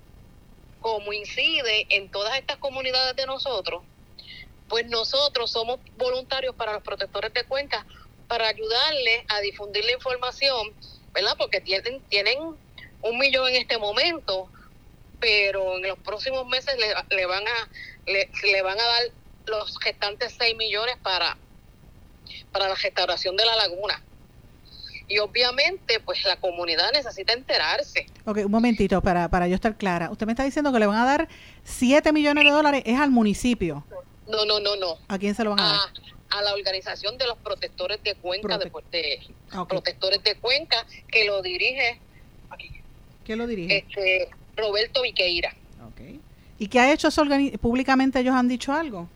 Como 0.79 1.13
incide 1.13 1.87
en 1.89 2.09
todas 2.09 2.37
estas 2.37 2.57
comunidades 2.57 3.15
de 3.15 3.25
nosotros, 3.25 3.83
pues 4.67 4.87
nosotros 4.87 5.51
somos 5.51 5.79
voluntarios 5.97 6.55
para 6.55 6.73
los 6.73 6.83
protectores 6.83 7.33
de 7.33 7.43
cuencas 7.43 7.85
para 8.27 8.47
ayudarles 8.47 9.25
a 9.27 9.41
difundir 9.41 9.83
la 9.83 9.91
información 9.91 10.73
¿verdad? 11.13 11.35
Porque 11.37 11.61
tienen, 11.61 12.01
tienen 12.09 12.39
un 13.01 13.17
millón 13.17 13.49
en 13.49 13.55
este 13.55 13.77
momento, 13.77 14.49
pero 15.19 15.77
en 15.77 15.87
los 15.87 15.99
próximos 15.99 16.47
meses 16.47 16.75
le, 16.77 17.15
le 17.15 17.25
van 17.25 17.43
a 17.47 17.69
le, 18.05 18.61
van 18.61 18.79
a 18.79 18.83
dar 18.83 19.03
los 19.45 19.77
restantes 19.83 20.35
6 20.37 20.55
millones 20.55 20.97
para, 21.03 21.37
para 22.51 22.69
la 22.69 22.75
restauración 22.75 23.35
de 23.35 23.45
la 23.45 23.55
laguna. 23.55 24.01
Y 25.11 25.19
obviamente, 25.19 25.99
pues 25.99 26.23
la 26.23 26.37
comunidad 26.37 26.91
necesita 26.93 27.33
enterarse. 27.33 28.05
Ok, 28.25 28.39
un 28.45 28.51
momentito, 28.51 29.01
para, 29.01 29.29
para 29.29 29.47
yo 29.47 29.55
estar 29.55 29.75
clara. 29.75 30.09
Usted 30.09 30.25
me 30.25 30.31
está 30.31 30.43
diciendo 30.43 30.71
que 30.71 30.79
le 30.79 30.85
van 30.85 30.97
a 30.97 31.05
dar 31.05 31.27
7 31.63 32.13
millones 32.13 32.45
de 32.45 32.51
dólares, 32.51 32.83
es 32.85 32.97
al 32.97 33.11
municipio. 33.11 33.83
No, 34.27 34.45
no, 34.45 34.59
no, 34.59 34.75
no. 34.77 34.97
¿A 35.09 35.19
quién 35.19 35.35
se 35.35 35.43
lo 35.43 35.51
van 35.51 35.59
a 35.59 35.63
dar? 35.63 36.11
a 36.31 36.41
la 36.41 36.53
organización 36.53 37.17
de 37.17 37.27
los 37.27 37.37
protectores 37.39 38.01
de 38.03 38.15
Cuenca, 38.15 38.57
de, 38.57 38.71
protectores 39.67 40.23
de 40.23 40.35
Cuenca, 40.35 40.85
que 41.09 41.25
lo 41.25 41.41
dirige. 41.41 41.99
¿Qué 43.25 43.35
lo 43.35 43.47
dirige? 43.47 43.79
Este, 43.79 44.29
Roberto 44.55 45.01
Viqueira. 45.01 45.55
¿Y 46.57 46.67
qué 46.67 46.79
ha 46.79 46.93
hecho 46.93 47.09
públicamente? 47.59 48.19
¿Ellos 48.19 48.35
han 48.35 48.47
dicho 48.47 48.71
algo? 48.71 49.09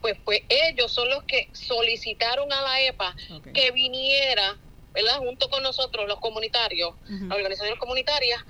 Pues, 0.00 0.16
pues 0.24 0.42
ellos 0.48 0.92
son 0.92 1.08
los 1.08 1.24
que 1.24 1.48
solicitaron 1.52 2.52
a 2.52 2.62
la 2.62 2.82
EPA 2.82 3.16
que 3.52 3.70
viniera, 3.72 4.56
¿verdad? 5.02 5.18
Junto 5.18 5.48
con 5.48 5.62
nosotros, 5.62 6.08
los 6.08 6.18
comunitarios, 6.18 6.92
las 7.08 7.36
organizaciones 7.36 7.78
comunitarias, 7.78 8.40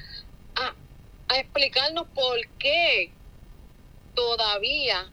a, 0.56 0.74
a 1.28 1.38
explicarnos 1.38 2.06
por 2.14 2.38
qué 2.58 3.12
todavía 4.14 5.12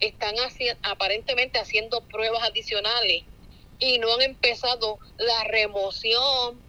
están 0.00 0.34
aparentemente 0.82 1.58
haciendo 1.58 2.00
pruebas 2.06 2.42
adicionales 2.44 3.24
y 3.78 3.98
no 3.98 4.14
han 4.14 4.22
empezado 4.22 4.98
la 5.18 5.44
remoción 5.44 6.62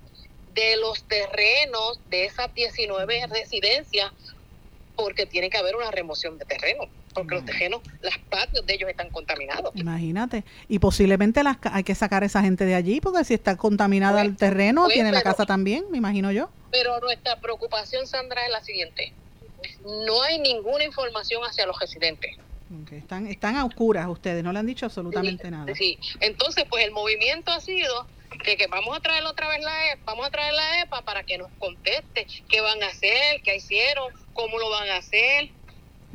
de 0.53 0.75
los 0.77 1.03
terrenos 1.08 2.01
de 2.10 2.25
esas 2.25 2.53
19 2.53 3.27
residencias 3.27 4.12
porque 4.95 5.25
tiene 5.25 5.49
que 5.49 5.58
haber 5.58 5.75
una 5.77 5.91
remoción 5.91 6.38
de 6.38 6.45
terreno 6.45 6.89
porque 7.15 7.36
los 7.36 7.45
terrenos, 7.45 7.82
las 8.01 8.17
patios 8.17 8.65
de 8.65 8.73
ellos 8.75 8.89
están 8.89 9.10
contaminados. 9.10 9.71
Imagínate. 9.75 10.43
Y 10.67 10.78
posiblemente 10.80 11.41
las, 11.43 11.58
hay 11.63 11.84
que 11.84 11.95
sacar 11.95 12.21
a 12.21 12.25
esa 12.28 12.41
gente 12.41 12.65
de 12.65 12.75
allí, 12.75 13.01
porque 13.01 13.23
si 13.23 13.34
está 13.34 13.56
contaminada 13.56 14.21
el 14.21 14.36
terreno, 14.36 14.88
tiene 14.89 15.12
la 15.12 15.23
casa 15.23 15.45
también, 15.45 15.86
me 15.89 15.97
imagino 15.97 16.32
yo. 16.32 16.49
Pero 16.71 16.99
nuestra 16.99 17.39
preocupación, 17.39 18.06
Sandra, 18.06 18.45
es 18.45 18.51
la 18.51 18.62
siguiente. 18.62 19.13
No 20.06 20.21
hay 20.21 20.39
ninguna 20.39 20.84
información 20.84 21.41
hacia 21.43 21.65
los 21.65 21.80
residentes. 21.80 22.38
Están, 22.91 23.28
están 23.28 23.56
a 23.56 23.65
oscuras 23.65 24.08
ustedes, 24.08 24.43
no 24.43 24.51
le 24.51 24.60
han 24.60 24.65
dicho 24.65 24.86
absolutamente 24.86 25.49
nada. 25.49 25.73
Sí, 25.75 25.97
entonces 26.19 26.65
pues 26.69 26.84
el 26.84 26.91
movimiento 26.91 27.51
ha 27.51 27.62
sido 27.62 28.08
que, 28.43 28.58
que, 28.58 28.67
vamos 28.67 28.97
a 28.97 28.99
traer 28.99 29.23
otra 29.23 29.47
vez 29.47 29.63
la 29.63 29.93
EPA, 29.93 30.01
vamos 30.06 30.28
a 30.28 30.32
traer 30.32 30.54
la 30.54 30.82
EPA 30.82 31.01
para 31.04 31.23
que 31.23 31.38
nos 31.38 31.49
conteste 31.60 32.28
qué 32.49 32.62
van 32.62 32.82
a 32.84 32.88
hacer, 32.88 33.41
qué 33.43 33.56
hicieron, 33.56 34.12
cómo 34.34 34.58
lo 34.58 34.69
van 34.69 34.89
a 34.89 34.97
hacer, 34.97 35.51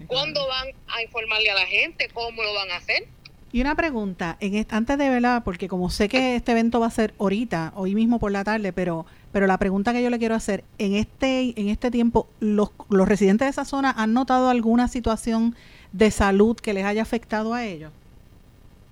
cuándo 0.06 0.46
van 0.46 0.68
a 0.88 1.02
informarle 1.02 1.50
a 1.50 1.54
la 1.54 1.66
gente, 1.66 2.08
cómo 2.12 2.42
lo 2.42 2.54
van 2.54 2.70
a 2.70 2.76
hacer. 2.76 3.06
Y 3.52 3.60
una 3.60 3.74
pregunta, 3.74 4.36
en 4.40 4.64
antes 4.70 4.96
de 4.96 5.10
verdad, 5.10 5.42
porque 5.44 5.66
como 5.66 5.90
sé 5.90 6.08
que 6.08 6.36
este 6.36 6.52
evento 6.52 6.78
va 6.78 6.86
a 6.86 6.90
ser 6.90 7.14
ahorita, 7.18 7.72
hoy 7.74 7.96
mismo 7.96 8.20
por 8.20 8.30
la 8.30 8.44
tarde, 8.44 8.72
pero 8.72 9.06
pero 9.32 9.46
la 9.46 9.58
pregunta 9.58 9.92
que 9.92 10.02
yo 10.02 10.10
le 10.10 10.18
quiero 10.18 10.34
hacer, 10.34 10.64
en 10.78 10.94
este 10.94 11.60
en 11.60 11.68
este 11.68 11.90
tiempo, 11.90 12.28
los, 12.38 12.70
los 12.88 13.08
residentes 13.08 13.46
de 13.46 13.50
esa 13.50 13.64
zona 13.64 13.90
han 13.90 14.12
notado 14.12 14.50
alguna 14.50 14.88
situación 14.88 15.56
de 15.92 16.10
salud 16.10 16.56
que 16.56 16.74
les 16.74 16.84
haya 16.84 17.02
afectado 17.02 17.54
a 17.54 17.64
ellos? 17.64 17.92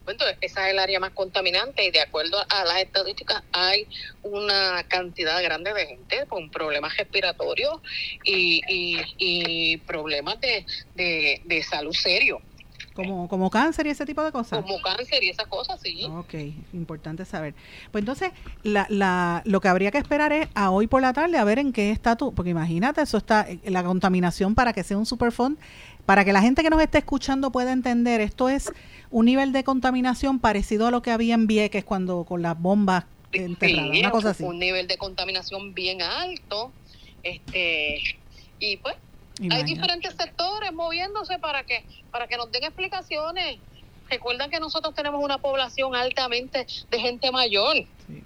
Bueno, 0.08 0.24
esa 0.40 0.66
es 0.66 0.72
el 0.72 0.78
área 0.78 0.98
más 1.00 1.10
contaminante 1.10 1.84
y 1.84 1.90
de 1.90 2.00
acuerdo 2.00 2.38
a 2.48 2.64
las 2.64 2.78
estadísticas 2.78 3.42
hay 3.52 3.86
una 4.22 4.82
cantidad 4.88 5.42
grande 5.42 5.74
de 5.74 5.86
gente 5.86 6.24
con 6.30 6.48
problemas 6.48 6.96
respiratorios 6.96 7.78
y, 8.24 8.62
y, 9.18 9.76
problemas 9.86 10.40
de, 10.40 10.64
de, 11.44 11.62
salud 11.62 11.92
serio. 11.92 12.40
Como, 12.94 13.28
como 13.28 13.50
cáncer 13.50 13.86
y 13.86 13.90
ese 13.90 14.06
tipo 14.06 14.24
de 14.24 14.32
cosas. 14.32 14.62
Como 14.62 14.80
cáncer 14.80 15.22
y 15.22 15.28
esas 15.28 15.46
cosas, 15.46 15.78
sí. 15.82 16.06
Ok, 16.06 16.32
importante 16.72 17.26
saber. 17.26 17.54
Pues 17.92 18.00
entonces, 18.00 18.30
la, 18.62 18.86
la, 18.88 19.42
lo 19.44 19.60
que 19.60 19.68
habría 19.68 19.90
que 19.90 19.98
esperar 19.98 20.32
es 20.32 20.48
a 20.54 20.70
hoy 20.70 20.86
por 20.86 21.02
la 21.02 21.12
tarde 21.12 21.36
a 21.36 21.44
ver 21.44 21.58
en 21.58 21.70
qué 21.70 21.90
estatus, 21.90 22.32
porque 22.34 22.50
imagínate, 22.50 23.02
eso 23.02 23.18
está, 23.18 23.46
la 23.62 23.84
contaminación 23.84 24.54
para 24.54 24.72
que 24.72 24.82
sea 24.84 24.96
un 24.96 25.04
superfond 25.04 25.58
para 26.08 26.24
que 26.24 26.32
la 26.32 26.40
gente 26.40 26.62
que 26.62 26.70
nos 26.70 26.80
esté 26.80 26.96
escuchando 26.96 27.50
pueda 27.50 27.70
entender, 27.70 28.22
esto 28.22 28.48
es 28.48 28.72
un 29.10 29.26
nivel 29.26 29.52
de 29.52 29.62
contaminación 29.62 30.38
parecido 30.38 30.86
a 30.86 30.90
lo 30.90 31.02
que 31.02 31.10
había 31.10 31.34
en 31.34 31.46
Vieques 31.46 31.84
cuando 31.84 32.24
con 32.24 32.40
las 32.40 32.58
bombas 32.58 33.04
enterradas, 33.30 33.90
una 33.90 34.10
cosa 34.10 34.30
así. 34.30 34.42
Un 34.42 34.58
nivel 34.58 34.88
de 34.88 34.96
contaminación 34.96 35.74
bien 35.74 36.00
alto, 36.00 36.72
este 37.22 37.98
y 38.58 38.78
pues 38.78 38.96
hay 39.50 39.64
diferentes 39.64 40.14
sectores 40.14 40.72
moviéndose 40.72 41.38
para 41.40 41.64
que 41.64 41.84
para 42.10 42.26
que 42.26 42.38
nos 42.38 42.50
den 42.52 42.64
explicaciones. 42.64 43.58
Recuerdan 44.08 44.48
que 44.48 44.60
nosotros 44.60 44.94
tenemos 44.94 45.22
una 45.22 45.36
población 45.36 45.94
altamente 45.94 46.66
de 46.90 47.00
gente 47.00 47.30
mayor. 47.30 47.84
Sí. 48.06 48.24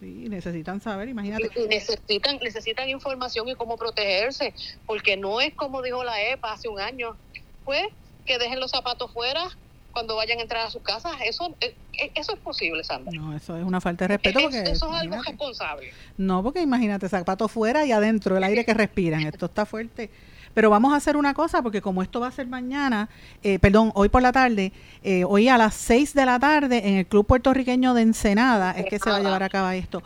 Sí, 0.00 0.28
necesitan 0.28 0.80
saber, 0.80 1.08
imagínate. 1.08 1.50
necesitan, 1.68 2.38
necesitan 2.42 2.88
información 2.88 3.48
y 3.48 3.54
cómo 3.54 3.76
protegerse, 3.76 4.52
porque 4.84 5.16
no 5.16 5.40
es 5.40 5.54
como 5.54 5.80
dijo 5.80 6.04
la 6.04 6.22
EPA 6.22 6.52
hace 6.52 6.68
un 6.68 6.78
año, 6.80 7.16
pues 7.64 7.82
que 8.26 8.38
dejen 8.38 8.60
los 8.60 8.70
zapatos 8.70 9.10
fuera 9.12 9.48
cuando 9.92 10.14
vayan 10.16 10.38
a 10.38 10.42
entrar 10.42 10.66
a 10.66 10.70
sus 10.70 10.82
casas. 10.82 11.12
Eso, 11.24 11.56
eh, 11.60 11.74
eh, 11.98 12.10
eso 12.14 12.34
es 12.34 12.40
posible, 12.40 12.84
Sandra. 12.84 13.10
No, 13.18 13.34
eso 13.34 13.56
es 13.56 13.64
una 13.64 13.80
falta 13.80 14.04
de 14.04 14.08
respeto. 14.08 14.40
Porque, 14.40 14.60
eso 14.60 14.90
es 14.90 15.00
algo 15.00 15.22
responsable. 15.22 15.90
No, 16.18 16.42
porque 16.42 16.60
imagínate, 16.60 17.08
zapatos 17.08 17.50
fuera 17.50 17.86
y 17.86 17.92
adentro, 17.92 18.36
el 18.36 18.44
aire 18.44 18.66
que 18.66 18.74
respiran. 18.74 19.22
Esto 19.22 19.46
está 19.46 19.64
fuerte. 19.64 20.10
Pero 20.56 20.70
vamos 20.70 20.94
a 20.94 20.96
hacer 20.96 21.18
una 21.18 21.34
cosa, 21.34 21.60
porque 21.60 21.82
como 21.82 22.02
esto 22.02 22.18
va 22.18 22.28
a 22.28 22.32
ser 22.32 22.46
mañana, 22.46 23.10
eh, 23.42 23.58
perdón, 23.58 23.92
hoy 23.94 24.08
por 24.08 24.22
la 24.22 24.32
tarde, 24.32 24.72
eh, 25.02 25.22
hoy 25.24 25.48
a 25.48 25.58
las 25.58 25.74
6 25.74 26.14
de 26.14 26.24
la 26.24 26.38
tarde 26.38 26.88
en 26.88 26.94
el 26.94 27.06
Club 27.06 27.26
Puertorriqueño 27.26 27.92
de 27.92 28.00
Ensenada 28.00 28.70
es 28.70 28.86
que 28.86 28.98
se 28.98 29.10
va 29.10 29.16
a 29.16 29.20
llevar 29.20 29.42
a 29.42 29.50
cabo 29.50 29.68
esto. 29.72 30.02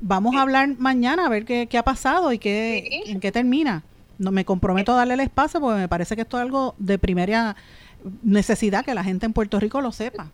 Vamos 0.00 0.36
a 0.36 0.42
hablar 0.42 0.68
mañana 0.78 1.26
a 1.26 1.28
ver 1.28 1.44
qué, 1.44 1.66
qué 1.66 1.78
ha 1.78 1.82
pasado 1.82 2.32
y 2.32 2.38
qué, 2.38 3.02
en 3.06 3.18
qué 3.18 3.32
termina. 3.32 3.82
No 4.18 4.30
me 4.30 4.44
comprometo 4.44 4.92
a 4.92 4.98
darle 4.98 5.14
el 5.14 5.20
espacio 5.20 5.60
porque 5.60 5.80
me 5.80 5.88
parece 5.88 6.14
que 6.14 6.22
esto 6.22 6.36
es 6.36 6.42
algo 6.42 6.76
de 6.78 6.96
primera 7.00 7.56
necesidad 8.22 8.84
que 8.84 8.94
la 8.94 9.02
gente 9.02 9.26
en 9.26 9.32
Puerto 9.32 9.58
Rico 9.58 9.80
lo 9.80 9.90
sepa. 9.90 10.30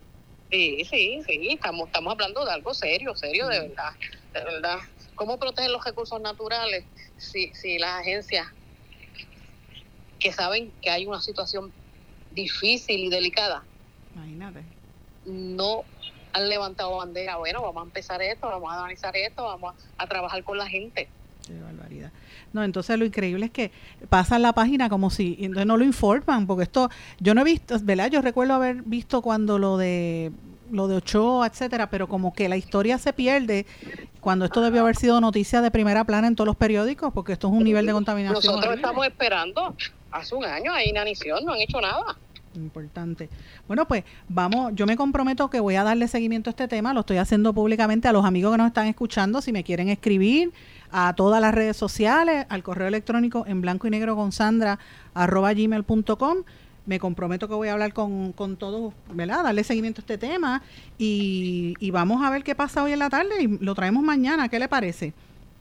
Sí, 0.51 0.85
sí, 0.87 1.23
sí, 1.25 1.47
estamos, 1.49 1.87
estamos 1.87 2.11
hablando 2.11 2.45
de 2.45 2.51
algo 2.51 2.71
serio, 2.75 3.15
serio, 3.15 3.47
de 3.47 3.61
verdad, 3.61 3.93
de 4.31 4.43
verdad. 4.43 4.77
¿Cómo 5.15 5.39
proteger 5.39 5.71
los 5.71 5.83
recursos 5.83 6.21
naturales 6.21 6.85
si, 7.17 7.51
si 7.55 7.79
las 7.79 8.01
agencias 8.01 8.45
que 10.19 10.31
saben 10.31 10.71
que 10.81 10.89
hay 10.89 11.05
una 11.05 11.21
situación 11.21 11.71
difícil 12.31 12.99
y 12.99 13.09
delicada. 13.09 13.63
Imagínate. 14.15 14.63
No 15.25 15.83
han 16.33 16.49
levantado 16.49 16.97
bandera, 16.97 17.37
bueno, 17.37 17.61
vamos 17.61 17.81
a 17.81 17.85
empezar 17.85 18.21
esto, 18.21 18.47
vamos 18.47 18.71
a 18.71 18.79
analizar 18.79 19.15
esto, 19.15 19.43
vamos 19.43 19.73
a, 19.97 20.07
trabajar 20.07 20.43
con 20.43 20.57
la 20.57 20.67
gente. 20.67 21.07
Qué 21.47 21.59
barbaridad. 21.59 22.11
No, 22.51 22.63
entonces 22.63 22.99
lo 22.99 23.05
increíble 23.05 23.45
es 23.45 23.51
que 23.51 23.71
pasan 24.09 24.41
la 24.41 24.53
página 24.53 24.89
como 24.89 25.09
si, 25.09 25.37
entonces 25.39 25.65
no 25.65 25.77
lo 25.77 25.85
informan, 25.85 26.45
porque 26.45 26.63
esto, 26.63 26.89
yo 27.19 27.33
no 27.33 27.41
he 27.41 27.43
visto, 27.45 27.77
¿verdad? 27.81 28.09
Yo 28.09 28.21
recuerdo 28.21 28.53
haber 28.53 28.81
visto 28.81 29.21
cuando 29.21 29.57
lo 29.57 29.77
de 29.77 30.31
lo 30.71 30.87
de 30.87 30.95
Ochoa, 30.95 31.47
etcétera, 31.47 31.89
pero 31.89 32.07
como 32.07 32.33
que 32.33 32.49
la 32.49 32.57
historia 32.57 32.97
se 32.97 33.13
pierde 33.13 33.65
cuando 34.19 34.45
esto 34.45 34.61
debió 34.61 34.81
haber 34.81 34.95
sido 34.95 35.21
noticia 35.21 35.61
de 35.61 35.69
primera 35.69 36.03
plana 36.03 36.27
en 36.27 36.35
todos 36.35 36.47
los 36.47 36.55
periódicos, 36.55 37.13
porque 37.13 37.33
esto 37.33 37.47
es 37.47 37.53
un 37.53 37.63
nivel 37.63 37.85
de 37.85 37.93
contaminación. 37.93 38.43
Nosotros 38.43 38.75
estamos 38.75 39.05
esperando 39.05 39.75
hace 40.15 40.35
un 40.35 40.45
año, 40.45 40.73
hay 40.73 40.89
inanición, 40.89 41.43
no 41.45 41.53
han 41.53 41.61
hecho 41.61 41.81
nada. 41.81 42.17
Importante. 42.55 43.29
Bueno, 43.67 43.85
pues 43.85 44.03
vamos, 44.29 44.71
yo 44.75 44.85
me 44.85 44.95
comprometo 44.95 45.49
que 45.49 45.59
voy 45.59 45.75
a 45.75 45.83
darle 45.83 46.07
seguimiento 46.07 46.49
a 46.49 46.51
este 46.51 46.67
tema, 46.67 46.93
lo 46.93 47.01
estoy 47.01 47.17
haciendo 47.17 47.53
públicamente 47.53 48.07
a 48.07 48.13
los 48.13 48.23
amigos 48.23 48.53
que 48.53 48.57
nos 48.57 48.67
están 48.67 48.87
escuchando, 48.87 49.41
si 49.41 49.51
me 49.51 49.63
quieren 49.63 49.89
escribir 49.89 50.53
a 50.91 51.13
todas 51.15 51.41
las 51.41 51.53
redes 51.53 51.75
sociales, 51.75 52.45
al 52.49 52.63
correo 52.63 52.87
electrónico 52.87 53.45
en 53.47 53.61
blanco 53.61 53.87
y 53.87 53.89
negro 53.89 54.15
con 54.15 54.31
sandra 54.31 54.79
arroba 55.13 55.53
gmail.com. 55.53 56.37
Me 56.85 56.99
comprometo 56.99 57.47
que 57.47 57.55
voy 57.55 57.67
a 57.67 57.73
hablar 57.73 57.93
con, 57.93 58.31
con 58.31 58.57
todos, 58.57 58.93
¿verdad? 59.11 59.43
Darle 59.43 59.63
seguimiento 59.63 60.01
a 60.01 60.03
este 60.03 60.19
tema 60.19 60.61
y, 60.99 61.73
y 61.79 61.89
vamos 61.89 62.23
a 62.23 62.29
ver 62.29 62.43
qué 62.43 62.53
pasa 62.53 62.83
hoy 62.83 62.91
en 62.91 62.99
la 62.99 63.09
tarde 63.09 63.41
y 63.41 63.47
lo 63.47 63.73
traemos 63.73 64.03
mañana. 64.03 64.49
¿Qué 64.49 64.59
le 64.59 64.67
parece? 64.67 65.13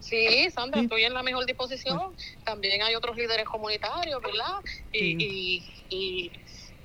Sí, 0.04 0.50
Sandra, 0.54 0.80
estoy 0.80 1.04
en 1.04 1.14
la 1.14 1.22
mejor 1.22 1.46
disposición. 1.46 2.12
También 2.44 2.82
hay 2.82 2.94
otros 2.94 3.16
líderes 3.16 3.46
comunitarios, 3.46 4.20
¿verdad? 4.22 4.60
y, 4.92 5.62
y 5.90 6.30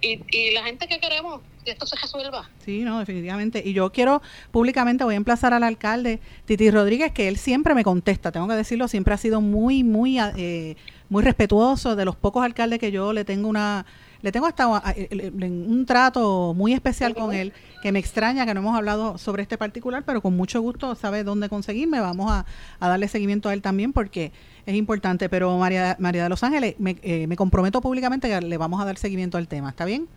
y, 0.02 0.52
la 0.52 0.64
gente 0.64 0.88
que 0.88 1.00
queremos 1.00 1.42
que 1.66 1.72
esto 1.72 1.86
se 1.86 1.96
resuelva. 1.98 2.50
Sí, 2.64 2.82
no, 2.82 3.00
definitivamente. 3.00 3.62
Y 3.64 3.74
yo 3.74 3.92
quiero 3.92 4.22
públicamente, 4.52 5.04
voy 5.04 5.16
a 5.16 5.18
emplazar 5.18 5.54
al 5.54 5.64
alcalde 5.64 6.20
Titi 6.46 6.72
Rodríguez, 6.72 7.12
que 7.12 7.28
él 7.28 7.38
siempre 7.38 7.74
me 7.74 7.84
contesta, 7.84 8.32
tengo 8.32 8.48
que 8.48 8.54
decirlo, 8.54 8.88
siempre 8.88 9.14
ha 9.14 9.18
sido 9.18 9.42
muy, 9.42 9.84
muy, 9.84 10.20
eh, 10.20 10.76
muy 11.10 11.24
respetuoso 11.24 11.96
de 11.96 12.06
los 12.06 12.16
pocos 12.16 12.44
alcaldes 12.44 12.80
que 12.80 12.92
yo 12.92 13.14
le 13.14 13.26
tengo 13.26 13.50
una 13.50 13.86
le 14.22 14.32
tengo 14.32 14.46
hasta 14.46 14.68
un 14.68 15.86
trato 15.86 16.54
muy 16.56 16.74
especial 16.74 17.16
con 17.16 17.34
él, 17.34 17.54
que 17.82 17.92
me 17.92 18.00
extraña 18.00 18.46
que 18.46 18.54
no 18.54 18.60
hemos 18.60 18.76
hablado 18.76 19.18
sobre 19.18 19.44
este 19.44 19.58
particular, 19.58 20.04
pero 20.06 20.22
con 20.22 20.36
mucho 20.36 20.62
gusto 20.62 20.96
sabe 20.96 21.24
dónde 21.24 21.50
conseguirme. 21.50 22.00
Vamos 22.00 22.32
a, 22.32 22.46
darle 22.80 23.08
seguimiento 23.08 23.50
a 23.50 23.54
él 23.54 23.62
también 23.62 23.94
porque 23.94 24.32
es 24.66 24.76
importante. 24.76 25.30
Pero 25.30 25.58
María, 25.58 25.96
María 26.00 26.24
de 26.24 26.30
los 26.30 26.44
Ángeles, 26.44 26.76
me, 26.80 26.98
eh, 27.02 27.28
me 27.28 27.36
comprometo 27.36 27.82
públicamente 27.82 28.28
que 28.28 28.42
le 28.42 28.58
vamos 28.58 28.82
a 28.82 28.86
dar 28.86 28.98
seguimiento 28.98 29.38
al 29.38 29.48
tema. 29.48 29.70
¿Está 29.70 29.86
bien? 29.86 30.08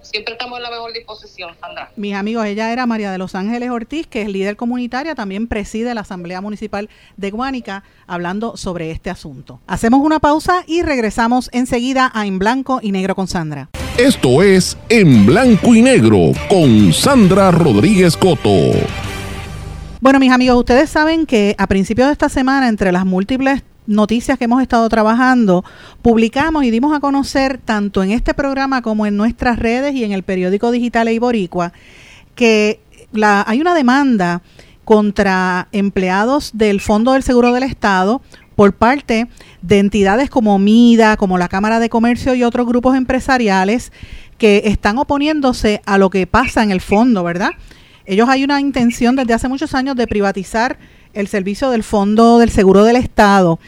Siempre 0.00 0.34
estamos 0.34 0.58
en 0.58 0.62
la 0.62 0.70
mejor 0.70 0.92
disposición, 0.92 1.54
Sandra. 1.60 1.90
Mis 1.96 2.14
amigos, 2.14 2.46
ella 2.46 2.72
era 2.72 2.86
María 2.86 3.12
de 3.12 3.18
los 3.18 3.34
Ángeles 3.34 3.70
Ortiz, 3.70 4.06
que 4.06 4.22
es 4.22 4.28
líder 4.28 4.56
comunitaria, 4.56 5.14
también 5.14 5.46
preside 5.46 5.94
la 5.94 6.02
Asamblea 6.02 6.40
Municipal 6.40 6.88
de 7.16 7.30
Guánica, 7.30 7.84
hablando 8.06 8.56
sobre 8.56 8.90
este 8.90 9.10
asunto. 9.10 9.60
Hacemos 9.66 10.00
una 10.00 10.20
pausa 10.20 10.64
y 10.66 10.82
regresamos 10.82 11.50
enseguida 11.52 12.10
a 12.14 12.26
En 12.26 12.38
Blanco 12.38 12.80
y 12.82 12.92
Negro 12.92 13.14
con 13.14 13.28
Sandra. 13.28 13.68
Esto 13.96 14.42
es 14.42 14.76
En 14.88 15.26
Blanco 15.26 15.74
y 15.74 15.82
Negro 15.82 16.32
con 16.48 16.92
Sandra 16.92 17.50
Rodríguez 17.50 18.16
Coto. 18.16 18.50
Bueno, 20.00 20.20
mis 20.20 20.30
amigos, 20.30 20.56
ustedes 20.56 20.88
saben 20.88 21.26
que 21.26 21.56
a 21.58 21.66
principios 21.66 22.06
de 22.06 22.12
esta 22.12 22.28
semana, 22.28 22.68
entre 22.68 22.92
las 22.92 23.04
múltiples 23.04 23.64
noticias 23.88 24.38
que 24.38 24.44
hemos 24.44 24.62
estado 24.62 24.88
trabajando, 24.88 25.64
publicamos 26.02 26.62
y 26.62 26.70
dimos 26.70 26.94
a 26.94 27.00
conocer 27.00 27.58
tanto 27.58 28.02
en 28.04 28.12
este 28.12 28.34
programa 28.34 28.82
como 28.82 29.06
en 29.06 29.16
nuestras 29.16 29.58
redes 29.58 29.94
y 29.94 30.04
en 30.04 30.12
el 30.12 30.22
periódico 30.22 30.70
digital 30.70 31.08
Eiboricua 31.08 31.72
que 32.34 32.80
hay 33.22 33.60
una 33.60 33.74
demanda 33.74 34.42
contra 34.84 35.68
empleados 35.72 36.52
del 36.54 36.80
Fondo 36.80 37.12
del 37.12 37.22
Seguro 37.22 37.52
del 37.52 37.64
Estado 37.64 38.22
por 38.54 38.74
parte 38.74 39.26
de 39.62 39.78
entidades 39.78 40.30
como 40.30 40.58
MIDA, 40.58 41.16
como 41.16 41.38
la 41.38 41.48
Cámara 41.48 41.80
de 41.80 41.88
Comercio 41.88 42.34
y 42.34 42.44
otros 42.44 42.66
grupos 42.66 42.96
empresariales 42.96 43.92
que 44.36 44.62
están 44.66 44.98
oponiéndose 44.98 45.82
a 45.86 45.98
lo 45.98 46.10
que 46.10 46.26
pasa 46.26 46.62
en 46.62 46.70
el 46.70 46.80
fondo, 46.80 47.24
¿verdad? 47.24 47.50
Ellos 48.04 48.28
hay 48.28 48.44
una 48.44 48.60
intención 48.60 49.16
desde 49.16 49.34
hace 49.34 49.48
muchos 49.48 49.74
años 49.74 49.96
de 49.96 50.06
privatizar 50.06 50.78
el 51.18 51.26
servicio 51.26 51.70
del 51.70 51.82
Fondo 51.82 52.38
del 52.38 52.50
Seguro 52.50 52.84
del 52.84 52.94
Estado. 52.94 53.58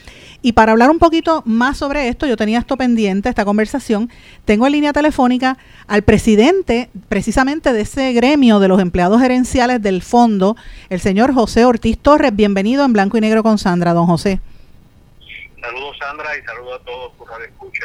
Y 0.41 0.53
para 0.53 0.71
hablar 0.71 0.89
un 0.89 1.01
poquito 1.01 1.43
más 1.45 1.77
sobre 1.77 2.09
esto, 2.09 2.27
yo 2.27 2.37
tenía 2.37 2.61
esto 2.61 2.77
pendiente, 2.77 3.29
esta 3.29 3.45
conversación, 3.45 4.09
tengo 4.45 4.67
en 4.67 4.73
línea 4.73 4.93
telefónica 4.93 5.59
al 5.89 6.03
presidente 6.03 6.89
precisamente 7.09 7.73
de 7.73 7.81
ese 7.81 8.13
gremio 8.13 8.61
de 8.61 8.69
los 8.69 8.81
empleados 8.81 9.21
gerenciales 9.21 9.83
del 9.83 10.01
fondo, 10.01 10.57
el 10.91 11.01
señor 11.01 11.35
José 11.35 11.65
Ortiz 11.65 11.99
Torres. 11.99 12.35
Bienvenido 12.35 12.85
en 12.85 12.93
Blanco 12.93 13.19
y 13.19 13.21
Negro 13.21 13.43
con 13.43 13.59
Sandra, 13.59 13.95
don 13.95 14.07
José. 14.07 14.41
Saludos 15.61 15.97
Sandra 15.99 16.29
y 16.39 16.47
saludos 16.47 16.81
a 16.81 16.85
todos 16.85 17.13
por 17.19 17.29
la 17.39 17.45
escucha. 17.45 17.85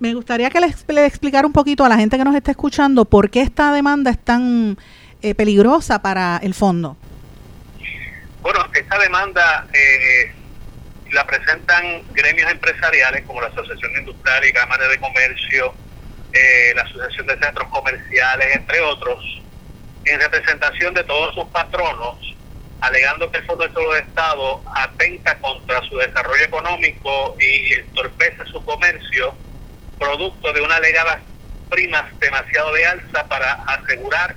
Me 0.00 0.12
gustaría 0.12 0.50
que 0.50 0.60
le, 0.60 1.06
explicara 1.06 1.46
un 1.46 1.52
poquito 1.52 1.84
a 1.84 1.88
la 1.88 1.96
gente 1.96 2.18
que 2.18 2.24
nos 2.24 2.34
está 2.34 2.50
escuchando 2.50 3.04
por 3.04 3.30
qué 3.30 3.42
esta 3.42 3.72
demanda 3.72 4.10
es 4.10 4.18
tan 4.18 4.76
eh, 5.22 5.36
peligrosa 5.36 6.02
para 6.02 6.36
el 6.38 6.52
fondo. 6.52 6.96
Bueno, 8.44 8.60
esta 8.74 8.98
demanda 8.98 9.66
eh, 9.72 10.30
la 11.12 11.26
presentan 11.26 12.04
gremios 12.12 12.52
empresariales 12.52 13.22
como 13.22 13.40
la 13.40 13.46
Asociación 13.46 13.90
Industrial 14.00 14.44
y 14.44 14.52
Cámara 14.52 14.86
de 14.86 14.98
Comercio, 14.98 15.74
eh, 16.30 16.74
la 16.76 16.82
Asociación 16.82 17.26
de 17.26 17.38
Centros 17.40 17.68
Comerciales, 17.70 18.54
entre 18.54 18.82
otros, 18.82 19.18
en 20.04 20.20
representación 20.20 20.92
de 20.92 21.04
todos 21.04 21.34
sus 21.34 21.46
patronos, 21.46 22.18
alegando 22.82 23.30
que 23.32 23.38
el 23.38 23.46
Fondo 23.46 23.66
de 23.66 23.98
Estado 24.00 24.62
atenta 24.76 25.40
contra 25.40 25.80
su 25.88 25.96
desarrollo 25.96 26.44
económico 26.44 27.38
y 27.40 27.72
entorpece 27.72 28.44
su 28.52 28.62
comercio, 28.62 29.34
producto 29.98 30.52
de 30.52 30.60
una 30.60 30.76
alegada 30.76 31.18
primas 31.70 32.04
demasiado 32.20 32.74
de 32.74 32.84
alza 32.84 33.26
para 33.26 33.54
asegurar 33.68 34.36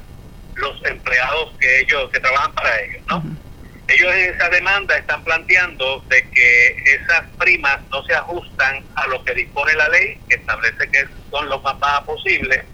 los 0.56 0.82
empleados 0.86 1.56
que 1.60 1.82
ellos 1.82 2.10
que 2.14 2.22
trabajan 2.22 2.54
para 2.54 2.70
ellos, 2.80 3.04
¿no? 3.10 3.47
Ellos 3.88 4.14
en 4.14 4.36
esa 4.36 4.50
demanda 4.50 4.98
están 4.98 5.24
planteando 5.24 6.06
de 6.10 6.30
que 6.32 6.76
esas 6.86 7.22
primas 7.40 7.80
no 7.90 8.04
se 8.04 8.16
ajustan 8.16 8.86
a 8.96 9.08
lo 9.08 9.24
que 9.24 9.34
dispone 9.34 9.74
la 9.76 9.88
ley, 9.88 10.22
que 10.28 10.36
establece 10.36 10.90
que 10.92 11.06
son 11.32 11.48
lo 11.48 11.62
más 11.62 11.80
bajas 11.80 12.02
posible, 12.02 12.66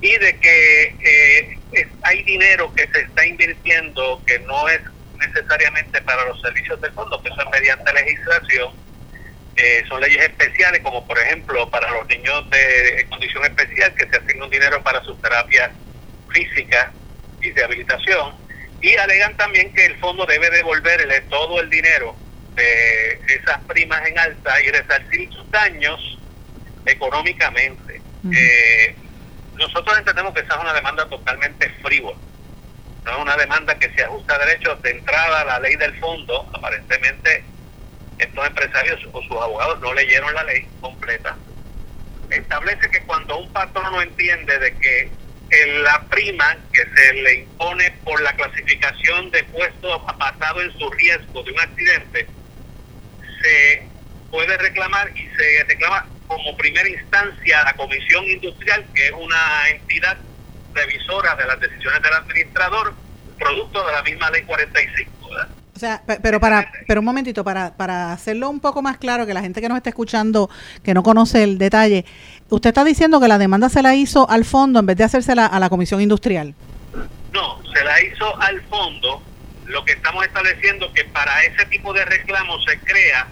y 0.00 0.16
de 0.16 0.38
que 0.38 0.96
eh, 1.04 1.88
hay 2.02 2.22
dinero 2.22 2.72
que 2.72 2.88
se 2.92 3.00
está 3.00 3.26
invirtiendo 3.26 4.22
que 4.26 4.38
no 4.40 4.68
es 4.68 4.80
necesariamente 5.14 6.00
para 6.02 6.24
los 6.26 6.40
servicios 6.40 6.80
del 6.80 6.92
fondo, 6.92 7.20
que 7.20 7.30
son 7.30 7.50
mediante 7.50 7.92
legislación, 7.92 8.74
eh, 9.56 9.82
son 9.88 10.00
leyes 10.00 10.22
especiales, 10.22 10.80
como 10.84 11.04
por 11.04 11.18
ejemplo 11.18 11.68
para 11.68 11.90
los 11.90 12.06
niños 12.06 12.48
de 12.52 13.04
condición 13.10 13.44
especial, 13.44 13.92
que 13.96 14.06
se 14.08 14.22
asigna 14.22 14.44
un 14.44 14.50
dinero 14.50 14.80
para 14.84 15.02
sus 15.02 15.20
terapias 15.20 15.70
físicas 16.28 16.90
y 17.40 17.50
de 17.50 17.64
habilitación 17.64 18.47
y 18.80 18.96
alegan 18.96 19.36
también 19.36 19.72
que 19.74 19.86
el 19.86 19.98
fondo 19.98 20.24
debe 20.26 20.50
devolverle 20.50 21.20
todo 21.22 21.60
el 21.60 21.68
dinero 21.68 22.16
de 22.54 23.20
esas 23.28 23.58
primas 23.66 24.06
en 24.06 24.18
alta 24.18 24.60
y 24.62 24.70
resarcir 24.70 25.32
sus 25.32 25.50
daños 25.50 25.98
económicamente. 26.84 28.02
Eh, 28.32 28.96
nosotros 29.56 29.98
entendemos 29.98 30.32
que 30.32 30.40
esa 30.40 30.54
es 30.54 30.60
una 30.60 30.72
demanda 30.72 31.08
totalmente 31.08 31.68
frívola. 31.82 32.16
No 33.04 33.12
es 33.12 33.18
una 33.18 33.36
demanda 33.36 33.78
que 33.78 33.90
se 33.94 34.04
ajusta 34.04 34.34
a 34.34 34.44
derechos 34.44 34.82
de 34.82 34.90
entrada 34.90 35.40
a 35.40 35.44
la 35.44 35.60
ley 35.60 35.76
del 35.76 35.98
fondo. 35.98 36.48
Aparentemente, 36.54 37.44
estos 38.18 38.46
empresarios 38.46 39.00
o 39.12 39.22
sus 39.22 39.36
abogados 39.36 39.80
no 39.80 39.94
leyeron 39.94 40.32
la 40.34 40.44
ley 40.44 40.68
completa. 40.80 41.36
Establece 42.30 42.90
que 42.90 43.02
cuando 43.04 43.38
un 43.38 43.52
patrón 43.52 43.92
no 43.92 44.02
entiende 44.02 44.58
de 44.58 44.76
que 44.78 45.12
la 45.50 46.06
prima 46.10 46.56
que 46.72 46.82
se 46.94 47.14
le 47.14 47.34
impone 47.34 47.90
por 48.04 48.20
la 48.20 48.34
clasificación 48.34 49.30
de 49.30 49.44
puesto 49.44 50.04
basado 50.18 50.60
en 50.60 50.78
su 50.78 50.90
riesgo 50.90 51.42
de 51.42 51.52
un 51.52 51.60
accidente 51.60 52.28
se 53.42 53.88
puede 54.30 54.56
reclamar 54.58 55.10
y 55.16 55.26
se 55.36 55.64
reclama 55.64 56.06
como 56.26 56.56
primera 56.56 56.88
instancia 56.88 57.60
a 57.60 57.64
la 57.64 57.76
Comisión 57.76 58.24
Industrial, 58.26 58.86
que 58.94 59.06
es 59.06 59.12
una 59.12 59.68
entidad 59.70 60.18
revisora 60.74 61.34
de 61.36 61.46
las 61.46 61.58
decisiones 61.60 62.02
del 62.02 62.12
administrador, 62.12 62.94
producto 63.38 63.86
de 63.86 63.92
la 63.92 64.02
misma 64.02 64.30
ley 64.30 64.42
45. 64.42 65.57
O 65.78 65.80
sea, 65.80 66.02
pero 66.04 66.40
para, 66.40 66.72
pero 66.88 66.98
un 66.98 67.04
momentito, 67.06 67.44
para, 67.44 67.72
para 67.76 68.10
hacerlo 68.10 68.50
un 68.50 68.58
poco 68.58 68.82
más 68.82 68.98
claro, 68.98 69.26
que 69.26 69.32
la 69.32 69.40
gente 69.40 69.60
que 69.60 69.68
nos 69.68 69.76
está 69.76 69.90
escuchando, 69.90 70.50
que 70.82 70.92
no 70.92 71.04
conoce 71.04 71.44
el 71.44 71.56
detalle, 71.56 72.04
usted 72.48 72.70
está 72.70 72.82
diciendo 72.82 73.20
que 73.20 73.28
la 73.28 73.38
demanda 73.38 73.68
se 73.68 73.80
la 73.80 73.94
hizo 73.94 74.28
al 74.28 74.44
fondo 74.44 74.80
en 74.80 74.86
vez 74.86 74.96
de 74.96 75.04
hacérsela 75.04 75.46
a 75.46 75.60
la 75.60 75.68
Comisión 75.68 76.00
Industrial. 76.00 76.52
No, 77.32 77.60
se 77.72 77.84
la 77.84 78.02
hizo 78.02 78.40
al 78.42 78.60
fondo. 78.62 79.22
Lo 79.66 79.84
que 79.84 79.92
estamos 79.92 80.26
estableciendo 80.26 80.92
que 80.92 81.04
para 81.04 81.44
ese 81.44 81.64
tipo 81.66 81.92
de 81.92 82.04
reclamos 82.06 82.64
se 82.64 82.76
crea 82.80 83.28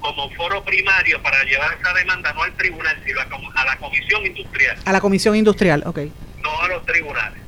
como 0.00 0.28
foro 0.30 0.64
primario 0.64 1.22
para 1.22 1.44
llevar 1.44 1.78
esa 1.80 1.94
demanda 1.94 2.32
no 2.32 2.42
al 2.42 2.54
tribunal, 2.54 3.00
sino 3.06 3.20
a 3.20 3.64
la 3.64 3.76
Comisión 3.76 4.26
Industrial. 4.26 4.76
A 4.84 4.90
la 4.90 5.00
Comisión 5.00 5.36
Industrial, 5.36 5.84
ok. 5.86 6.00
No 6.42 6.60
a 6.60 6.66
los 6.66 6.84
tribunales. 6.86 7.40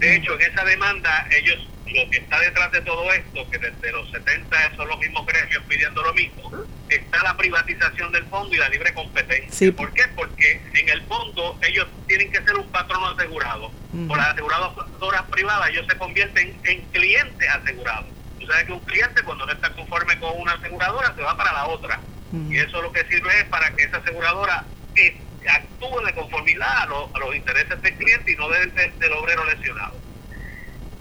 De 0.00 0.16
hecho, 0.16 0.34
en 0.34 0.50
esa 0.50 0.64
demanda 0.64 1.28
ellos 1.30 1.68
lo 1.92 2.10
que 2.10 2.18
está 2.18 2.40
detrás 2.40 2.72
de 2.72 2.80
todo 2.82 3.12
esto, 3.12 3.48
que 3.50 3.58
desde 3.58 3.92
los 3.92 4.10
70 4.10 4.76
son 4.76 4.88
los 4.88 4.98
mismos 4.98 5.26
gremios 5.26 5.62
pidiendo 5.68 6.02
lo 6.02 6.14
mismo, 6.14 6.50
está 6.88 7.22
la 7.22 7.36
privatización 7.36 8.12
del 8.12 8.24
fondo 8.26 8.54
y 8.54 8.58
la 8.58 8.68
libre 8.68 8.92
competencia. 8.94 9.72
¿Por 9.72 9.92
qué? 9.92 10.02
Porque 10.14 10.60
en 10.74 10.88
el 10.88 11.02
fondo 11.02 11.58
ellos 11.62 11.86
tienen 12.06 12.30
que 12.30 12.42
ser 12.42 12.54
un 12.56 12.68
patrono 12.68 13.08
asegurado. 13.08 13.70
Por 14.08 14.16
las 14.16 14.28
aseguradoras 14.28 15.22
privadas 15.30 15.70
ellos 15.70 15.86
se 15.88 15.96
convierten 15.98 16.58
en 16.64 16.80
clientes 16.92 17.48
asegurados. 17.48 18.06
Tú 18.40 18.46
sabes 18.46 18.64
que 18.64 18.72
un 18.72 18.80
cliente 18.80 19.22
cuando 19.22 19.46
no 19.46 19.52
está 19.52 19.72
conforme 19.72 20.18
con 20.18 20.40
una 20.40 20.52
aseguradora 20.52 21.14
se 21.14 21.22
va 21.22 21.36
para 21.36 21.52
la 21.52 21.66
otra. 21.66 22.00
Y 22.48 22.56
eso 22.56 22.80
lo 22.80 22.90
que 22.92 23.04
sirve 23.04 23.30
es 23.40 23.44
para 23.44 23.70
que 23.76 23.84
esa 23.84 23.98
aseguradora 23.98 24.64
eh, 24.96 25.14
actúe 25.46 26.00
de 26.06 26.14
conformidad 26.14 26.82
a, 26.82 26.86
los 26.86 27.36
intereses 27.36 27.80
del 27.82 27.94
cliente 27.94 28.32
y 28.32 28.36
no 28.36 28.48
del, 28.48 28.72
del 28.74 29.12
obrero 29.12 29.44
lesionado. 29.44 29.94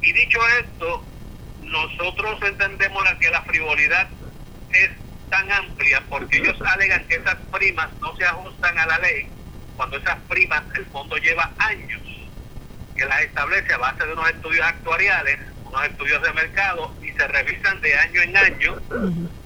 Y 0.01 0.13
dicho 0.13 0.39
esto, 0.63 1.03
nosotros 1.61 2.39
entendemos 2.43 3.03
que 3.19 3.29
la 3.29 3.41
frivolidad 3.43 4.09
es 4.71 4.89
tan 5.29 5.51
amplia 5.51 6.03
porque 6.09 6.37
ellos 6.37 6.57
alegan 6.61 7.07
que 7.07 7.15
esas 7.15 7.37
primas 7.51 7.89
no 7.99 8.15
se 8.17 8.25
ajustan 8.25 8.77
a 8.77 8.85
la 8.85 8.99
ley 8.99 9.27
cuando 9.77 9.97
esas 9.97 10.17
primas 10.27 10.63
el 10.75 10.85
fondo 10.87 11.15
lleva 11.17 11.51
años 11.57 12.01
que 12.95 13.05
las 13.05 13.21
establece 13.21 13.73
a 13.73 13.77
base 13.77 14.05
de 14.05 14.13
unos 14.13 14.29
estudios 14.29 14.65
actuariales, 14.65 15.39
unos 15.65 15.85
estudios 15.85 16.21
de 16.21 16.33
mercado 16.33 16.93
y 17.01 17.11
se 17.11 17.27
revisan 17.27 17.79
de 17.81 17.97
año 17.97 18.21
en 18.21 18.37
año 18.37 18.75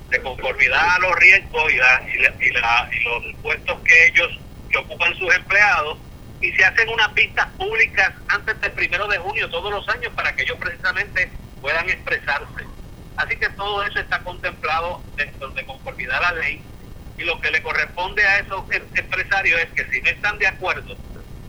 de 0.10 0.22
conformidad 0.22 0.96
a 0.96 1.00
los 1.00 1.16
riesgos 1.18 1.72
y, 1.72 1.76
y, 1.76 2.52
los 2.52 3.26
impuestos 3.26 3.80
que 3.82 4.08
ellos 4.08 4.40
que 4.70 4.78
ocupan 4.78 5.16
sus 5.16 5.34
empleados 5.34 6.00
y 6.46 6.54
se 6.54 6.64
hacen 6.64 6.88
unas 6.90 7.12
vistas 7.16 7.48
públicas 7.58 8.12
antes 8.28 8.60
del 8.62 8.72
primero 8.74 9.08
de 9.08 9.18
junio 9.18 9.50
todos 9.50 9.72
los 9.72 9.88
años 9.90 10.14
para 10.16 10.36
que 10.36 10.44
ellos 10.44 10.58
precisamente 10.60 11.32
puedan 11.60 11.90
expresarse. 11.90 12.64
Así 13.16 13.36
que 13.38 13.50
todo 13.52 13.84
eso 13.84 14.00
está 14.00 14.22
contemplado 14.24 15.04
dentro 15.16 15.50
de 15.52 15.66
conformidad 15.66 16.18
a 16.18 16.34
la 16.34 16.42
ley 16.42 16.64
y 17.18 17.24
lo 17.24 17.42
que 17.42 17.50
le 17.50 17.64
corresponde 17.64 18.24
a 18.24 18.40
esos 18.40 18.64
em-, 18.72 18.88
empresarios 18.94 19.60
es 19.60 19.72
que 19.72 19.90
si 19.92 20.02
no 20.02 20.10
están 20.12 20.38
de 20.38 20.48
acuerdo 20.48 20.96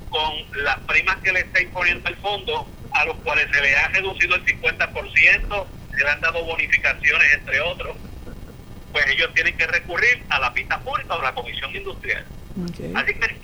con 0.08 0.32
las 0.64 0.76
primas 0.88 1.16
que 1.16 1.32
le 1.32 1.40
está 1.40 1.60
imponiendo 1.60 2.08
el 2.08 2.16
fondo, 2.16 2.70
a 2.92 3.04
los 3.04 3.16
cuales 3.18 3.46
se 3.52 3.60
le 3.60 3.76
ha 3.76 3.88
reducido 3.88 4.36
el 4.36 4.44
50%, 4.46 5.66
se 5.94 6.04
le 6.04 6.10
han 6.10 6.20
dado 6.22 6.42
bonificaciones, 6.42 7.34
entre 7.34 7.60
otros, 7.60 7.96
pues 8.92 9.06
ellos 9.08 9.28
tienen 9.34 9.54
que 9.58 9.66
recurrir 9.66 10.24
a 10.30 10.40
la 10.40 10.54
pista 10.54 10.82
pública 10.82 11.16
o 11.16 11.20
a 11.20 11.24
la 11.24 11.34
comisión 11.34 11.74
industrial. 11.76 12.35
Así 12.94 13.14
que 13.14 13.38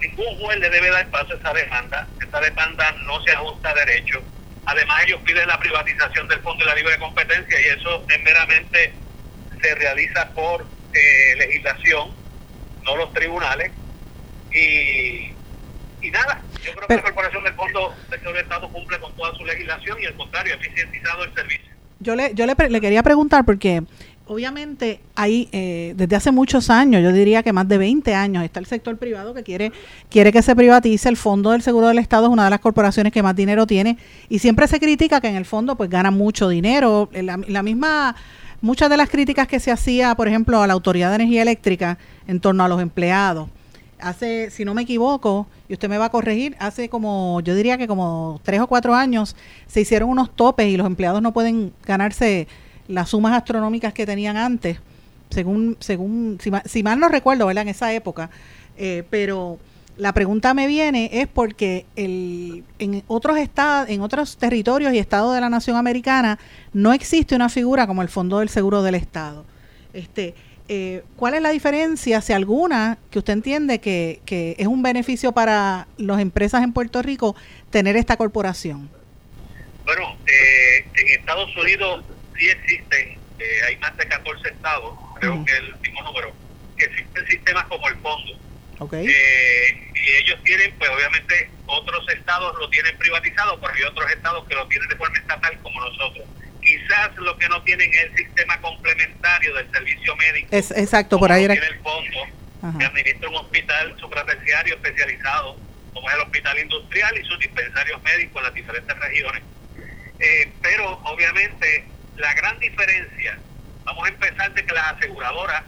ningún 0.00 0.38
juez 0.38 0.58
le 0.58 0.70
debe 0.70 0.90
dar 0.90 1.08
paso 1.10 1.32
a 1.32 1.36
esa 1.36 1.52
demanda. 1.52 2.08
Esta 2.20 2.40
demanda 2.40 2.92
no 3.06 3.22
se 3.22 3.32
ajusta 3.32 3.70
a 3.70 3.74
derecho 3.74 4.22
Además, 4.68 5.02
ellos 5.06 5.20
piden 5.24 5.48
la 5.48 5.58
privatización 5.58 6.28
del 6.28 6.40
Fondo 6.40 6.62
de 6.62 6.70
la 6.70 6.76
Libre 6.76 6.98
Competencia 6.98 7.58
y 7.58 7.64
eso 7.78 8.04
meramente 8.22 8.92
se 9.62 9.74
realiza 9.76 10.28
por 10.34 10.66
eh, 10.92 11.36
legislación, 11.38 12.10
no 12.84 12.96
los 12.96 13.10
tribunales. 13.14 13.72
Y, 14.52 15.32
y 16.02 16.10
nada, 16.12 16.42
yo 16.62 16.74
creo 16.74 16.86
que 16.86 16.96
la 16.96 17.02
Corporación 17.02 17.44
del 17.44 17.54
Fondo 17.54 17.94
del 18.10 18.36
Estado 18.36 18.68
cumple 18.68 19.00
con 19.00 19.16
toda 19.16 19.34
su 19.38 19.46
legislación 19.46 20.02
y 20.02 20.04
al 20.04 20.14
contrario, 20.16 20.52
ha 20.52 20.56
eficientizado 20.58 21.24
el 21.24 21.32
servicio. 21.32 21.72
Yo 22.00 22.14
le, 22.14 22.34
yo 22.34 22.44
le, 22.44 22.54
le 22.68 22.80
quería 22.82 23.02
preguntar 23.02 23.46
porque 23.46 23.82
obviamente 24.28 25.00
hay 25.14 25.48
eh, 25.52 25.94
desde 25.96 26.16
hace 26.16 26.30
muchos 26.30 26.70
años, 26.70 27.02
yo 27.02 27.12
diría 27.12 27.42
que 27.42 27.52
más 27.52 27.66
de 27.66 27.78
20 27.78 28.14
años, 28.14 28.44
está 28.44 28.60
el 28.60 28.66
sector 28.66 28.96
privado 28.96 29.34
que 29.34 29.42
quiere, 29.42 29.72
quiere 30.10 30.32
que 30.32 30.42
se 30.42 30.54
privatice. 30.54 31.08
El 31.08 31.16
Fondo 31.16 31.50
del 31.50 31.62
Seguro 31.62 31.88
del 31.88 31.98
Estado 31.98 32.26
es 32.26 32.32
una 32.32 32.44
de 32.44 32.50
las 32.50 32.60
corporaciones 32.60 33.12
que 33.12 33.22
más 33.22 33.34
dinero 33.34 33.66
tiene 33.66 33.98
y 34.28 34.38
siempre 34.38 34.68
se 34.68 34.78
critica 34.78 35.20
que 35.20 35.28
en 35.28 35.36
el 35.36 35.44
fondo 35.44 35.76
pues 35.76 35.90
gana 35.90 36.10
mucho 36.10 36.48
dinero. 36.48 37.08
La, 37.12 37.38
la 37.48 37.62
misma, 37.62 38.14
muchas 38.60 38.90
de 38.90 38.96
las 38.96 39.08
críticas 39.08 39.48
que 39.48 39.60
se 39.60 39.70
hacía, 39.70 40.14
por 40.14 40.28
ejemplo, 40.28 40.62
a 40.62 40.66
la 40.66 40.74
Autoridad 40.74 41.08
de 41.10 41.16
Energía 41.16 41.42
Eléctrica 41.42 41.98
en 42.26 42.40
torno 42.40 42.64
a 42.64 42.68
los 42.68 42.80
empleados. 42.80 43.48
Hace, 44.00 44.50
si 44.50 44.64
no 44.64 44.74
me 44.74 44.82
equivoco, 44.82 45.48
y 45.68 45.72
usted 45.72 45.88
me 45.88 45.98
va 45.98 46.04
a 46.04 46.10
corregir, 46.10 46.54
hace 46.60 46.88
como, 46.88 47.40
yo 47.40 47.56
diría 47.56 47.78
que 47.78 47.88
como 47.88 48.40
tres 48.44 48.60
o 48.60 48.68
cuatro 48.68 48.94
años 48.94 49.34
se 49.66 49.80
hicieron 49.80 50.08
unos 50.08 50.30
topes 50.36 50.68
y 50.68 50.76
los 50.76 50.86
empleados 50.86 51.20
no 51.20 51.32
pueden 51.32 51.72
ganarse 51.84 52.46
las 52.88 53.10
sumas 53.10 53.34
astronómicas 53.34 53.92
que 53.92 54.06
tenían 54.06 54.36
antes, 54.36 54.78
según, 55.30 55.76
según 55.80 56.38
si, 56.40 56.82
mal, 56.82 56.98
no 56.98 57.08
recuerdo, 57.08 57.46
¿verdad? 57.46 57.62
En 57.62 57.68
esa 57.68 57.92
época, 57.92 58.30
eh, 58.76 59.04
pero 59.10 59.58
la 59.98 60.12
pregunta 60.12 60.54
me 60.54 60.66
viene 60.66 61.10
es 61.12 61.26
porque 61.26 61.84
el, 61.96 62.64
en 62.78 63.02
otros 63.08 63.36
estados, 63.36 63.90
en 63.90 64.00
otros 64.00 64.36
territorios 64.38 64.92
y 64.94 64.98
estados 64.98 65.34
de 65.34 65.40
la 65.40 65.50
nación 65.50 65.76
americana 65.76 66.38
no 66.72 66.92
existe 66.92 67.34
una 67.34 67.48
figura 67.48 67.86
como 67.86 68.02
el 68.02 68.08
Fondo 68.08 68.38
del 68.38 68.48
Seguro 68.48 68.82
del 68.82 68.94
Estado. 68.94 69.44
Este, 69.92 70.34
eh, 70.68 71.02
¿Cuál 71.16 71.34
es 71.34 71.42
la 71.42 71.50
diferencia, 71.50 72.20
si 72.20 72.32
alguna, 72.32 72.98
que 73.10 73.18
usted 73.18 73.32
entiende 73.32 73.80
que, 73.80 74.20
que 74.24 74.54
es 74.58 74.66
un 74.66 74.82
beneficio 74.82 75.32
para 75.32 75.88
las 75.96 76.20
empresas 76.20 76.62
en 76.62 76.72
Puerto 76.72 77.02
Rico 77.02 77.34
tener 77.70 77.96
esta 77.96 78.16
corporación? 78.16 78.88
Bueno, 79.84 80.16
eh, 80.26 80.86
en 80.94 81.18
Estados 81.18 81.56
Unidos 81.56 82.04
sí 82.38 82.48
existen, 82.48 83.18
eh, 83.38 83.60
hay 83.66 83.76
más 83.76 83.96
de 83.96 84.06
14 84.06 84.48
estados, 84.48 84.98
creo 85.18 85.44
que 85.44 85.56
el 85.56 85.76
mismo 85.80 86.02
número, 86.02 86.32
que 86.76 86.84
existen 86.84 87.26
sistemas 87.26 87.64
como 87.64 87.88
el 87.88 87.96
fondo. 87.96 88.38
Eh, 88.92 89.90
y 89.94 90.10
ellos 90.22 90.38
tienen, 90.44 90.72
pues 90.78 90.88
obviamente, 90.90 91.50
otros 91.66 92.08
estados 92.10 92.56
lo 92.58 92.70
tienen 92.70 92.96
privatizado, 92.96 93.58
pero 93.60 93.74
hay 93.74 93.82
otros 93.82 94.10
estados 94.12 94.46
que 94.46 94.54
lo 94.54 94.66
tienen 94.68 94.88
de 94.88 94.96
forma 94.96 95.18
estatal 95.18 95.58
como 95.62 95.80
nosotros. 95.80 96.26
Quizás 96.62 97.16
lo 97.16 97.36
que 97.38 97.48
no 97.48 97.60
tienen 97.62 97.92
es 97.92 98.02
el 98.02 98.16
sistema 98.16 98.60
complementario 98.60 99.54
del 99.54 99.70
servicio 99.72 100.14
médico. 100.16 100.48
Es, 100.52 100.70
exacto, 100.70 101.18
por 101.18 101.32
ahí 101.32 101.44
era. 101.44 101.54
Tiene 101.54 101.68
el 101.68 101.80
fondo, 101.80 102.78
que 102.78 102.84
administra 102.84 103.28
un 103.28 103.36
hospital 103.36 103.96
supraterciario 103.98 104.74
especializado, 104.74 105.56
como 105.92 106.08
es 106.08 106.14
el 106.14 106.20
hospital 106.20 106.58
industrial 106.58 107.18
y 107.18 107.24
sus 107.24 107.38
dispensarios 107.40 108.00
médicos 108.02 108.36
en 108.36 108.44
las 108.44 108.54
diferentes 108.54 108.98
regiones. 108.98 109.42
Eh, 110.20 110.52
pero 110.62 111.00
obviamente 111.04 111.84
la 112.18 112.34
gran 112.34 112.58
diferencia, 112.58 113.38
vamos 113.84 114.04
a 114.04 114.08
empezar 114.08 114.52
de 114.54 114.64
que 114.64 114.74
las 114.74 114.92
aseguradoras 114.92 115.62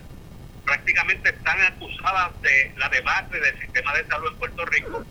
prácticamente 0.64 1.30
están 1.30 1.60
acusadas 1.62 2.40
de 2.42 2.72
la 2.76 2.88
debacle 2.88 3.40
del 3.40 3.58
sistema 3.60 3.94
de 3.94 4.06
salud 4.06 4.32
en 4.32 4.38
Puerto 4.38 4.66
Rico, 4.66 5.04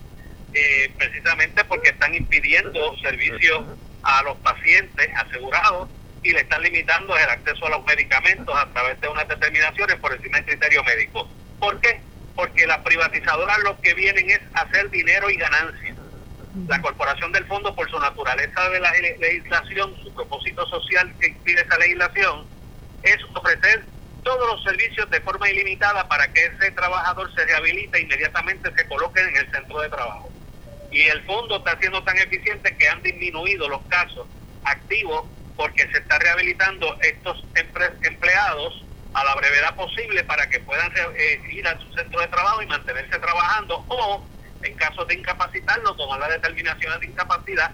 eh, 0.52 0.94
precisamente 0.98 1.64
porque 1.64 1.90
están 1.90 2.14
impidiendo 2.14 2.96
servicios 3.02 3.64
a 4.02 4.22
los 4.22 4.36
pacientes 4.38 5.08
asegurados 5.16 5.88
y 6.22 6.32
le 6.32 6.40
están 6.40 6.62
limitando 6.62 7.16
el 7.16 7.28
acceso 7.28 7.66
a 7.66 7.70
los 7.70 7.84
medicamentos 7.84 8.54
a 8.56 8.70
través 8.72 9.00
de 9.00 9.08
unas 9.08 9.26
determinaciones 9.28 9.96
por 9.96 10.12
encima 10.12 10.38
del 10.38 10.46
criterio 10.46 10.84
médico. 10.84 11.30
¿Por 11.58 11.80
qué? 11.80 12.00
Porque 12.34 12.66
las 12.66 12.78
privatizadoras 12.78 13.58
lo 13.64 13.80
que 13.80 13.94
vienen 13.94 14.30
es 14.30 14.40
hacer 14.54 14.90
dinero 14.90 15.30
y 15.30 15.36
ganancias. 15.36 15.89
La 16.66 16.82
Corporación 16.82 17.30
del 17.32 17.46
Fondo, 17.46 17.74
por 17.76 17.88
su 17.88 17.98
naturaleza 17.98 18.68
de 18.70 18.80
la 18.80 18.90
legislación, 19.20 19.94
su 20.02 20.12
propósito 20.14 20.66
social 20.66 21.14
que 21.20 21.28
impide 21.28 21.62
esa 21.62 21.78
legislación, 21.78 22.48
es 23.02 23.18
ofrecer 23.34 23.86
todos 24.22 24.46
los 24.52 24.62
servicios 24.64 25.08
de 25.10 25.20
forma 25.20 25.48
ilimitada 25.48 26.06
para 26.08 26.30
que 26.32 26.44
ese 26.44 26.72
trabajador 26.72 27.32
se 27.34 27.44
rehabilite 27.46 27.98
e 27.98 28.02
inmediatamente 28.02 28.70
se 28.76 28.88
coloque 28.88 29.20
en 29.20 29.36
el 29.36 29.50
centro 29.52 29.80
de 29.80 29.88
trabajo. 29.88 30.30
Y 30.90 31.02
el 31.02 31.24
fondo 31.24 31.56
está 31.58 31.78
siendo 31.78 32.02
tan 32.02 32.18
eficiente 32.18 32.76
que 32.76 32.88
han 32.88 33.00
disminuido 33.02 33.68
los 33.68 33.82
casos 33.88 34.26
activos 34.64 35.26
porque 35.56 35.88
se 35.92 35.98
está 35.98 36.18
rehabilitando 36.18 36.98
estos 37.02 37.46
empleados 38.02 38.86
a 39.14 39.24
la 39.24 39.34
brevedad 39.36 39.74
posible 39.76 40.24
para 40.24 40.48
que 40.48 40.60
puedan 40.60 40.90
eh, 40.96 41.40
ir 41.52 41.66
a 41.66 41.78
su 41.78 41.92
centro 41.92 42.20
de 42.20 42.28
trabajo 42.28 42.62
y 42.62 42.66
mantenerse 42.66 43.18
trabajando 43.18 43.84
o 43.88 44.28
en 44.62 44.74
caso 44.76 45.04
de 45.04 45.14
incapacitarlo, 45.14 45.94
tomar 45.96 46.20
las 46.20 46.30
determinaciones 46.30 47.00
de 47.00 47.06
incapacidad 47.06 47.72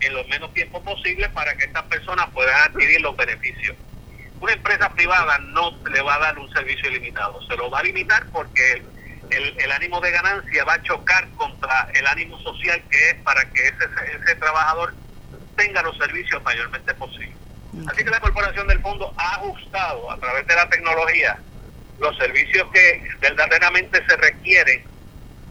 en 0.00 0.14
lo 0.14 0.24
menos 0.24 0.52
tiempo 0.54 0.82
posible 0.82 1.28
para 1.30 1.56
que 1.56 1.64
estas 1.64 1.84
personas 1.84 2.28
puedan 2.32 2.54
adquirir 2.70 3.00
los 3.00 3.16
beneficios. 3.16 3.76
Una 4.40 4.52
empresa 4.52 4.92
privada 4.94 5.38
no 5.38 5.76
le 5.90 6.00
va 6.02 6.14
a 6.14 6.18
dar 6.20 6.38
un 6.38 6.48
servicio 6.52 6.88
ilimitado, 6.90 7.40
se 7.48 7.56
lo 7.56 7.68
va 7.70 7.80
a 7.80 7.82
limitar 7.82 8.26
porque 8.30 8.84
el, 9.30 9.54
el, 9.58 9.72
ánimo 9.72 10.00
de 10.00 10.12
ganancia 10.12 10.64
va 10.64 10.74
a 10.74 10.82
chocar 10.82 11.28
contra 11.30 11.88
el 11.94 12.06
ánimo 12.06 12.38
social 12.38 12.82
que 12.88 13.10
es 13.10 13.16
para 13.24 13.44
que 13.52 13.62
ese, 13.66 13.84
ese 14.22 14.36
trabajador 14.36 14.94
tenga 15.56 15.82
los 15.82 15.96
servicios 15.98 16.42
mayormente 16.44 16.94
posibles. 16.94 17.36
Así 17.88 18.02
que 18.02 18.10
la 18.10 18.20
Corporación 18.20 18.66
del 18.66 18.80
Fondo 18.80 19.12
ha 19.16 19.34
ajustado 19.34 20.10
a 20.10 20.18
través 20.18 20.46
de 20.46 20.54
la 20.54 20.68
tecnología 20.70 21.38
los 21.98 22.16
servicios 22.16 22.66
que 22.72 23.02
verdaderamente 23.20 24.02
se 24.08 24.16
requieren 24.16 24.84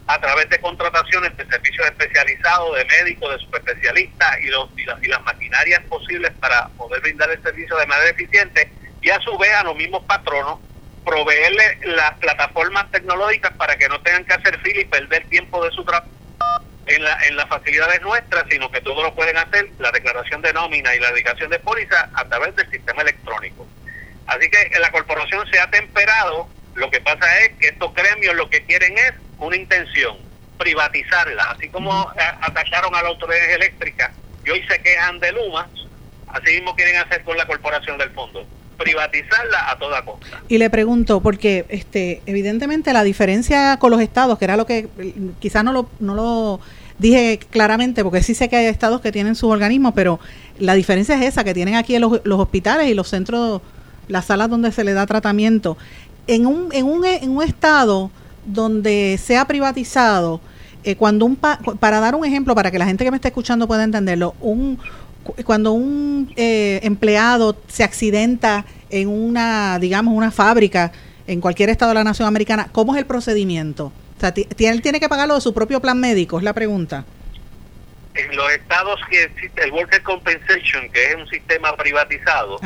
a 0.08 0.20
través 0.22 0.50
de 0.50 0.60
contrataciones 0.60 1.36
de 1.36 1.46
servicios 1.46 1.86
especializados, 1.86 2.78
de 2.78 2.86
médicos, 2.86 3.32
de 3.34 3.46
subespecialistas 3.46 4.40
y, 4.42 4.48
los, 4.48 4.70
y, 4.78 4.86
las, 4.86 5.04
y 5.04 5.08
las 5.08 5.22
maquinarias 5.24 5.82
posibles 5.84 6.32
para 6.40 6.70
poder 6.70 7.02
brindar 7.02 7.30
el 7.30 7.42
servicio 7.44 7.76
de 7.76 7.86
manera 7.86 8.10
eficiente 8.10 8.72
y 9.02 9.10
a 9.10 9.20
su 9.20 9.38
vez 9.38 9.54
a 9.54 9.64
los 9.64 9.76
mismos 9.76 10.04
patronos 10.06 10.60
proveerle 11.06 11.80
las 11.84 12.14
plataformas 12.16 12.90
tecnológicas 12.92 13.52
para 13.54 13.78
que 13.78 13.88
no 13.90 14.02
tengan 14.02 14.26
que 14.26 14.34
hacer 14.34 14.60
fila 14.60 14.82
y 14.82 14.86
perder 14.86 15.26
tiempo 15.28 15.64
de 15.64 15.72
su 15.72 15.84
trabajo 15.84 16.10
en, 16.86 17.04
la, 17.04 17.18
en 17.28 17.36
las 17.36 17.48
facilidades 17.48 18.02
nuestras, 18.02 18.46
sino 18.50 18.72
que 18.72 18.82
todo 18.82 19.04
lo 19.04 19.14
pueden 19.14 19.38
hacer, 19.38 19.70
la 19.80 19.92
declaración 19.92 20.42
de 20.42 20.54
nómina 20.54 20.96
y 20.96 21.00
la 21.00 21.12
dedicación 21.12 21.50
de 21.50 21.60
póliza 21.60 22.10
a 22.14 22.26
través 22.26 22.56
del 22.56 22.70
sistema 22.72 23.02
electrónico. 23.02 23.68
Así 24.26 24.50
que 24.50 24.80
la 24.80 24.90
corporación 24.92 25.46
se 25.50 25.60
ha 25.60 25.70
temperado. 25.70 26.50
Lo 26.76 26.90
que 26.92 27.02
pasa 27.02 27.40
es 27.40 27.54
que 27.60 27.68
estos 27.68 27.94
gremios 27.94 28.36
lo 28.36 28.50
que 28.50 28.64
quieren 28.64 28.98
es 28.98 29.14
una 29.40 29.56
intención, 29.56 30.18
privatizarla. 30.58 31.52
Así 31.52 31.70
como 31.70 32.12
atacaron 32.42 32.96
a 32.96 33.02
la 33.02 33.10
autoridad 33.10 33.52
eléctrica 33.52 34.14
y 34.46 34.50
hoy 34.50 34.64
se 34.68 34.82
quejan 34.82 35.20
de 35.20 35.32
Luma, 35.32 35.68
así 36.28 36.54
mismo 36.54 36.76
quieren 36.76 36.98
hacer 36.98 37.24
con 37.24 37.38
la 37.38 37.46
corporación 37.46 37.98
del 37.98 38.12
fondo 38.12 38.46
privatizarla 38.78 39.72
a 39.72 39.78
toda 39.78 40.06
costa. 40.06 40.42
Y 40.48 40.58
le 40.58 40.70
pregunto, 40.70 41.22
porque 41.22 41.66
este 41.70 42.22
evidentemente 42.26 42.94
la 42.94 43.04
diferencia 43.04 43.78
con 43.78 43.92
los 43.92 44.00
estados, 44.02 44.38
que 44.38 44.46
era 44.46 44.56
lo 44.56 44.66
que 44.66 44.88
quizás 45.40 45.64
no 45.64 45.74
lo, 45.74 45.90
no 46.00 46.16
lo 46.16 46.60
dije 47.00 47.40
claramente, 47.50 48.04
porque 48.04 48.24
sí 48.24 48.36
sé 48.36 48.50
que 48.50 48.56
hay 48.56 48.66
estados 48.68 49.02
que 49.02 49.12
tienen 49.12 49.36
sus 49.36 49.52
organismos, 49.52 49.94
pero 49.96 50.20
la 50.60 50.76
diferencia 50.76 51.16
es 51.16 51.24
esa, 51.24 51.44
que 51.44 51.54
tienen 51.54 51.76
aquí 51.76 51.98
los, 52.00 52.22
los 52.24 52.40
hospitales 52.40 52.88
y 52.88 52.94
los 52.94 53.10
centros 53.10 53.62
las 54.08 54.26
salas 54.26 54.50
donde 54.50 54.72
se 54.72 54.84
le 54.84 54.94
da 54.94 55.06
tratamiento. 55.06 55.78
En 56.28 56.46
un, 56.46 56.70
en 56.74 56.86
un, 56.86 57.06
en 57.06 57.30
un 57.30 57.44
estado 57.44 58.12
donde 58.48 59.20
sea 59.22 59.46
privatizado, 59.46 60.42
eh, 60.84 60.96
cuando 60.96 61.26
un 61.26 61.36
para 61.36 62.00
dar 62.00 62.16
un 62.16 62.26
ejemplo, 62.26 62.56
para 62.56 62.72
que 62.72 62.80
la 62.80 62.86
gente 62.86 63.04
que 63.04 63.12
me 63.12 63.18
está 63.18 63.28
escuchando 63.28 63.68
pueda 63.68 63.84
entenderlo, 63.84 64.36
un 64.40 64.80
cuando 65.46 65.74
un 65.74 66.32
eh, 66.38 66.80
empleado 66.84 67.58
se 67.68 67.84
accidenta 67.84 68.66
en 68.90 69.10
una, 69.10 69.78
digamos, 69.80 70.14
una 70.14 70.32
fábrica 70.32 70.94
en 71.28 71.42
cualquier 71.42 71.70
estado 71.70 71.90
de 71.90 71.96
la 71.96 72.06
nación 72.06 72.28
americana, 72.28 72.70
¿cómo 72.72 72.96
es 72.96 73.00
el 73.00 73.06
procedimiento? 73.06 73.92
O 74.18 74.20
sea, 74.20 74.34
¿él 74.34 74.82
tiene 74.82 75.02
que 75.02 75.10
pagarlo 75.10 75.36
de 75.36 75.42
su 75.42 75.54
propio 75.54 75.82
plan 75.82 76.00
médico? 76.00 76.38
Es 76.38 76.44
la 76.44 76.54
pregunta. 76.54 77.04
En 78.16 78.36
los 78.36 78.52
estados 78.52 79.00
que 79.10 79.24
existe 79.24 79.64
el 79.64 79.72
Worker 79.72 80.02
Compensation, 80.02 80.90
que 80.92 81.12
es 81.12 81.16
un 81.18 81.28
sistema 81.28 81.76
privatizado, 81.76 82.60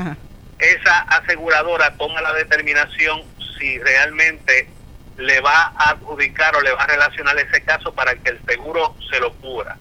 esa 0.60 1.00
aseguradora 1.10 1.96
toma 1.98 2.22
la 2.22 2.34
determinación 2.34 3.22
si 3.60 3.80
realmente 3.80 4.70
le 5.18 5.42
va 5.42 5.74
a 5.76 5.92
adjudicar 5.92 6.56
o 6.56 6.62
le 6.62 6.72
va 6.72 6.84
a 6.84 6.88
relacionar 6.88 7.38
ese 7.38 7.64
caso 7.64 7.94
para 7.94 8.16
que 8.16 8.30
el 8.30 8.42
seguro 8.46 8.96
se 9.10 9.20
lo 9.20 9.34
cubra. 9.36 9.78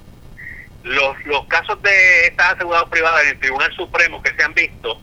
Los, 0.82 1.16
los 1.26 1.46
casos 1.46 1.80
de 1.82 2.26
estas 2.26 2.54
aseguradoras 2.54 2.90
privadas 2.90 3.22
en 3.22 3.28
el 3.28 3.38
Tribunal 3.38 3.72
Supremo 3.74 4.22
que 4.22 4.34
se 4.34 4.42
han 4.42 4.54
visto, 4.54 5.00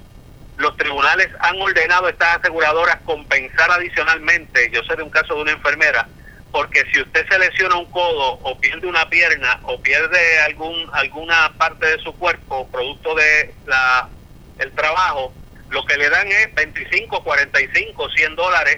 los 0.58 0.76
tribunales 0.76 1.30
han 1.40 1.62
ordenado 1.62 2.08
a 2.08 2.10
estas 2.10 2.38
aseguradoras 2.38 2.98
compensar 3.06 3.70
adicionalmente, 3.72 4.72
yo 4.72 4.82
sé 4.84 4.96
de 4.96 5.04
un 5.04 5.10
caso 5.10 5.36
de 5.36 5.42
una 5.42 5.52
enfermera, 5.52 6.08
porque 6.52 6.84
si 6.92 7.02
usted 7.02 7.28
se 7.30 7.38
lesiona 7.38 7.76
un 7.76 7.86
codo 7.92 8.40
o 8.42 8.60
pierde 8.60 8.88
una 8.88 9.08
pierna 9.10 9.60
o 9.64 9.80
pierde 9.80 10.40
algún 10.42 10.90
alguna 10.94 11.54
parte 11.58 11.86
de 11.86 12.00
su 12.00 12.16
cuerpo 12.18 12.68
producto 12.70 13.14
de 13.14 13.54
la 13.68 14.10
el 14.58 14.72
trabajo, 14.74 15.34
lo 15.70 15.86
que 15.86 15.98
le 15.98 16.10
dan 16.10 16.28
es 16.28 16.56
25, 16.56 17.24
45, 17.24 18.10
100 18.10 18.36
dólares 18.36 18.78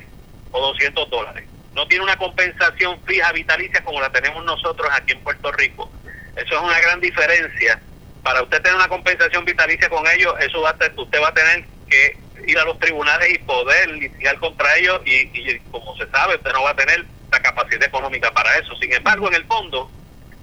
o 0.51 0.59
200 0.59 1.09
dólares. 1.09 1.45
No 1.73 1.87
tiene 1.87 2.03
una 2.03 2.17
compensación 2.17 2.99
fija 3.05 3.31
vitalicia 3.31 3.83
como 3.83 4.01
la 4.01 4.11
tenemos 4.11 4.43
nosotros 4.43 4.89
aquí 4.91 5.13
en 5.13 5.21
Puerto 5.21 5.51
Rico. 5.51 5.89
Eso 6.35 6.55
es 6.55 6.61
una 6.61 6.79
gran 6.79 6.99
diferencia. 6.99 7.79
Para 8.23 8.41
usted 8.41 8.61
tener 8.61 8.75
una 8.75 8.87
compensación 8.87 9.45
vitalicia 9.45 9.89
con 9.89 10.05
ellos, 10.07 10.33
eso 10.39 10.61
va 10.61 10.71
a 10.71 11.01
usted 11.01 11.21
va 11.21 11.29
a 11.29 11.33
tener 11.33 11.65
que 11.89 12.17
ir 12.47 12.57
a 12.57 12.65
los 12.65 12.79
tribunales 12.79 13.29
y 13.33 13.37
poder 13.39 13.89
litigar 13.91 14.37
contra 14.39 14.75
ellos 14.77 15.01
y, 15.05 15.13
y 15.33 15.59
como 15.71 15.95
se 15.95 16.07
sabe, 16.09 16.35
usted 16.35 16.51
no 16.51 16.63
va 16.63 16.71
a 16.71 16.75
tener 16.75 17.05
la 17.31 17.39
capacidad 17.39 17.83
económica 17.83 18.31
para 18.31 18.57
eso. 18.57 18.75
Sin 18.77 18.91
embargo, 18.91 19.27
en 19.27 19.35
el 19.35 19.45
fondo, 19.45 19.89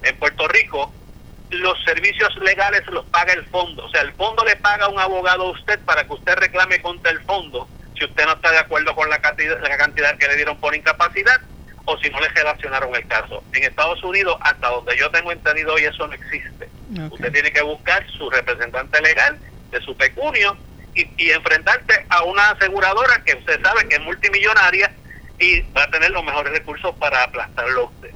en 0.03 0.17
Puerto 0.19 0.47
Rico, 0.49 0.93
los 1.51 1.77
servicios 1.85 2.35
legales 2.39 2.83
los 2.89 3.05
paga 3.07 3.33
el 3.33 3.45
fondo. 3.47 3.85
O 3.85 3.91
sea, 3.91 4.03
el 4.03 4.13
fondo 4.15 4.45
le 4.45 4.57
paga 4.57 4.87
a 4.87 4.89
un 4.89 4.99
abogado 4.99 5.49
a 5.49 5.51
usted 5.53 5.79
para 5.81 6.05
que 6.07 6.15
usted 6.15 6.35
reclame 6.37 6.81
contra 6.81 7.13
el 7.13 7.21
fondo 7.23 7.69
si 7.99 8.05
usted 8.05 8.25
no 8.25 8.33
está 8.33 8.51
de 8.51 8.59
acuerdo 8.59 8.95
con 8.95 9.09
la 9.09 9.19
cantidad, 9.19 9.59
la 9.61 9.77
cantidad 9.77 10.17
que 10.17 10.29
le 10.29 10.37
dieron 10.37 10.59
por 10.59 10.75
incapacidad 10.75 11.41
o 11.85 11.97
si 11.99 12.11
no 12.11 12.21
le 12.21 12.29
relacionaron 12.29 12.95
el 12.95 13.07
caso. 13.07 13.43
En 13.53 13.65
Estados 13.65 14.03
Unidos, 14.03 14.37
hasta 14.41 14.69
donde 14.69 14.97
yo 14.97 15.11
tengo 15.11 15.31
entendido 15.31 15.75
hoy, 15.75 15.85
eso 15.85 16.07
no 16.07 16.15
existe. 16.15 16.69
Usted 17.11 17.33
tiene 17.33 17.53
que 17.53 17.63
buscar 17.63 18.05
su 18.11 18.29
representante 18.29 19.01
legal 19.01 19.39
de 19.71 19.81
su 19.81 19.97
pecunio 19.97 20.57
y, 20.95 21.09
y 21.17 21.31
enfrentarse 21.31 22.07
a 22.09 22.25
una 22.25 22.51
aseguradora 22.51 23.23
que 23.25 23.35
usted 23.35 23.61
sabe 23.63 23.89
que 23.89 23.97
es 23.97 24.03
multimillonaria 24.03 24.93
y 25.39 25.61
va 25.73 25.85
a 25.85 25.91
tener 25.91 26.11
los 26.11 26.25
mejores 26.25 26.53
recursos 26.53 26.95
para 26.97 27.23
aplastarlo 27.23 27.83
a 27.83 27.85
usted. 27.85 28.11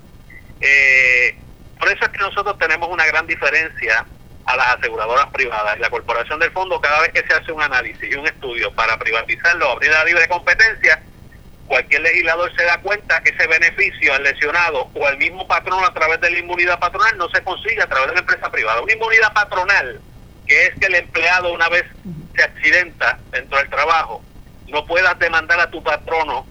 Eh, 0.61 1.37
por 1.78 1.89
eso 1.89 2.05
es 2.05 2.09
que 2.09 2.18
nosotros 2.18 2.59
tenemos 2.59 2.89
una 2.89 3.07
gran 3.07 3.26
diferencia 3.26 4.05
a 4.53 4.57
las 4.57 4.77
aseguradoras 4.77 5.27
privadas. 5.27 5.77
Y 5.77 5.81
la 5.81 5.91
Corporación 5.91 6.39
del 6.41 6.51
Fondo, 6.51 6.81
cada 6.81 7.01
vez 7.01 7.13
que 7.13 7.27
se 7.27 7.35
hace 7.35 7.53
un 7.53 7.63
análisis 7.63 8.11
y 8.11 8.15
un 8.15 8.27
estudio 8.27 8.73
para 8.75 8.99
privatizarlo, 8.99 9.71
abrir 9.71 9.91
la 9.91 10.05
libre 10.05 10.29
competencia, 10.29 11.03
cualquier 11.67 12.01
legislador 12.01 12.53
se 12.57 12.65
da 12.65 12.79
cuenta 12.81 13.23
que 13.23 13.31
ese 13.31 13.47
beneficio 13.47 14.13
al 14.13 14.25
lesionado 14.25 14.91
o 14.93 15.07
al 15.07 15.17
mismo 15.19 15.47
patrón 15.47 15.85
a 15.85 15.95
través 15.95 16.21
de 16.21 16.31
la 16.31 16.39
inmunidad 16.39 16.79
patronal 16.81 17.17
no 17.17 17.29
se 17.29 17.43
consigue 17.43 17.83
a 17.83 17.87
través 17.87 18.09
de 18.09 18.15
la 18.15 18.21
empresa 18.21 18.51
privada. 18.51 18.81
Una 18.83 18.93
inmunidad 18.93 19.33
patronal, 19.33 20.01
que 20.47 20.67
es 20.67 20.75
que 20.81 20.87
el 20.87 20.97
empleado 20.97 21.53
una 21.53 21.69
vez 21.69 21.85
se 22.35 22.43
accidenta 22.43 23.19
dentro 23.31 23.59
del 23.59 23.71
trabajo, 23.71 24.23
no 24.67 24.85
puedas 24.87 25.19
demandar 25.19 25.61
a 25.61 25.71
tu 25.71 25.83
patrono 25.83 26.47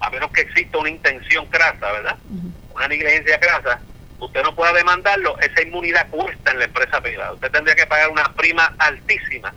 a 0.00 0.10
menos 0.10 0.30
que 0.32 0.42
exista 0.42 0.78
una 0.78 0.88
intención 0.88 1.46
crasa, 1.46 1.92
¿verdad? 1.92 2.16
Una 2.74 2.88
negligencia 2.88 3.38
crasa, 3.38 3.80
usted 4.20 4.42
no 4.42 4.54
pueda 4.54 4.72
demandarlo, 4.72 5.38
esa 5.40 5.62
inmunidad 5.62 6.08
cuesta 6.10 6.52
en 6.52 6.58
la 6.58 6.64
empresa 6.64 7.00
privada. 7.00 7.32
Usted 7.32 7.50
tendría 7.50 7.74
que 7.74 7.86
pagar 7.86 8.10
una 8.10 8.32
prima 8.34 8.74
altísima 8.78 9.52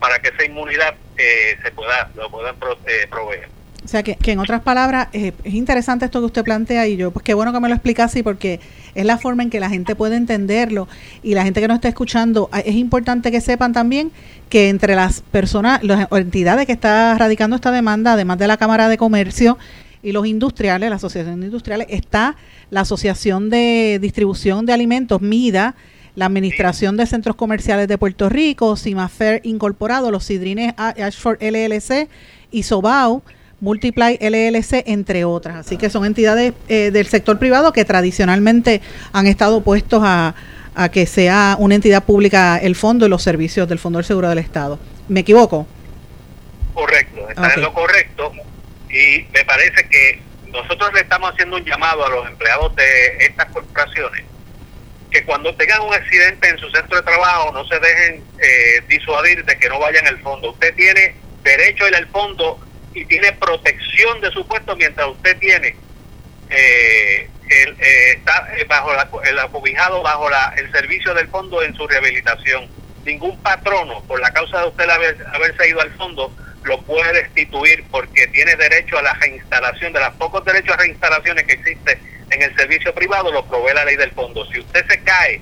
para 0.00 0.18
que 0.18 0.28
esa 0.28 0.44
inmunidad 0.44 0.94
eh, 1.16 1.56
se 1.62 1.70
pueda, 1.72 2.10
lo 2.14 2.30
puedan 2.30 2.56
eh, 2.86 3.06
proveer. 3.10 3.48
O 3.84 3.88
sea, 3.88 4.02
que, 4.02 4.18
en 4.20 4.40
otras 4.40 4.62
palabras, 4.62 5.06
eh, 5.12 5.32
es 5.44 5.54
interesante 5.54 6.06
esto 6.06 6.18
que 6.18 6.26
usted 6.26 6.42
plantea 6.42 6.88
y 6.88 6.96
yo, 6.96 7.12
pues 7.12 7.24
qué 7.24 7.34
bueno 7.34 7.52
que 7.52 7.60
me 7.60 7.68
lo 7.68 7.74
explica 7.74 8.02
así 8.02 8.24
porque 8.24 8.58
es 8.96 9.04
la 9.04 9.16
forma 9.16 9.44
en 9.44 9.50
que 9.50 9.60
la 9.60 9.68
gente 9.68 9.94
puede 9.94 10.16
entenderlo 10.16 10.88
y 11.22 11.34
la 11.34 11.44
gente 11.44 11.60
que 11.60 11.68
nos 11.68 11.76
está 11.76 11.86
escuchando, 11.86 12.50
es 12.52 12.74
importante 12.74 13.30
que 13.30 13.40
sepan 13.40 13.72
también 13.72 14.10
que 14.48 14.70
entre 14.70 14.96
las 14.96 15.20
personas, 15.20 15.84
las 15.84 16.10
entidades 16.10 16.66
que 16.66 16.72
están 16.72 17.16
radicando 17.16 17.54
esta 17.54 17.70
demanda, 17.70 18.14
además 18.14 18.38
de 18.38 18.48
la 18.48 18.56
Cámara 18.56 18.88
de 18.88 18.98
Comercio, 18.98 19.56
y 20.06 20.12
los 20.12 20.24
industriales, 20.24 20.88
la 20.88 20.96
Asociación 20.96 21.40
de 21.40 21.46
Industriales, 21.46 21.88
está 21.90 22.36
la 22.70 22.82
Asociación 22.82 23.50
de 23.50 23.98
Distribución 24.00 24.64
de 24.64 24.72
Alimentos, 24.72 25.20
MIDA, 25.20 25.74
la 26.14 26.26
Administración 26.26 26.96
de 26.96 27.06
Centros 27.06 27.34
Comerciales 27.34 27.88
de 27.88 27.98
Puerto 27.98 28.28
Rico, 28.28 28.76
Cimafer 28.76 29.40
Incorporado, 29.42 30.12
los 30.12 30.22
Sidrines 30.22 30.74
Ashford 30.76 31.42
LLC 31.42 32.08
y 32.52 32.62
Sobau, 32.62 33.24
Multiply 33.58 34.16
LLC, 34.20 34.84
entre 34.86 35.24
otras. 35.24 35.56
Así 35.56 35.76
que 35.76 35.90
son 35.90 36.04
entidades 36.04 36.52
eh, 36.68 36.92
del 36.92 37.08
sector 37.08 37.40
privado 37.40 37.72
que 37.72 37.84
tradicionalmente 37.84 38.82
han 39.12 39.26
estado 39.26 39.62
puestos 39.62 40.02
a, 40.04 40.36
que 40.92 41.06
sea 41.06 41.56
una 41.58 41.74
entidad 41.74 42.04
pública 42.04 42.58
el 42.58 42.76
fondo 42.76 43.06
y 43.06 43.08
los 43.08 43.24
servicios 43.24 43.68
del 43.68 43.80
Fondo 43.80 43.98
del 43.98 44.06
Seguro 44.06 44.28
del 44.28 44.38
Estado. 44.38 44.78
¿Me 45.08 45.20
equivoco? 45.20 45.66
Correcto, 46.74 47.28
está 47.28 47.54
en 47.54 47.62
lo 47.62 47.72
correcto 47.72 48.30
y 48.96 49.26
me 49.32 49.44
parece 49.44 49.88
que 49.88 50.20
nosotros 50.48 50.92
le 50.94 51.00
estamos 51.00 51.32
haciendo 51.32 51.56
un 51.56 51.64
llamado 51.64 52.06
a 52.06 52.08
los 52.08 52.26
empleados 52.26 52.74
de 52.76 53.16
estas 53.18 53.46
corporaciones 53.46 54.24
que 55.10 55.24
cuando 55.24 55.54
tengan 55.54 55.82
un 55.82 55.94
accidente 55.94 56.48
en 56.48 56.58
su 56.58 56.70
centro 56.70 56.96
de 56.96 57.02
trabajo 57.02 57.52
no 57.52 57.66
se 57.66 57.78
dejen 57.78 58.24
eh, 58.38 58.82
disuadir 58.88 59.44
de 59.44 59.58
que 59.58 59.68
no 59.68 59.78
vayan 59.78 60.06
al 60.06 60.18
fondo. 60.20 60.50
Usted 60.50 60.74
tiene 60.74 61.14
derecho 61.42 61.84
a 61.84 61.88
ir 61.88 61.96
al 61.96 62.06
fondo 62.08 62.58
y 62.92 63.04
tiene 63.04 63.32
protección 63.32 64.20
de 64.20 64.30
su 64.30 64.46
puesto 64.46 64.74
mientras 64.76 65.06
usted 65.08 65.38
tiene 65.38 65.76
eh, 66.50 67.28
el, 67.48 67.76
eh, 67.80 68.10
está 68.16 68.48
bajo 68.68 69.22
el 69.22 69.38
acobijado 69.38 70.02
bajo 70.02 70.28
la, 70.28 70.54
el 70.56 70.70
servicio 70.72 71.14
del 71.14 71.28
fondo 71.28 71.62
en 71.62 71.74
su 71.74 71.86
rehabilitación. 71.86 72.68
Ningún 73.04 73.40
patrono, 73.40 74.02
por 74.04 74.20
la 74.20 74.32
causa 74.32 74.62
de 74.62 74.68
usted 74.68 74.90
haber, 74.90 75.16
haberse 75.32 75.68
ido 75.68 75.80
al 75.80 75.92
fondo, 75.92 76.32
lo 76.66 76.80
puede 76.82 77.22
destituir 77.22 77.84
porque 77.90 78.26
tiene 78.28 78.56
derecho 78.56 78.98
a 78.98 79.02
la 79.02 79.14
reinstalación, 79.14 79.92
de 79.92 80.00
los 80.00 80.14
pocos 80.14 80.44
derechos 80.44 80.74
a 80.74 80.78
reinstalaciones 80.78 81.44
que 81.44 81.54
existe 81.54 81.98
en 82.30 82.42
el 82.42 82.54
servicio 82.56 82.92
privado, 82.92 83.30
lo 83.30 83.44
provee 83.46 83.74
la 83.74 83.84
ley 83.84 83.96
del 83.96 84.10
fondo. 84.10 84.44
Si 84.46 84.58
usted 84.58 84.84
se 84.88 85.00
cae 85.02 85.40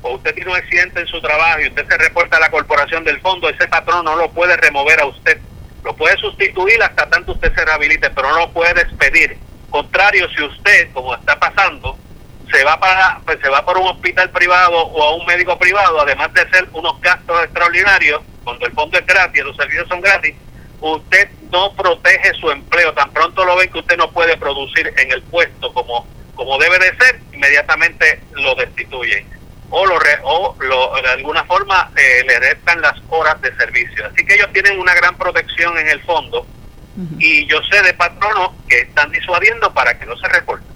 o 0.00 0.14
usted 0.14 0.34
tiene 0.34 0.50
un 0.50 0.56
accidente 0.56 1.00
en 1.00 1.06
su 1.06 1.20
trabajo 1.20 1.60
y 1.60 1.68
usted 1.68 1.86
se 1.86 1.98
reporta 1.98 2.38
a 2.38 2.40
la 2.40 2.50
corporación 2.50 3.04
del 3.04 3.20
fondo, 3.20 3.48
ese 3.48 3.68
patrón 3.68 4.04
no 4.04 4.16
lo 4.16 4.30
puede 4.30 4.56
remover 4.56 5.00
a 5.00 5.06
usted. 5.06 5.38
Lo 5.84 5.94
puede 5.94 6.16
sustituir 6.16 6.82
hasta 6.82 7.08
tanto 7.08 7.32
usted 7.32 7.54
se 7.54 7.64
rehabilite, 7.64 8.08
pero 8.10 8.30
no 8.30 8.38
lo 8.38 8.52
puede 8.52 8.72
despedir. 8.74 9.36
Contrario, 9.68 10.28
si 10.30 10.42
usted, 10.42 10.90
como 10.92 11.14
está 11.14 11.38
pasando, 11.38 11.98
se 12.50 12.64
va 12.64 12.78
para 12.78 13.20
pues 13.24 13.38
se 13.40 13.48
va 13.48 13.64
por 13.64 13.78
un 13.78 13.88
hospital 13.88 14.30
privado 14.30 14.76
o 14.76 15.02
a 15.02 15.14
un 15.16 15.26
médico 15.26 15.58
privado, 15.58 16.00
además 16.00 16.32
de 16.34 16.42
hacer 16.42 16.68
unos 16.72 17.00
gastos 17.00 17.44
extraordinarios, 17.44 18.22
cuando 18.44 18.66
el 18.66 18.72
fondo 18.72 18.98
es 18.98 19.06
gratis, 19.06 19.44
los 19.44 19.56
servicios 19.56 19.88
son 19.88 20.00
gratis, 20.00 20.34
usted 20.82 21.30
no 21.50 21.72
protege 21.74 22.34
su 22.34 22.50
empleo. 22.50 22.92
Tan 22.92 23.12
pronto 23.12 23.44
lo 23.44 23.56
ven 23.56 23.70
que 23.70 23.78
usted 23.78 23.96
no 23.96 24.10
puede 24.10 24.36
producir 24.36 24.92
en 24.96 25.12
el 25.12 25.22
puesto 25.22 25.72
como, 25.72 26.06
como 26.34 26.58
debe 26.58 26.78
de 26.78 26.96
ser, 26.96 27.20
inmediatamente 27.32 28.20
lo 28.32 28.54
destituyen. 28.54 29.26
o, 29.70 29.86
lo 29.86 29.98
o 30.24 30.56
lo, 30.60 30.94
de 31.00 31.08
alguna 31.08 31.44
forma 31.44 31.90
eh, 31.96 32.24
le 32.26 32.38
restan 32.38 32.80
las 32.80 32.94
horas 33.08 33.40
de 33.40 33.54
servicio. 33.56 34.06
Así 34.06 34.24
que 34.26 34.34
ellos 34.34 34.48
tienen 34.52 34.78
una 34.78 34.94
gran 34.94 35.16
protección 35.16 35.78
en 35.78 35.88
el 35.88 36.00
fondo 36.02 36.46
y 37.18 37.46
yo 37.46 37.58
sé 37.70 37.80
de 37.82 37.94
patronos 37.94 38.50
que 38.68 38.80
están 38.80 39.10
disuadiendo 39.10 39.72
para 39.72 39.98
que 39.98 40.04
no 40.04 40.16
se 40.18 40.28
reporten. 40.28 40.71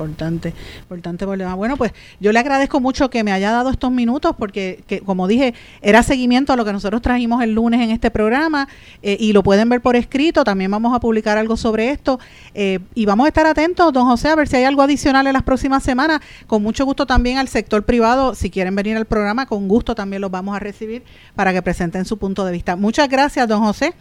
Importante, 0.00 0.54
importante 0.80 1.26
problema. 1.26 1.54
Bueno, 1.54 1.76
pues 1.76 1.92
yo 2.20 2.32
le 2.32 2.38
agradezco 2.38 2.80
mucho 2.80 3.10
que 3.10 3.22
me 3.22 3.32
haya 3.32 3.50
dado 3.50 3.68
estos 3.68 3.90
minutos 3.92 4.34
porque, 4.38 4.82
que, 4.86 5.00
como 5.00 5.28
dije, 5.28 5.52
era 5.82 6.02
seguimiento 6.02 6.54
a 6.54 6.56
lo 6.56 6.64
que 6.64 6.72
nosotros 6.72 7.02
trajimos 7.02 7.42
el 7.42 7.52
lunes 7.52 7.82
en 7.82 7.90
este 7.90 8.10
programa 8.10 8.66
eh, 9.02 9.18
y 9.20 9.34
lo 9.34 9.42
pueden 9.42 9.68
ver 9.68 9.82
por 9.82 9.96
escrito. 9.96 10.42
También 10.42 10.70
vamos 10.70 10.96
a 10.96 11.00
publicar 11.00 11.36
algo 11.36 11.58
sobre 11.58 11.90
esto 11.90 12.18
eh, 12.54 12.78
y 12.94 13.04
vamos 13.04 13.26
a 13.26 13.28
estar 13.28 13.46
atentos, 13.46 13.92
don 13.92 14.06
José, 14.06 14.28
a 14.28 14.36
ver 14.36 14.48
si 14.48 14.56
hay 14.56 14.64
algo 14.64 14.80
adicional 14.80 15.26
en 15.26 15.34
las 15.34 15.42
próximas 15.42 15.82
semanas. 15.82 16.20
Con 16.46 16.62
mucho 16.62 16.86
gusto 16.86 17.04
también 17.04 17.36
al 17.36 17.48
sector 17.48 17.82
privado, 17.82 18.34
si 18.34 18.48
quieren 18.48 18.74
venir 18.74 18.96
al 18.96 19.04
programa, 19.04 19.44
con 19.44 19.68
gusto 19.68 19.94
también 19.94 20.22
los 20.22 20.30
vamos 20.30 20.56
a 20.56 20.60
recibir 20.60 21.02
para 21.34 21.52
que 21.52 21.60
presenten 21.60 22.06
su 22.06 22.16
punto 22.16 22.46
de 22.46 22.52
vista. 22.52 22.74
Muchas 22.74 23.06
gracias, 23.10 23.46
don 23.46 23.60
José. 23.60 23.92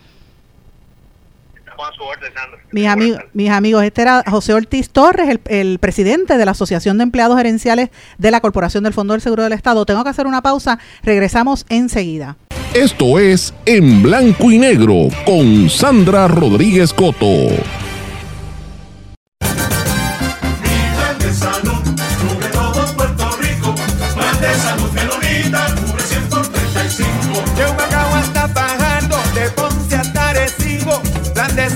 Mis, 2.72 2.88
amigos, 2.88 3.22
mis 3.34 3.50
amigos, 3.50 3.84
este 3.84 4.02
era 4.02 4.24
José 4.28 4.54
Ortiz 4.54 4.90
Torres, 4.90 5.30
el, 5.30 5.42
el, 5.46 5.80
presidente 5.80 6.38
de 6.38 6.46
la 6.46 6.52
Asociación 6.52 6.98
de 6.98 7.04
Empleados 7.04 7.38
Gerenciales 7.38 7.90
de 8.18 8.32
la 8.32 8.42
Corporación 8.42 8.84
del 8.84 8.94
Fondo 8.94 9.14
del 9.14 9.22
Seguro 9.22 9.44
del 9.44 9.54
Estado. 9.54 9.86
Tengo 9.86 10.04
que 10.04 10.10
hacer 10.10 10.28
una 10.28 10.42
pausa, 10.42 10.80
regresamos 11.04 11.66
enseguida. 11.70 12.38
Esto 12.74 13.18
es 13.18 13.54
En 13.66 14.04
Blanco 14.04 14.52
y 14.52 14.60
Negro 14.60 15.08
con 15.26 15.70
Sandra 15.70 16.28
Rodríguez 16.28 16.94
Coto. 16.94 17.48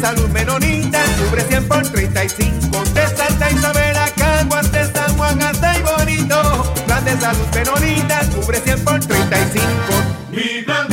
Salud 0.03 0.27
menonita 0.31 0.99
cubre 1.17 1.41
100 1.43 1.67
por 1.69 1.81
35 1.81 2.83
de 2.93 3.07
Santa 3.07 3.49
Isabel 3.51 3.95
a 3.95 4.09
Caguas 4.09 4.69
de 4.69 4.83
San 4.91 5.15
Juan 5.15 5.41
hasta 5.41 5.79
bonito. 5.79 6.73
Plan 6.85 7.05
de 7.05 7.17
salud 7.17 7.47
menonita 7.55 8.19
cubre 8.35 8.59
100 8.59 8.83
por 8.83 8.99
35 8.99 9.63
mi 10.29 10.61
plan 10.63 10.92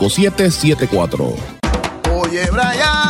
5774. 0.00 1.34
Oye, 2.12 2.48
Brian, 2.50 3.09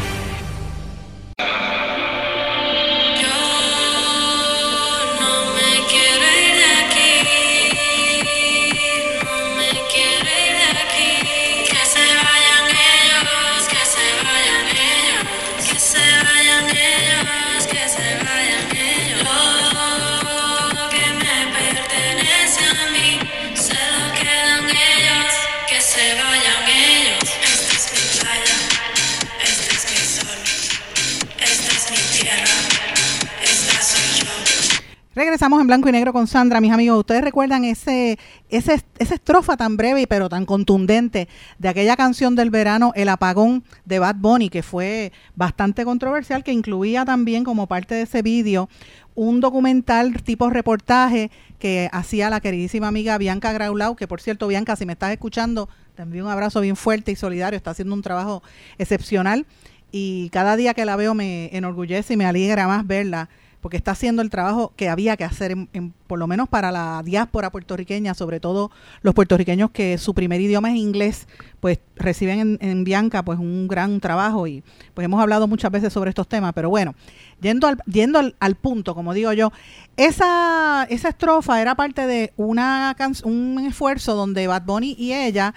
Regresamos 35.21 35.61
en 35.61 35.67
blanco 35.67 35.87
y 35.87 35.91
negro 35.91 36.13
con 36.13 36.25
Sandra, 36.25 36.59
mis 36.61 36.71
amigos. 36.71 36.97
Ustedes 36.97 37.21
recuerdan 37.21 37.63
ese, 37.63 38.17
ese, 38.49 38.83
esa 38.97 39.13
estrofa 39.13 39.55
tan 39.55 39.77
breve 39.77 40.07
pero 40.07 40.29
tan 40.29 40.47
contundente 40.47 41.27
de 41.59 41.69
aquella 41.69 41.95
canción 41.95 42.35
del 42.35 42.49
verano, 42.49 42.91
El 42.95 43.07
apagón 43.07 43.63
de 43.85 43.99
Bad 43.99 44.15
Bunny, 44.15 44.49
que 44.49 44.63
fue 44.63 45.11
bastante 45.35 45.85
controversial, 45.85 46.43
que 46.43 46.51
incluía 46.51 47.05
también 47.05 47.43
como 47.43 47.67
parte 47.67 47.93
de 47.93 48.01
ese 48.01 48.23
vídeo 48.23 48.67
un 49.13 49.41
documental 49.41 50.23
tipo 50.23 50.49
reportaje 50.49 51.29
que 51.59 51.87
hacía 51.91 52.31
la 52.31 52.39
queridísima 52.39 52.87
amiga 52.87 53.19
Bianca 53.19 53.53
Graulau, 53.53 53.95
que 53.95 54.07
por 54.07 54.21
cierto, 54.21 54.47
Bianca, 54.47 54.75
si 54.75 54.87
me 54.87 54.93
estás 54.93 55.11
escuchando, 55.11 55.69
te 55.93 56.01
envío 56.01 56.25
un 56.25 56.31
abrazo 56.31 56.61
bien 56.61 56.75
fuerte 56.75 57.11
y 57.11 57.15
solidario, 57.15 57.57
está 57.57 57.69
haciendo 57.69 57.93
un 57.93 58.01
trabajo 58.01 58.41
excepcional 58.79 59.45
y 59.91 60.29
cada 60.29 60.55
día 60.55 60.73
que 60.73 60.83
la 60.83 60.95
veo 60.95 61.13
me 61.13 61.55
enorgullece 61.55 62.15
y 62.15 62.17
me 62.17 62.25
alegra 62.25 62.65
más 62.65 62.87
verla 62.87 63.29
porque 63.61 63.77
está 63.77 63.91
haciendo 63.91 64.21
el 64.21 64.29
trabajo 64.29 64.73
que 64.75 64.89
había 64.89 65.15
que 65.15 65.23
hacer, 65.23 65.51
en, 65.51 65.69
en- 65.73 65.93
por 66.07 66.19
lo 66.19 66.27
menos 66.27 66.49
para 66.49 66.71
la 66.71 67.01
diáspora 67.05 67.51
puertorriqueña, 67.51 68.13
sobre 68.13 68.39
todo 68.39 68.71
los 69.01 69.13
puertorriqueños 69.13 69.71
que 69.71 69.97
su 69.97 70.13
primer 70.13 70.41
idioma 70.41 70.69
es 70.71 70.75
inglés, 70.77 71.27
pues 71.59 71.79
reciben 71.95 72.39
en, 72.39 72.57
en 72.59 72.83
Bianca 72.83 73.23
pues 73.23 73.39
un 73.39 73.67
gran 73.67 73.99
trabajo 74.01 74.47
y 74.47 74.63
pues 74.93 75.05
hemos 75.05 75.21
hablado 75.21 75.47
muchas 75.47 75.71
veces 75.71 75.93
sobre 75.93 76.09
estos 76.09 76.27
temas, 76.27 76.51
pero 76.53 76.69
bueno, 76.69 76.95
yendo 77.39 77.67
al, 77.67 77.77
yendo 77.85 78.19
al, 78.19 78.55
punto, 78.55 78.93
como 78.95 79.13
digo 79.13 79.31
yo, 79.33 79.51
esa, 79.97 80.85
esa 80.89 81.09
estrofa 81.09 81.61
era 81.61 81.75
parte 81.75 82.07
de 82.07 82.33
una 82.37 82.95
can- 82.97 83.15
un 83.23 83.63
esfuerzo 83.67 84.15
donde 84.15 84.47
Bad 84.47 84.63
Bunny 84.65 84.95
y 84.97 85.13
ella 85.13 85.53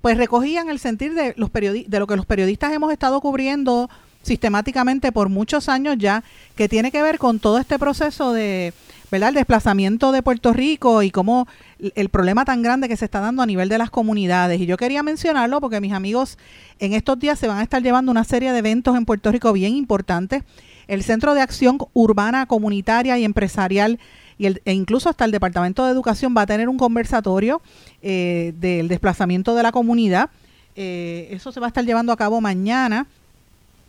pues 0.00 0.16
recogían 0.16 0.68
el 0.68 0.78
sentir 0.78 1.12
de 1.14 1.34
los 1.36 1.50
de 1.52 1.98
lo 1.98 2.06
que 2.06 2.14
los 2.16 2.24
periodistas 2.24 2.72
hemos 2.72 2.92
estado 2.92 3.20
cubriendo 3.20 3.90
sistemáticamente 4.22 5.12
por 5.12 5.28
muchos 5.28 5.68
años 5.68 5.96
ya, 5.98 6.22
que 6.56 6.68
tiene 6.68 6.90
que 6.90 7.02
ver 7.02 7.18
con 7.18 7.38
todo 7.38 7.58
este 7.58 7.78
proceso 7.78 8.32
de, 8.32 8.74
¿verdad? 9.10 9.30
El 9.30 9.36
desplazamiento 9.36 10.12
de 10.12 10.22
Puerto 10.22 10.52
Rico 10.52 11.02
y 11.02 11.10
cómo 11.10 11.48
el 11.94 12.08
problema 12.08 12.44
tan 12.44 12.62
grande 12.62 12.88
que 12.88 12.96
se 12.96 13.04
está 13.04 13.20
dando 13.20 13.42
a 13.42 13.46
nivel 13.46 13.68
de 13.68 13.78
las 13.78 13.90
comunidades. 13.90 14.60
Y 14.60 14.66
yo 14.66 14.76
quería 14.76 15.02
mencionarlo 15.02 15.60
porque 15.60 15.80
mis 15.80 15.92
amigos 15.92 16.36
en 16.78 16.92
estos 16.92 17.18
días 17.18 17.38
se 17.38 17.48
van 17.48 17.58
a 17.58 17.62
estar 17.62 17.82
llevando 17.82 18.10
una 18.10 18.24
serie 18.24 18.52
de 18.52 18.58
eventos 18.58 18.96
en 18.96 19.04
Puerto 19.04 19.32
Rico 19.32 19.52
bien 19.52 19.74
importantes. 19.74 20.42
El 20.88 21.02
Centro 21.02 21.34
de 21.34 21.40
Acción 21.40 21.78
Urbana, 21.92 22.46
Comunitaria 22.46 23.18
y 23.18 23.24
Empresarial 23.24 23.98
y 24.38 24.46
el- 24.46 24.62
e 24.64 24.72
incluso 24.72 25.08
hasta 25.08 25.24
el 25.24 25.30
Departamento 25.32 25.84
de 25.84 25.92
Educación 25.92 26.34
va 26.36 26.42
a 26.42 26.46
tener 26.46 26.68
un 26.68 26.78
conversatorio 26.78 27.60
eh, 28.02 28.52
del 28.56 28.88
desplazamiento 28.88 29.54
de 29.54 29.62
la 29.62 29.72
comunidad. 29.72 30.30
Eh, 30.76 31.28
eso 31.32 31.50
se 31.52 31.60
va 31.60 31.66
a 31.66 31.68
estar 31.68 31.84
llevando 31.84 32.12
a 32.12 32.16
cabo 32.16 32.40
mañana 32.40 33.06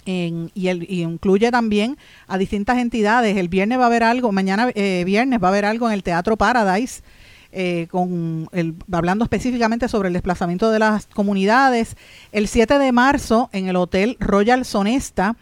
en- 0.06 0.52
y, 0.54 0.68
el, 0.68 0.84
y 0.90 1.04
incluye 1.04 1.52
también 1.52 1.98
a 2.28 2.38
distintas 2.38 2.78
entidades. 2.78 3.38
El 3.38 3.50
viernes 3.50 3.80
va 3.80 3.84
a 3.84 3.88
haber 3.88 4.04
algo, 4.04 4.32
mañana 4.32 4.70
eh, 4.76 5.04
viernes 5.06 5.42
va 5.42 5.48
a 5.48 5.52
haber 5.52 5.66
algo 5.66 5.88
en 5.88 5.94
el 5.94 6.04
Teatro 6.04 6.38
Paradise, 6.38 7.02
eh, 7.52 7.88
con 7.90 8.48
el, 8.52 8.76
hablando 8.92 9.24
específicamente 9.24 9.88
sobre 9.88 10.08
el 10.08 10.14
desplazamiento 10.14 10.70
de 10.72 10.80
las 10.80 11.08
comunidades. 11.08 11.96
El 12.32 12.48
7 12.48 12.78
de 12.78 12.92
marzo 12.92 13.50
en 13.54 13.68
el 13.68 13.76
Hotel 13.76 14.18
Royal 14.20 14.66
Sonesta 14.66 15.36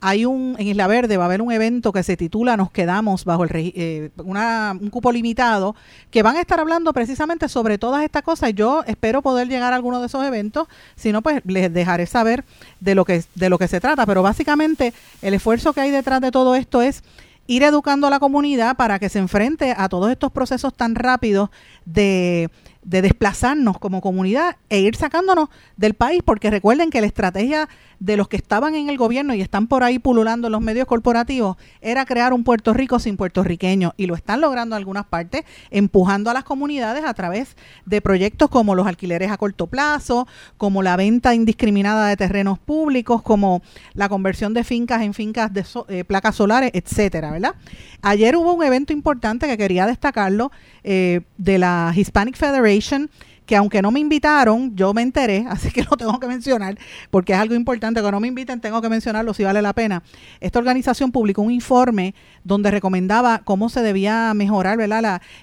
hay 0.00 0.24
un 0.24 0.54
en 0.58 0.68
Isla 0.68 0.86
Verde 0.86 1.16
va 1.16 1.24
a 1.24 1.26
haber 1.26 1.42
un 1.42 1.50
evento 1.50 1.92
que 1.92 2.02
se 2.02 2.16
titula 2.16 2.56
Nos 2.56 2.70
quedamos 2.70 3.24
bajo 3.24 3.44
el 3.44 3.50
eh, 3.54 4.10
una- 4.24 4.76
un 4.80 4.90
cupo 4.90 5.10
limitado 5.10 5.74
que 6.10 6.22
van 6.22 6.36
a 6.36 6.40
estar 6.40 6.60
hablando 6.60 6.92
precisamente 6.92 7.48
sobre 7.48 7.78
todas 7.78 8.04
estas 8.04 8.22
cosas. 8.22 8.52
Yo 8.54 8.84
espero 8.86 9.22
poder 9.22 9.48
llegar 9.48 9.72
a 9.72 9.76
alguno 9.76 10.00
de 10.00 10.06
esos 10.06 10.24
eventos, 10.24 10.68
si 10.94 11.10
no 11.12 11.20
pues 11.22 11.40
les 11.44 11.72
dejaré 11.72 12.06
saber 12.06 12.44
de 12.80 12.94
lo 12.94 13.04
que 13.04 13.24
de 13.34 13.50
lo 13.50 13.58
que 13.58 13.66
se 13.68 13.80
trata, 13.80 14.06
pero 14.06 14.22
básicamente 14.22 14.92
el 15.22 15.34
esfuerzo 15.34 15.72
que 15.72 15.80
hay 15.80 15.90
detrás 15.90 16.20
de 16.20 16.30
todo 16.30 16.54
esto 16.54 16.80
es 16.80 17.02
ir 17.48 17.62
educando 17.62 18.06
a 18.06 18.10
la 18.10 18.20
comunidad 18.20 18.76
para 18.76 18.98
que 18.98 19.08
se 19.08 19.18
enfrente 19.18 19.74
a 19.76 19.88
todos 19.88 20.10
estos 20.10 20.30
procesos 20.30 20.74
tan 20.74 20.94
rápidos 20.94 21.48
de, 21.86 22.50
de 22.82 23.00
desplazarnos 23.00 23.78
como 23.78 24.02
comunidad 24.02 24.56
e 24.68 24.80
ir 24.80 24.94
sacándonos 24.96 25.48
del 25.78 25.94
país, 25.94 26.20
porque 26.22 26.50
recuerden 26.50 26.90
que 26.90 27.00
la 27.00 27.06
estrategia 27.06 27.66
de 28.00 28.16
los 28.16 28.28
que 28.28 28.36
estaban 28.36 28.74
en 28.74 28.88
el 28.88 28.96
gobierno 28.96 29.34
y 29.34 29.40
están 29.40 29.66
por 29.66 29.82
ahí 29.82 29.98
pululando 29.98 30.50
los 30.50 30.60
medios 30.60 30.86
corporativos 30.86 31.56
era 31.80 32.04
crear 32.04 32.32
un 32.32 32.44
Puerto 32.44 32.72
Rico 32.72 32.98
sin 32.98 33.16
puertorriqueños 33.16 33.92
y 33.96 34.06
lo 34.06 34.14
están 34.14 34.40
logrando 34.40 34.76
en 34.76 34.78
algunas 34.78 35.06
partes, 35.06 35.44
empujando 35.70 36.30
a 36.30 36.34
las 36.34 36.44
comunidades 36.44 37.04
a 37.04 37.14
través 37.14 37.56
de 37.86 38.00
proyectos 38.00 38.50
como 38.50 38.74
los 38.74 38.86
alquileres 38.86 39.30
a 39.30 39.36
corto 39.36 39.66
plazo, 39.66 40.26
como 40.56 40.82
la 40.82 40.96
venta 40.96 41.34
indiscriminada 41.34 42.08
de 42.08 42.16
terrenos 42.16 42.58
públicos, 42.58 43.22
como 43.22 43.62
la 43.94 44.08
conversión 44.08 44.54
de 44.54 44.64
fincas 44.64 45.02
en 45.02 45.14
fincas 45.14 45.52
de 45.52 45.64
eh, 45.88 46.04
placas 46.04 46.36
solares, 46.36 46.70
etcétera, 46.74 47.30
¿verdad? 47.30 47.54
Ayer 48.02 48.36
hubo 48.36 48.52
un 48.52 48.64
evento 48.64 48.92
importante 48.92 49.46
que 49.46 49.58
quería 49.58 49.86
destacarlo 49.86 50.52
eh, 50.84 51.22
de 51.36 51.58
la 51.58 51.92
Hispanic 51.94 52.36
Federation 52.36 53.10
que 53.48 53.56
aunque 53.56 53.80
no 53.80 53.90
me 53.90 53.98
invitaron, 53.98 54.76
yo 54.76 54.92
me 54.92 55.00
enteré, 55.00 55.46
así 55.48 55.70
que 55.70 55.82
lo 55.82 55.96
tengo 55.96 56.20
que 56.20 56.28
mencionar, 56.28 56.78
porque 57.10 57.32
es 57.32 57.38
algo 57.38 57.54
importante, 57.54 58.02
que 58.02 58.12
no 58.12 58.20
me 58.20 58.28
inviten, 58.28 58.60
tengo 58.60 58.82
que 58.82 58.90
mencionarlo 58.90 59.32
si 59.32 59.42
vale 59.42 59.62
la 59.62 59.72
pena. 59.72 60.02
Esta 60.38 60.58
organización 60.58 61.10
publicó 61.10 61.40
un 61.40 61.50
informe 61.50 62.14
donde 62.44 62.70
recomendaba 62.70 63.40
cómo 63.44 63.70
se 63.70 63.80
debía 63.80 64.32
mejorar, 64.34 64.78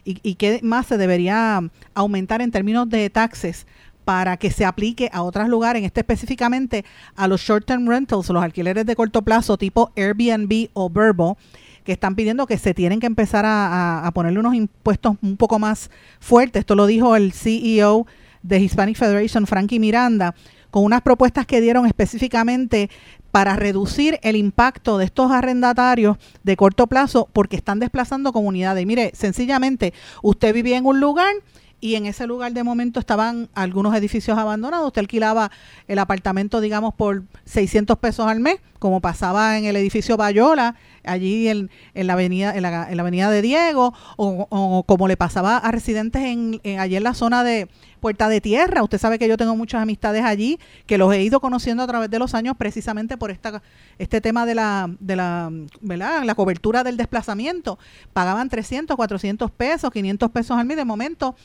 y 0.06 0.36
qué 0.36 0.60
más 0.62 0.86
se 0.86 0.98
debería 0.98 1.62
aumentar 1.96 2.44
en 2.44 2.52
términos 2.52 2.88
de 2.90 3.10
taxes 3.10 3.66
para 4.06 4.38
que 4.38 4.52
se 4.52 4.66
aplique 4.66 5.10
a 5.12 5.24
otros 5.24 5.50
lugares, 5.50 5.80
en 5.80 5.86
este 5.86 6.02
específicamente 6.02 6.86
a 7.16 7.28
los 7.28 7.42
short-term 7.42 7.88
rentals, 7.88 8.30
los 8.30 8.44
alquileres 8.44 8.86
de 8.86 8.96
corto 8.96 9.24
plazo 9.24 9.58
tipo 9.58 9.92
Airbnb 9.96 10.70
o 10.74 10.92
Verbo, 10.92 11.38
que 11.86 11.94
están 11.94 12.16
pidiendo 12.16 12.48
que 12.48 12.58
se 12.58 12.74
tienen 12.74 13.00
que 13.00 13.06
empezar 13.06 13.46
a, 13.48 14.12
ponerle 14.14 14.40
unos 14.40 14.56
impuestos 14.56 15.16
un 15.22 15.38
poco 15.38 15.60
más 15.60 15.90
fuertes. 16.20 16.62
Esto 16.62 16.76
lo 16.76 16.88
dijo 16.88 17.16
el 17.16 17.32
CEO 17.32 18.08
de 18.42 18.60
Hispanic 18.60 18.98
Federation, 18.98 19.48
Frankie 19.48 19.80
Miranda, 19.80 20.36
con 20.72 20.84
unas 20.84 21.02
propuestas 21.02 21.46
que 21.46 21.62
dieron 21.62 21.86
específicamente 21.86 22.90
para 23.32 23.56
reducir 23.56 24.20
el 24.24 24.36
impacto 24.36 24.98
de 24.98 25.06
estos 25.06 25.32
arrendatarios 25.32 26.18
de 26.44 26.58
corto 26.58 26.88
plazo 26.88 27.30
porque 27.32 27.56
están 27.56 27.80
desplazando 27.80 28.34
comunidades. 28.34 28.82
Y 28.84 28.86
mire, 28.86 29.12
sencillamente, 29.14 29.94
usted 30.22 30.54
vivía 30.54 30.78
en 30.78 30.86
un 30.86 31.00
lugar 31.00 31.34
y 31.82 31.96
en 31.96 32.08
ese 32.08 32.26
lugar 32.26 32.54
de 32.54 32.64
momento 32.64 33.00
estaban 33.00 33.48
algunos 33.54 33.96
edificios 33.96 34.38
abandonados. 34.38 34.88
Usted 34.88 35.02
alquilaba 35.02 35.52
el 35.88 36.00
apartamento, 36.00 36.62
digamos, 36.62 36.94
por 36.96 37.24
600 37.46 37.98
pesos 38.00 38.26
al 38.26 38.40
mes, 38.40 38.60
como 38.80 39.02
pasaba 39.02 39.58
en 39.58 39.66
el 39.66 39.76
edificio 39.76 40.18
Bayola, 40.18 40.76
allí 41.08 41.48
en, 41.48 41.70
en 41.94 42.08
la 42.08 42.14
avenida 42.14 42.56
en 42.56 42.62
la, 42.64 42.90
en 42.90 42.98
la 42.98 43.02
avenida 43.02 43.30
de 43.30 43.42
Diego, 43.42 43.94
o, 44.18 44.48
o 44.50 44.84
como 44.84 45.08
le 45.08 45.18
pasaba 45.18 45.58
a 45.58 45.72
residentes 45.72 46.22
en, 46.24 46.60
en- 46.64 46.80
allí 46.80 46.96
en 46.96 47.04
la 47.04 47.14
zona 47.14 47.44
de 47.44 47.68
Puerta 48.00 48.30
de 48.30 48.40
Tierra. 48.42 48.84
Usted 48.84 49.00
sabe 49.00 49.18
que 49.18 49.28
yo 49.28 49.36
tengo 49.38 49.56
muchas 49.56 49.82
amistades 49.82 50.24
allí, 50.24 50.60
que 50.86 50.98
los 50.98 51.12
he 51.14 51.24
ido 51.24 51.40
conociendo 51.40 51.82
a 51.84 51.88
través 51.88 52.10
de 52.10 52.20
los 52.20 52.36
años 52.36 52.56
precisamente 52.58 53.18
por 53.18 53.32
esta, 53.32 53.64
este 53.98 54.22
tema 54.22 54.46
de 54.46 54.54
la, 54.56 54.90
de 55.00 55.16
la, 55.16 55.52
¿verdad? 55.82 56.24
la 56.24 56.36
cobertura 56.36 56.84
del 56.84 56.98
desplazamiento. 56.98 57.80
Pagaban 58.14 58.50
300, 58.50 58.96
400 58.96 59.50
pesos, 59.52 59.90
500 59.92 60.30
pesos 60.32 60.58
al 60.58 60.66
mes. 60.66 60.78
De 60.78 60.86
momento, 60.86 61.36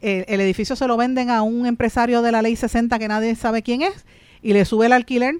el, 0.00 0.24
el 0.28 0.40
edificio 0.40 0.76
se 0.76 0.86
lo 0.86 0.96
venden 0.96 1.28
a 1.28 1.42
un 1.42 1.66
empresario 1.66 2.22
de 2.22 2.32
la 2.32 2.40
ley 2.40 2.56
60 2.56 2.98
que 2.98 3.08
nadie 3.08 3.34
sabe 3.34 3.62
quién 3.62 3.82
es 3.82 4.06
y 4.40 4.52
le 4.54 4.64
sube 4.64 4.86
el 4.86 4.92
alquiler 4.92 5.34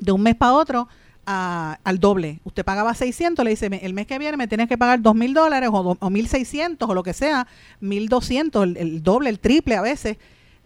de 0.00 0.12
un 0.12 0.22
mes 0.22 0.34
para 0.36 0.54
otro 0.54 0.88
al 1.26 1.98
doble. 2.00 2.40
Usted 2.44 2.64
pagaba 2.64 2.94
600, 2.94 3.44
le 3.44 3.50
dice, 3.50 3.70
"Me- 3.70 3.84
el 3.84 3.94
mes 3.94 4.06
que 4.06 4.18
viene 4.18 4.36
me 4.36 4.48
tienes 4.48 4.68
que 4.68 4.78
pagar 4.78 5.00
2 5.02 5.14
mil 5.14 5.34
dólares 5.34 5.70
o, 5.72 5.96
o 5.98 6.10
1.600 6.10 6.88
o 6.88 6.94
lo 6.94 7.02
que 7.02 7.12
sea, 7.12 7.46
1.200, 7.80 8.62
el, 8.62 8.76
el 8.76 9.02
doble, 9.02 9.30
el 9.30 9.38
triple 9.38 9.76
a 9.76 9.80
veces. 9.82 10.16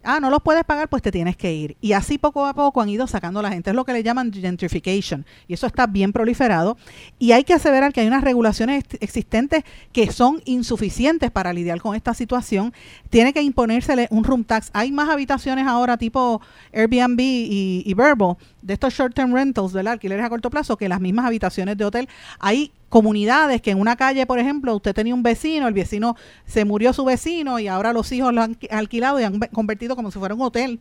Ah, 0.04 0.20
no 0.20 0.30
los 0.30 0.42
puedes 0.42 0.64
pagar, 0.64 0.88
pues 0.88 1.02
te 1.02 1.10
tienes 1.10 1.36
que 1.36 1.52
ir. 1.52 1.76
Y 1.80 1.92
así 1.92 2.18
poco 2.18 2.46
a 2.46 2.54
poco 2.54 2.80
han 2.80 2.88
ido 2.88 3.06
sacando 3.06 3.40
a 3.40 3.42
la 3.42 3.50
gente. 3.50 3.70
Es 3.70 3.76
lo 3.76 3.84
que 3.84 3.92
le 3.92 4.02
llaman 4.02 4.32
gentrification. 4.32 5.26
Y 5.48 5.54
eso 5.54 5.66
está 5.66 5.86
bien 5.86 6.12
proliferado. 6.12 6.78
Y 7.18 7.32
hay 7.32 7.44
que 7.44 7.52
aseverar 7.52 7.92
que 7.92 8.00
hay 8.00 8.06
unas 8.06 8.22
regulaciones 8.22 8.84
ex- 8.84 9.02
existentes 9.02 9.64
que 9.92 10.10
son 10.12 10.40
insuficientes 10.44 11.30
para 11.30 11.52
lidiar 11.52 11.80
con 11.80 11.94
esta 11.96 12.14
situación. 12.14 12.72
Tiene 13.10 13.32
que 13.32 13.42
imponérsele 13.42 14.06
un 14.10 14.24
room 14.24 14.44
tax. 14.44 14.70
Hay 14.72 14.92
más 14.92 15.08
habitaciones 15.08 15.66
ahora 15.66 15.96
tipo 15.98 16.40
Airbnb 16.72 17.18
y, 17.20 17.94
Verbo 17.94 18.38
de 18.62 18.74
estos 18.74 18.94
short-term 18.94 19.34
rentals, 19.34 19.72
del 19.72 19.88
alquileres 19.88 20.24
a 20.24 20.28
corto 20.28 20.48
plazo, 20.48 20.76
que 20.76 20.88
las 20.88 21.00
mismas 21.00 21.26
habitaciones 21.26 21.76
de 21.76 21.84
hotel. 21.84 22.08
Hay 22.38 22.70
comunidades 22.88 23.60
que 23.62 23.70
en 23.70 23.80
una 23.80 23.96
calle, 23.96 24.26
por 24.26 24.38
ejemplo, 24.38 24.74
usted 24.74 24.94
tenía 24.94 25.14
un 25.14 25.22
vecino, 25.22 25.68
el 25.68 25.74
vecino 25.74 26.16
se 26.46 26.64
murió 26.64 26.92
su 26.92 27.04
vecino 27.04 27.58
y 27.58 27.68
ahora 27.68 27.92
los 27.92 28.10
hijos 28.12 28.32
lo 28.32 28.42
han 28.42 28.56
alquilado 28.70 29.20
y 29.20 29.24
han 29.24 29.38
ve- 29.40 29.48
convertido 29.48 29.94
como 29.96 30.10
si 30.10 30.18
fuera 30.18 30.34
un 30.34 30.42
hotel 30.42 30.80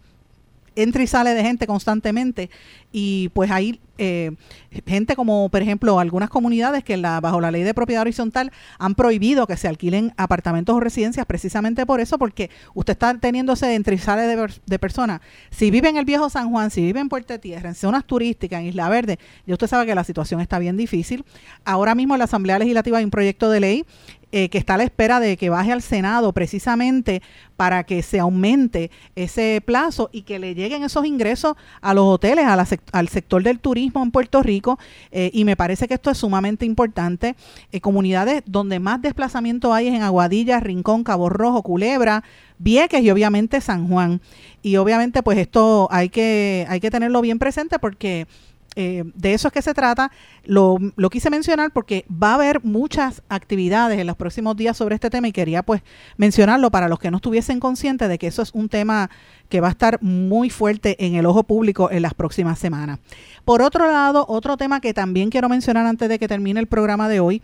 entra 0.78 1.04
y 1.04 1.08
sale 1.08 1.34
de 1.34 1.44
gente 1.44 1.68
constantemente. 1.68 2.50
Y 2.92 3.30
pues 3.30 3.52
hay 3.52 3.82
eh, 3.98 4.32
gente 4.86 5.16
como 5.16 5.50
por 5.50 5.62
ejemplo 5.62 6.00
algunas 6.00 6.30
comunidades 6.30 6.84
que 6.84 6.98
la, 6.98 7.20
bajo 7.20 7.42
la 7.42 7.52
ley 7.52 7.64
de 7.64 7.74
propiedad 7.74 8.02
horizontal 8.02 8.52
han 8.78 8.96
prohibido 8.96 9.48
que 9.48 9.58
se 9.58 9.68
alquilen 9.68 10.14
apartamentos 10.18 10.76
o 10.76 10.80
residencias 10.80 11.26
precisamente 11.26 11.86
por 11.86 12.00
eso 12.00 12.20
porque 12.20 12.52
usted 12.76 12.94
está 12.94 13.18
teniendo 13.18 13.54
ese 13.54 13.74
entra 13.74 13.96
y 13.96 13.98
sale 13.98 14.22
de, 14.24 14.54
de 14.66 14.80
personas 14.80 15.22
si 15.50 15.72
vive 15.72 15.90
en 15.90 15.98
el 15.98 16.06
viejo 16.06 16.30
San 16.30 16.52
Juan 16.52 16.70
si 16.70 16.82
vive 16.82 17.00
en 17.00 17.10
Puerto 17.10 17.40
Tierra 17.40 17.70
en 17.70 17.76
zonas 17.76 18.06
turísticas 18.06 18.60
en 18.60 18.68
Isla 18.68 18.88
Verde 18.88 19.18
ya 19.48 19.54
usted 19.56 19.68
sabe 19.68 19.88
que 19.88 19.96
la 19.96 20.04
situación 20.04 20.42
está 20.42 20.60
bien 20.60 20.78
difícil. 20.78 21.26
Ahora 21.66 21.96
mismo 21.96 22.16
en 22.16 22.20
la 22.20 22.26
Asamblea 22.26 22.60
Legislativa 22.60 22.98
hay 22.98 23.04
un 23.04 23.12
proyecto 23.12 23.50
de 23.50 23.60
ley 23.60 23.86
eh, 24.34 24.50
que 24.50 24.58
está 24.58 24.74
a 24.74 24.78
la 24.78 24.84
espera 24.84 25.22
de 25.22 25.38
que 25.38 25.50
baje 25.50 25.72
al 25.72 25.82
Senado 25.82 26.34
precisamente 26.34 27.22
para 27.56 27.86
que 27.86 28.04
se 28.04 28.20
aumente 28.20 28.92
ese 29.16 29.62
plazo 29.66 30.10
y 30.12 30.24
que 30.24 30.38
le 30.38 30.54
lleguen 30.54 30.84
esos 30.84 31.06
ingresos 31.06 31.56
a 31.80 31.94
los 31.94 32.04
hoteles, 32.06 32.46
a 32.46 32.58
la 32.58 32.68
al 32.92 33.08
sector 33.08 33.42
del 33.42 33.60
turismo 33.60 34.04
en 34.04 34.12
Puerto 34.12 34.44
Rico. 34.44 34.80
eh, 35.12 35.32
y 35.34 35.46
me 35.46 35.56
parece 35.56 35.88
que 35.88 35.94
esto 35.94 36.12
es 36.12 36.18
sumamente 36.18 36.66
importante. 36.66 37.36
Eh, 37.72 37.80
comunidades 37.80 38.44
donde 38.46 38.80
más 38.80 39.02
desplazamiento 39.02 39.74
hay 39.74 39.88
es 39.88 39.94
en 39.94 40.02
Aguadilla, 40.02 40.60
Rincón, 40.60 41.06
Cabo 41.06 41.30
Rojo, 41.30 41.64
Culebra, 41.64 42.24
Vieques 42.60 43.02
y 43.02 43.10
obviamente 43.10 43.62
San 43.62 43.88
Juan. 43.88 44.20
Y 44.62 44.76
obviamente 44.76 45.24
pues 45.24 45.38
esto 45.38 45.88
hay 45.90 46.10
que, 46.10 46.66
hay 46.68 46.82
que 46.82 46.92
tenerlo 46.92 47.22
bien 47.22 47.40
presente 47.40 47.80
porque 47.80 48.28
eh, 48.80 49.04
de 49.16 49.34
eso 49.34 49.48
es 49.48 49.54
que 49.54 49.64
se 49.64 49.74
trata. 49.74 50.12
Lo, 50.44 50.78
lo 50.96 51.10
quise 51.10 51.32
mencionar 51.32 51.72
porque 51.72 52.06
va 52.12 52.32
a 52.32 52.36
haber 52.36 52.64
muchas 52.64 53.24
actividades 53.28 54.00
en 54.00 54.06
los 54.06 54.16
próximos 54.16 54.56
días 54.56 54.78
sobre 54.78 54.94
este 54.94 55.10
tema 55.10 55.28
y 55.28 55.32
quería 55.32 55.64
pues 55.64 55.82
mencionarlo 56.16 56.70
para 56.70 56.88
los 56.88 57.00
que 57.00 57.10
no 57.10 57.18
estuviesen 57.18 57.60
conscientes 57.60 58.08
de 58.08 58.20
que 58.20 58.28
eso 58.28 58.44
es 58.44 58.52
un 58.54 58.70
tema 58.70 59.10
que 59.50 59.62
va 59.62 59.70
a 59.70 59.72
estar 59.72 59.98
muy 60.04 60.52
fuerte 60.52 60.96
en 61.04 61.16
el 61.16 61.26
ojo 61.26 61.44
público 61.44 61.90
en 61.90 62.04
las 62.04 62.14
próximas 62.14 62.60
semanas. 62.60 63.00
Por 63.46 63.64
otro 63.64 63.92
lado, 63.92 64.26
otro 64.30 64.58
tema 64.58 64.80
que 64.80 64.94
también 64.94 65.32
quiero 65.32 65.50
mencionar 65.50 65.88
antes 65.88 66.08
de 66.08 66.20
que 66.20 66.28
termine 66.28 66.60
el 66.60 66.68
programa 66.68 67.10
de 67.10 67.20
hoy 67.20 67.42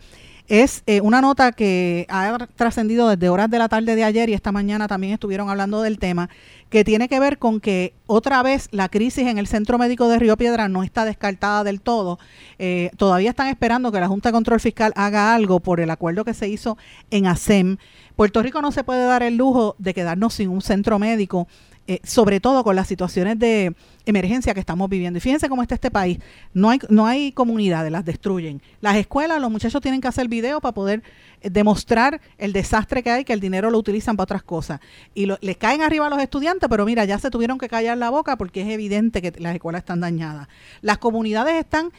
es 0.48 0.82
eh, 0.86 1.00
una 1.00 1.22
nota 1.22 1.52
que 1.52 2.06
ha 2.10 2.36
trascendido 2.54 3.08
desde 3.08 3.30
horas 3.30 3.48
de 3.48 3.58
la 3.58 3.68
tarde 3.68 3.96
de 3.96 4.04
ayer 4.04 4.28
y 4.28 4.34
esta 4.34 4.52
mañana 4.52 4.86
también 4.88 5.14
estuvieron 5.14 5.48
hablando 5.48 5.80
del 5.80 5.98
tema, 5.98 6.28
que 6.68 6.84
tiene 6.84 7.08
que 7.08 7.18
ver 7.18 7.38
con 7.38 7.60
que 7.60 7.94
otra 8.06 8.42
vez 8.42 8.68
la 8.70 8.90
crisis 8.90 9.26
en 9.26 9.38
el 9.38 9.46
Centro 9.46 9.78
Médico 9.78 10.08
de 10.08 10.18
Río 10.18 10.36
Piedra 10.36 10.68
no 10.68 10.82
está 10.82 11.06
descartada 11.06 11.64
del 11.64 11.80
todo. 11.80 12.18
Eh, 12.58 12.90
todavía 12.98 13.30
están 13.30 13.48
esperando 13.48 13.90
que 13.90 14.00
la 14.00 14.08
Junta 14.08 14.28
de 14.28 14.34
Control 14.34 14.60
Fiscal 14.60 14.92
haga 14.96 15.34
algo 15.34 15.60
por 15.60 15.80
el 15.80 15.90
acuerdo 15.90 16.24
que 16.24 16.34
se 16.34 16.48
hizo 16.48 16.76
en 17.10 17.26
ASEM. 17.26 17.78
Puerto 18.14 18.42
Rico 18.42 18.60
no 18.60 18.70
se 18.70 18.84
puede 18.84 19.04
dar 19.06 19.22
el 19.22 19.36
lujo 19.36 19.76
de 19.78 19.94
quedarnos 19.94 20.34
sin 20.34 20.50
un 20.50 20.60
centro 20.60 20.98
médico 20.98 21.48
eh, 21.86 22.00
sobre 22.02 22.40
todo 22.40 22.64
con 22.64 22.76
las 22.76 22.88
situaciones 22.88 23.38
de 23.38 23.74
emergencia 24.06 24.52
que 24.54 24.60
estamos 24.60 24.88
viviendo. 24.90 25.16
Y 25.18 25.20
fíjense 25.20 25.48
cómo 25.48 25.62
está 25.62 25.74
este 25.74 25.90
país. 25.90 26.18
No 26.52 26.70
hay, 26.70 26.78
no 26.88 27.06
hay 27.06 27.32
comunidades, 27.32 27.90
las 27.90 28.04
destruyen. 28.04 28.60
Las 28.80 28.96
escuelas, 28.96 29.40
los 29.40 29.50
muchachos 29.50 29.80
tienen 29.80 30.00
que 30.00 30.08
hacer 30.08 30.28
video 30.28 30.60
para 30.60 30.72
poder 30.74 31.02
eh, 31.40 31.50
demostrar 31.50 32.20
el 32.38 32.52
desastre 32.52 33.02
que 33.02 33.10
hay, 33.10 33.24
que 33.24 33.32
el 33.32 33.40
dinero 33.40 33.70
lo 33.70 33.78
utilizan 33.78 34.16
para 34.16 34.24
otras 34.24 34.42
cosas. 34.42 34.80
Y 35.14 35.26
lo- 35.26 35.38
les 35.40 35.56
caen 35.56 35.80
arriba 35.82 36.06
a 36.06 36.10
los 36.10 36.20
estudiantes, 36.20 36.68
pero 36.68 36.84
mira, 36.84 37.04
ya 37.06 37.18
se 37.18 37.30
tuvieron 37.30 37.58
que 37.58 37.68
callar 37.68 37.96
la 37.96 38.10
boca 38.10 38.36
porque 38.36 38.62
es 38.62 38.68
evidente 38.68 39.22
que 39.22 39.32
las 39.40 39.54
escuelas 39.54 39.80
están 39.80 40.00
dañadas. 40.00 40.48
Las 40.82 40.98
comunidades 40.98 41.54
están 41.56 41.92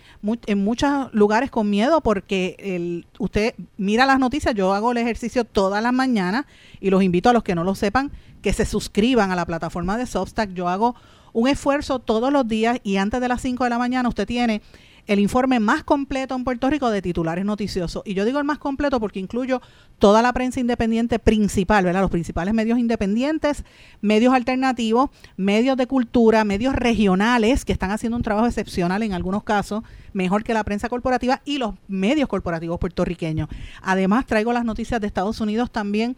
en 0.45 0.63
muchos 0.63 1.11
lugares 1.13 1.49
con 1.49 1.69
miedo 1.69 2.01
porque 2.01 2.55
el, 2.59 3.05
usted 3.19 3.55
mira 3.77 4.05
las 4.05 4.19
noticias, 4.19 4.53
yo 4.53 4.73
hago 4.73 4.91
el 4.91 4.97
ejercicio 4.97 5.43
todas 5.43 5.81
las 5.81 5.93
mañanas 5.93 6.45
y 6.79 6.89
los 6.91 7.01
invito 7.03 7.29
a 7.29 7.33
los 7.33 7.43
que 7.43 7.55
no 7.55 7.63
lo 7.63 7.73
sepan 7.75 8.11
que 8.45 8.53
se 8.53 8.67
suscriban 8.67 9.31
a 9.31 9.35
la 9.35 9.43
plataforma 9.43 9.97
de 9.97 10.05
Substack. 10.05 10.53
Yo 10.53 10.69
hago 10.69 10.93
un 11.33 11.47
esfuerzo 11.47 11.97
todos 11.97 12.31
los 12.31 12.47
días 12.47 12.79
y 12.83 12.97
antes 12.97 13.19
de 13.19 13.27
las 13.27 13.41
5 13.41 13.63
de 13.63 13.71
la 13.71 13.79
mañana 13.79 14.07
usted 14.07 14.27
tiene 14.27 14.61
el 15.07 15.17
informe 15.17 15.59
más 15.59 15.83
completo 15.83 16.35
en 16.35 16.43
Puerto 16.43 16.69
Rico 16.69 16.91
de 16.91 17.01
titulares 17.01 17.43
noticiosos. 17.43 18.03
Y 18.05 18.13
yo 18.13 18.23
digo 18.23 18.37
el 18.37 18.45
más 18.45 18.59
completo 18.59 18.99
porque 18.99 19.19
incluyo 19.19 19.63
toda 19.97 20.21
la 20.21 20.31
prensa 20.31 20.59
independiente 20.59 21.17
principal, 21.17 21.85
¿verdad? 21.85 22.01
Los 22.01 22.11
principales 22.11 22.53
medios 22.53 22.77
independientes, 22.77 23.63
medios 23.99 24.31
alternativos, 24.31 25.09
medios 25.37 25.75
de 25.75 25.87
cultura, 25.87 26.43
medios 26.43 26.75
regionales 26.75 27.65
que 27.65 27.73
están 27.73 27.89
haciendo 27.89 28.15
un 28.15 28.21
trabajo 28.21 28.45
excepcional 28.45 29.01
en 29.01 29.13
algunos 29.13 29.43
casos, 29.43 29.81
mejor 30.13 30.43
que 30.43 30.53
la 30.53 30.63
prensa 30.63 30.87
corporativa 30.87 31.41
y 31.45 31.57
los 31.57 31.73
medios 31.87 32.29
corporativos 32.29 32.77
puertorriqueños. 32.77 33.49
Además, 33.81 34.27
traigo 34.27 34.53
las 34.53 34.65
noticias 34.65 35.01
de 35.01 35.07
Estados 35.07 35.41
Unidos 35.41 35.71
también 35.71 36.15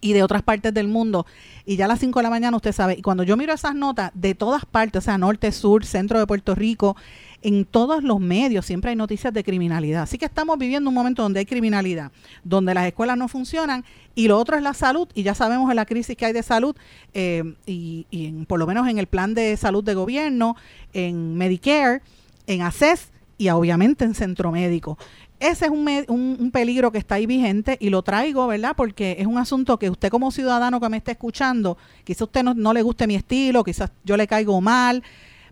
y 0.00 0.12
de 0.12 0.22
otras 0.22 0.42
partes 0.42 0.72
del 0.74 0.88
mundo. 0.88 1.26
Y 1.66 1.76
ya 1.76 1.86
a 1.86 1.88
las 1.88 2.00
5 2.00 2.18
de 2.18 2.22
la 2.24 2.30
mañana 2.30 2.56
usted 2.56 2.72
sabe, 2.72 2.94
y 2.98 3.02
cuando 3.02 3.22
yo 3.22 3.36
miro 3.36 3.52
esas 3.52 3.74
notas 3.74 4.10
de 4.14 4.34
todas 4.34 4.64
partes, 4.66 4.98
o 4.98 5.04
sea, 5.04 5.18
norte, 5.18 5.50
sur, 5.52 5.84
centro 5.84 6.18
de 6.18 6.26
Puerto 6.26 6.54
Rico, 6.54 6.96
en 7.42 7.64
todos 7.66 8.02
los 8.02 8.20
medios 8.20 8.64
siempre 8.64 8.90
hay 8.90 8.96
noticias 8.96 9.32
de 9.32 9.44
criminalidad. 9.44 10.02
Así 10.02 10.16
que 10.18 10.24
estamos 10.24 10.58
viviendo 10.58 10.88
un 10.88 10.94
momento 10.94 11.22
donde 11.22 11.40
hay 11.40 11.46
criminalidad, 11.46 12.10
donde 12.42 12.72
las 12.74 12.86
escuelas 12.86 13.18
no 13.18 13.28
funcionan 13.28 13.84
y 14.14 14.28
lo 14.28 14.38
otro 14.38 14.56
es 14.56 14.62
la 14.62 14.72
salud 14.72 15.08
y 15.14 15.22
ya 15.24 15.34
sabemos 15.34 15.68
en 15.70 15.76
la 15.76 15.84
crisis 15.84 16.16
que 16.16 16.24
hay 16.24 16.32
de 16.32 16.42
salud 16.42 16.74
eh, 17.12 17.42
y, 17.66 18.06
y 18.10 18.26
en- 18.26 18.46
por 18.46 18.58
lo 18.58 18.66
menos 18.66 18.88
en 18.88 18.98
el 18.98 19.06
plan 19.06 19.34
de 19.34 19.56
salud 19.58 19.84
de 19.84 19.94
gobierno, 19.94 20.56
en 20.94 21.36
Medicare, 21.36 22.00
en 22.46 22.62
ACES 22.62 23.10
y 23.36 23.48
obviamente 23.50 24.04
en 24.04 24.14
centro 24.14 24.50
médico. 24.52 24.96
Ese 25.44 25.66
es 25.66 25.70
un, 25.70 25.86
un, 26.08 26.50
peligro 26.50 26.90
que 26.90 26.96
está 26.96 27.16
ahí 27.16 27.26
vigente 27.26 27.76
y 27.78 27.90
lo 27.90 28.00
traigo, 28.00 28.46
¿verdad? 28.46 28.72
Porque 28.74 29.16
es 29.18 29.26
un 29.26 29.36
asunto 29.36 29.78
que 29.78 29.90
usted 29.90 30.08
como 30.08 30.30
ciudadano 30.30 30.80
que 30.80 30.88
me 30.88 30.96
está 30.96 31.12
escuchando, 31.12 31.76
quizás 32.02 32.22
usted 32.22 32.42
no, 32.42 32.54
no 32.54 32.72
le 32.72 32.80
guste 32.80 33.06
mi 33.06 33.14
estilo, 33.14 33.62
quizás 33.62 33.90
yo 34.04 34.16
le 34.16 34.26
caigo 34.26 34.58
mal, 34.62 35.02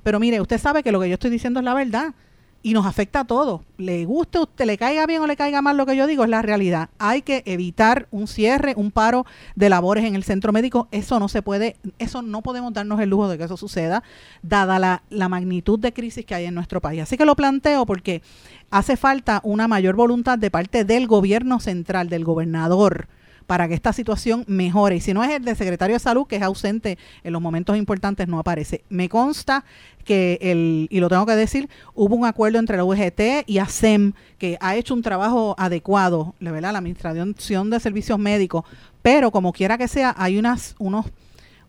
pero 0.03 0.19
mire, 0.19 0.41
usted 0.41 0.57
sabe 0.57 0.83
que 0.83 0.93
lo 0.93 0.99
que 0.99 1.11
yo 1.11 1.15
estoy 1.15 1.29
diciendo 1.31 1.61
es 1.61 1.65
la 1.65 1.75
verdad 1.75 2.15
y 2.63 2.75
nos 2.75 2.87
afecta 2.87 3.21
a 3.21 3.25
todos. 3.25 3.63
Le 3.77 4.05
guste 4.05 4.39
a 4.39 4.43
usted, 4.43 4.65
le 4.65 4.79
caiga 4.79 5.07
bien 5.07 5.21
o 5.21 5.27
le 5.27 5.37
caiga 5.37 5.63
mal 5.63 5.77
lo 5.77 5.87
que 5.87 5.97
yo 5.97 6.07
digo, 6.07 6.25
es 6.25 6.31
la 6.31 6.43
realidad. 6.43 6.91
Hay 6.99 7.23
que 7.23 7.43
evitar 7.47 8.07
un 8.11 8.29
cierre, 8.29 8.75
un 8.77 8.91
paro 8.91 9.27
de 9.57 9.69
labores 9.69 10.05
en 10.05 10.15
el 10.15 10.25
centro 10.25 10.53
médico. 10.53 10.89
Eso 10.91 11.19
no 11.19 11.29
se 11.29 11.43
puede, 11.43 11.77
eso 11.99 12.23
no 12.23 12.43
podemos 12.43 12.73
darnos 12.73 13.01
el 13.01 13.11
lujo 13.11 13.29
de 13.29 13.39
que 13.39 13.45
eso 13.45 13.57
suceda, 13.57 14.03
dada 14.43 14.79
la, 14.79 15.03
la 15.11 15.29
magnitud 15.29 15.79
de 15.79 15.93
crisis 15.93 16.25
que 16.25 16.35
hay 16.35 16.45
en 16.45 16.55
nuestro 16.55 16.81
país. 16.81 17.03
Así 17.03 17.17
que 17.17 17.25
lo 17.25 17.37
planteo 17.37 17.85
porque 17.87 18.23
hace 18.71 18.97
falta 18.97 19.41
una 19.43 19.69
mayor 19.69 19.97
voluntad 19.97 20.39
de 20.39 20.51
parte 20.51 20.85
del 20.85 21.07
gobierno 21.07 21.61
central, 21.61 22.09
del 22.09 22.25
gobernador, 22.25 23.09
para 23.47 23.69
que 23.69 23.75
esta 23.75 23.93
situación 23.93 24.45
mejore. 24.47 24.97
Y 24.97 25.01
si 25.01 25.15
no 25.15 25.23
es 25.25 25.31
el 25.31 25.45
del 25.45 25.57
secretario 25.57 25.97
de 25.97 26.01
salud, 26.01 26.27
que 26.27 26.37
es 26.37 26.43
ausente 26.43 26.99
en 27.25 27.33
los 27.33 27.43
momentos 27.43 27.77
importantes, 27.77 28.29
no 28.29 28.39
aparece. 28.39 28.85
Me 28.89 29.09
consta 29.09 29.65
que, 30.05 30.39
el, 30.41 30.89
y 30.91 31.01
lo 31.01 31.09
tengo 31.09 31.27
que 31.27 31.37
decir, 31.37 31.69
hubo 31.95 32.15
un 32.15 32.27
acuerdo 32.27 32.59
entre 32.59 32.77
la 32.77 32.85
UGT 32.85 33.47
y 33.47 33.59
ASEM, 33.59 34.13
que 34.39 34.59
ha 34.61 34.77
hecho 34.77 34.95
un 34.95 35.03
trabajo 35.03 35.55
adecuado, 35.59 36.35
¿verdad? 36.41 36.73
la 36.73 36.79
Administración 36.79 37.71
de 37.71 37.81
Servicios 37.81 38.19
Médicos, 38.19 38.65
pero 39.03 39.31
como 39.31 39.53
quiera 39.53 39.79
que 39.79 39.89
sea, 39.89 40.15
hay 40.17 40.39
unas, 40.39 40.75
unos, 40.79 41.07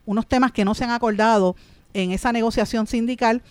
unos 0.05 0.27
temas 0.27 0.51
que 0.51 0.65
no 0.65 0.73
se 0.75 0.83
han 0.83 0.91
acordado 0.91 1.55
en 1.93 2.11
esa 2.11 2.31
negociación 2.31 2.87
sindical 2.87 3.41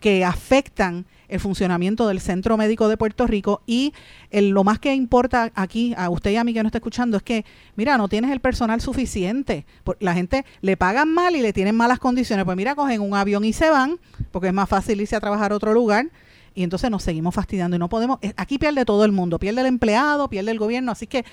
que 0.00 0.24
afectan 0.24 1.06
el 1.30 1.40
funcionamiento 1.40 2.06
del 2.08 2.20
Centro 2.20 2.56
Médico 2.56 2.88
de 2.88 2.96
Puerto 2.96 3.26
Rico 3.26 3.62
y 3.66 3.92
el- 4.30 4.50
lo 4.50 4.64
más 4.64 4.78
que 4.78 4.94
importa 4.94 5.50
aquí 5.54 5.94
a 5.96 6.10
usted 6.10 6.30
y 6.32 6.36
a 6.36 6.44
mí 6.44 6.52
que 6.52 6.62
no 6.62 6.68
está 6.68 6.78
escuchando 6.78 7.16
es 7.16 7.22
que, 7.22 7.44
mira, 7.76 7.96
no 7.96 8.08
tienes 8.08 8.30
el 8.30 8.40
personal 8.40 8.80
suficiente. 8.80 9.64
La 10.00 10.14
gente 10.14 10.44
le 10.60 10.76
pagan 10.76 11.12
mal 11.12 11.36
y 11.36 11.40
le 11.42 11.52
tienen 11.52 11.74
malas 11.76 11.98
condiciones. 11.98 12.44
Pues 12.44 12.56
mira, 12.56 12.74
cogen 12.74 13.00
un 13.00 13.14
avión 13.14 13.44
y 13.44 13.52
se 13.52 13.70
van 13.70 13.98
porque 14.32 14.48
es 14.48 14.54
más 14.54 14.68
fácil 14.68 15.00
irse 15.00 15.16
a 15.16 15.20
trabajar 15.20 15.52
a 15.52 15.56
otro 15.56 15.72
lugar 15.72 16.06
y 16.52 16.64
entonces 16.64 16.90
nos 16.90 17.04
seguimos 17.04 17.32
fastidiando 17.32 17.76
y 17.76 17.78
no 17.78 17.88
podemos, 17.88 18.18
eh, 18.22 18.32
aquí 18.36 18.58
pierde 18.58 18.84
todo 18.84 19.04
el 19.04 19.12
mundo, 19.12 19.38
pierde 19.38 19.60
el 19.60 19.68
empleado, 19.68 20.28
pierde 20.28 20.50
el 20.50 20.58
gobierno, 20.58 20.90
así 20.90 21.06
que 21.06 21.24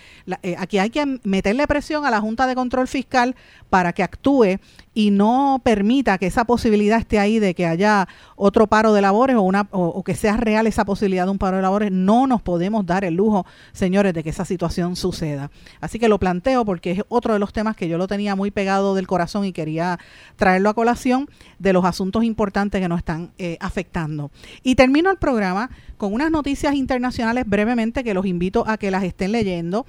eh, 0.44 0.56
aquí 0.60 0.78
hay 0.78 0.92
que 0.92 1.20
meterle 1.24 1.66
presión 1.66 2.06
a 2.06 2.12
la 2.12 2.22
Junta 2.22 2.46
de 2.46 2.54
Control 2.54 2.88
Fiscal 2.88 3.36
para 3.72 3.94
que 3.94 4.04
actúe 4.04 4.60
y 4.98 5.12
no 5.12 5.62
permita 5.64 6.18
que 6.18 6.26
esa 6.26 6.46
posibilidad 6.46 6.98
esté 6.98 7.20
ahí 7.20 7.38
de 7.38 7.54
que 7.54 7.68
haya 7.68 8.08
otro 8.36 8.66
paro 8.66 8.94
de 8.94 9.02
labores 9.04 9.36
o, 9.36 9.44
una, 9.44 9.68
o, 9.70 10.04
que 10.04 10.16
sea 10.16 10.38
real 10.38 10.66
esa 10.66 10.86
posibilidad 10.86 11.26
de 11.26 11.30
un 11.30 11.38
paro 11.38 11.58
de 11.58 11.62
labores. 11.62 11.92
No 11.92 12.26
nos 12.26 12.42
podemos 12.42 12.84
dar 12.84 13.06
el 13.06 13.14
lujo, 13.14 13.46
señores, 13.74 14.16
de 14.16 14.24
que 14.24 14.32
esa 14.32 14.44
situación 14.44 14.96
suceda. 14.96 15.52
Así 15.82 16.00
que 16.00 16.10
lo 16.10 16.18
planteo 16.18 16.66
porque 16.66 16.90
es 16.90 17.04
otro 17.10 17.34
de 17.34 17.40
los 17.40 17.54
temas 17.54 17.76
que 17.76 17.88
yo 17.88 18.00
lo 18.00 18.08
tenía 18.08 18.36
muy 18.36 18.50
pegado 18.50 18.96
del 18.96 19.06
corazón 19.06 19.46
y 19.46 19.52
quería 19.52 20.00
traerlo 20.36 20.70
a 20.70 20.74
colación 20.74 21.30
de 21.60 21.74
los 21.74 21.86
asuntos 21.86 22.24
importantes 22.24 22.82
que 22.82 22.88
nos 22.88 22.98
están 22.98 23.34
eh, 23.38 23.58
afectando. 23.60 24.32
Y 24.64 24.74
termino 24.74 25.12
el 25.12 25.18
programa 25.18 25.70
con 25.98 26.12
unas 26.12 26.32
noticias 26.32 26.74
internacionales 26.74 27.44
brevemente 27.48 28.04
que 28.04 28.16
los 28.16 28.26
invito 28.26 28.64
a 28.68 28.78
que 28.80 28.90
las 28.90 29.04
estén 29.04 29.32
leyendo. 29.32 29.86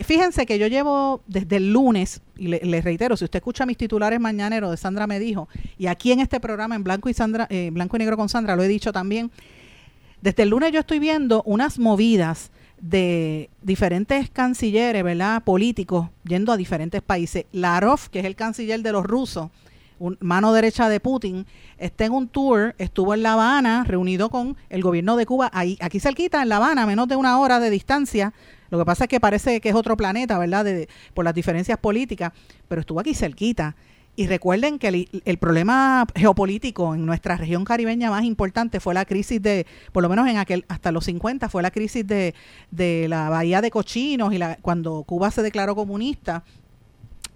Fíjense 0.00 0.44
que 0.46 0.58
yo 0.58 0.66
llevo 0.66 1.22
desde 1.26 1.56
el 1.56 1.72
lunes, 1.72 2.22
y 2.38 2.48
le- 2.48 2.60
les 2.64 2.82
reitero, 2.84 3.16
si 3.18 3.24
usted 3.24 3.38
escucha 3.38 3.66
mis 3.66 3.76
titulares 3.76 4.18
de 4.50 4.76
Sandra 4.76 5.06
me 5.06 5.18
dijo, 5.20 5.48
y 5.78 5.86
aquí 5.86 6.12
en 6.12 6.20
este 6.20 6.40
programa 6.40 6.74
en 6.74 6.82
blanco 6.84 7.08
y 7.08 7.14
Sandra, 7.14 7.46
eh, 7.50 7.70
blanco 7.72 7.96
y 7.96 8.00
negro 8.00 8.16
con 8.16 8.28
Sandra 8.28 8.56
lo 8.56 8.62
he 8.62 8.68
dicho 8.68 8.92
también, 8.92 9.30
desde 10.20 10.42
el 10.42 10.50
lunes 10.50 10.72
yo 10.72 10.80
estoy 10.80 10.98
viendo 10.98 11.42
unas 11.46 11.78
movidas 11.78 12.50
de 12.80 13.50
diferentes 13.62 14.30
cancilleres, 14.30 15.02
¿verdad? 15.04 15.42
Políticos 15.44 16.08
yendo 16.24 16.52
a 16.52 16.56
diferentes 16.56 17.02
países. 17.02 17.44
Larov, 17.52 18.08
que 18.10 18.20
es 18.20 18.24
el 18.24 18.36
canciller 18.36 18.80
de 18.82 18.92
los 18.92 19.04
rusos, 19.04 19.50
un- 19.98 20.16
mano 20.20 20.52
derecha 20.54 20.88
de 20.88 20.98
Putin, 20.98 21.44
está 21.76 22.06
en 22.06 22.12
un 22.12 22.26
tour, 22.28 22.74
estuvo 22.78 23.12
en 23.12 23.22
La 23.22 23.34
Habana 23.34 23.84
reunido 23.86 24.30
con 24.30 24.56
el 24.70 24.82
gobierno 24.82 25.16
de 25.16 25.26
Cuba, 25.26 25.50
ahí, 25.52 25.76
aquí 25.80 26.00
cerquita, 26.00 26.42
en 26.42 26.48
La 26.48 26.56
Habana, 26.56 26.86
menos 26.86 27.06
de 27.06 27.16
una 27.16 27.38
hora 27.38 27.60
de 27.60 27.68
distancia. 27.68 28.32
Lo 28.70 28.78
que 28.78 28.84
pasa 28.86 29.04
es 29.04 29.08
que 29.08 29.20
parece 29.20 29.60
que 29.60 29.68
es 29.68 29.74
otro 29.74 29.96
planeta, 29.98 30.38
¿verdad? 30.38 30.64
De- 30.64 30.88
por 31.12 31.24
las 31.26 31.34
diferencias 31.34 31.76
políticas, 31.76 32.32
pero 32.66 32.80
estuvo 32.80 32.98
aquí 33.00 33.12
cerquita. 33.14 33.74
Y 34.20 34.26
recuerden 34.26 34.78
que 34.78 35.08
el, 35.24 35.38
problema 35.38 36.04
geopolítico 36.14 36.94
en 36.94 37.06
nuestra 37.06 37.38
región 37.38 37.64
caribeña 37.64 38.10
más 38.10 38.24
importante 38.24 38.78
fue 38.78 38.92
la 38.92 39.06
crisis 39.06 39.40
de, 39.40 39.66
por 39.92 40.02
lo 40.02 40.10
menos 40.10 40.28
en 40.28 40.36
aquel, 40.36 40.66
hasta 40.68 40.92
los 40.92 41.06
50, 41.06 41.48
fue 41.48 41.62
la 41.62 41.70
crisis 41.70 42.06
de, 42.06 42.34
de 42.70 43.06
la 43.08 43.30
bahía 43.30 43.62
de 43.62 43.70
Cochinos 43.70 44.34
y 44.34 44.36
la, 44.36 44.56
cuando 44.56 45.04
Cuba 45.04 45.30
se 45.30 45.42
declaró 45.42 45.74
comunista. 45.74 46.44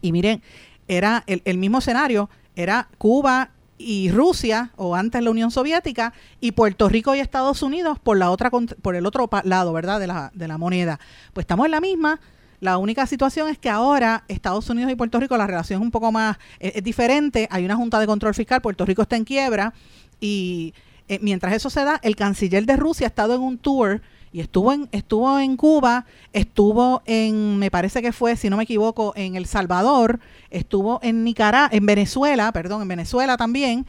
Y 0.02 0.12
miren, 0.12 0.42
era 0.86 1.24
el, 1.26 1.40
el 1.46 1.56
mismo 1.56 1.78
escenario, 1.78 2.28
era 2.54 2.90
Cuba 2.98 3.48
y 3.78 4.10
Rusia, 4.10 4.70
o 4.76 4.94
antes 4.94 5.22
la 5.22 5.30
Unión 5.30 5.50
Soviética, 5.50 6.12
y 6.38 6.52
Puerto 6.52 6.90
Rico 6.90 7.14
y 7.14 7.20
Estados 7.20 7.62
Unidos 7.62 7.98
por 7.98 8.18
la 8.18 8.30
otra 8.30 8.50
por 8.50 8.94
el 8.94 9.06
otro 9.06 9.30
lado, 9.44 9.72
¿verdad? 9.72 10.00
De 10.00 10.06
la, 10.06 10.32
de 10.34 10.48
la 10.48 10.58
moneda. 10.58 11.00
Pues 11.32 11.44
estamos 11.44 11.64
en 11.64 11.70
la 11.72 11.80
misma. 11.80 12.20
La 12.64 12.78
única 12.78 13.06
situación 13.06 13.50
es 13.50 13.58
que 13.58 13.68
ahora 13.68 14.24
Estados 14.26 14.70
Unidos 14.70 14.90
y 14.90 14.94
Puerto 14.94 15.20
Rico 15.20 15.36
la 15.36 15.46
relación 15.46 15.82
es 15.82 15.84
un 15.84 15.90
poco 15.90 16.10
más 16.10 16.38
es, 16.58 16.76
es 16.76 16.82
diferente. 16.82 17.46
Hay 17.50 17.62
una 17.62 17.76
junta 17.76 18.00
de 18.00 18.06
control 18.06 18.32
fiscal, 18.32 18.62
Puerto 18.62 18.86
Rico 18.86 19.02
está 19.02 19.16
en 19.16 19.24
quiebra 19.24 19.74
y 20.18 20.72
eh, 21.06 21.18
mientras 21.20 21.52
eso 21.52 21.68
se 21.68 21.84
da, 21.84 22.00
el 22.02 22.16
canciller 22.16 22.64
de 22.64 22.76
Rusia 22.76 23.06
ha 23.06 23.08
estado 23.08 23.34
en 23.34 23.42
un 23.42 23.58
tour 23.58 24.00
y 24.32 24.40
estuvo 24.40 24.72
en 24.72 24.88
estuvo 24.92 25.38
en 25.38 25.58
Cuba, 25.58 26.06
estuvo 26.32 27.02
en 27.04 27.58
me 27.58 27.70
parece 27.70 28.00
que 28.00 28.12
fue, 28.12 28.34
si 28.34 28.48
no 28.48 28.56
me 28.56 28.62
equivoco, 28.62 29.12
en 29.14 29.36
El 29.36 29.44
Salvador, 29.44 30.18
estuvo 30.48 31.00
en 31.02 31.22
Nicaragua, 31.22 31.68
en 31.70 31.84
Venezuela, 31.84 32.50
perdón, 32.50 32.80
en 32.80 32.88
Venezuela 32.88 33.36
también. 33.36 33.84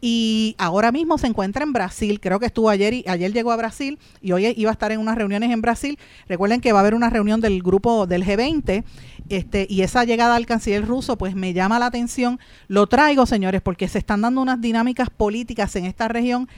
Y 0.00 0.54
ahora 0.58 0.92
mismo 0.92 1.18
se 1.18 1.26
encuentra 1.26 1.64
en 1.64 1.72
Brasil, 1.72 2.20
creo 2.20 2.38
que 2.38 2.46
estuvo 2.46 2.70
ayer 2.70 2.94
y 2.94 3.04
ayer 3.08 3.32
llegó 3.32 3.50
a 3.50 3.56
Brasil 3.56 3.98
y 4.22 4.32
hoy 4.32 4.54
iba 4.56 4.70
a 4.70 4.72
estar 4.72 4.92
en 4.92 5.00
unas 5.00 5.16
reuniones 5.16 5.50
en 5.50 5.60
Brasil. 5.60 5.98
Recuerden 6.28 6.60
que 6.60 6.72
va 6.72 6.78
a 6.78 6.82
haber 6.82 6.94
una 6.94 7.10
reunión 7.10 7.40
del 7.40 7.62
grupo 7.62 8.06
del 8.06 8.24
G20 8.24 8.84
este, 9.28 9.66
y 9.68 9.82
esa 9.82 10.04
llegada 10.04 10.36
al 10.36 10.46
canciller 10.46 10.86
ruso 10.86 11.18
pues 11.18 11.34
me 11.34 11.52
llama 11.52 11.78
la 11.78 11.86
atención. 11.86 12.38
Lo 12.68 12.86
traigo, 12.86 13.26
señores, 13.26 13.60
porque 13.60 13.88
se 13.88 13.98
están 13.98 14.20
dando 14.20 14.40
unas 14.40 14.60
dinámicas 14.60 15.10
políticas 15.10 15.74
en 15.76 15.84
esta 15.84 16.06
región 16.08 16.48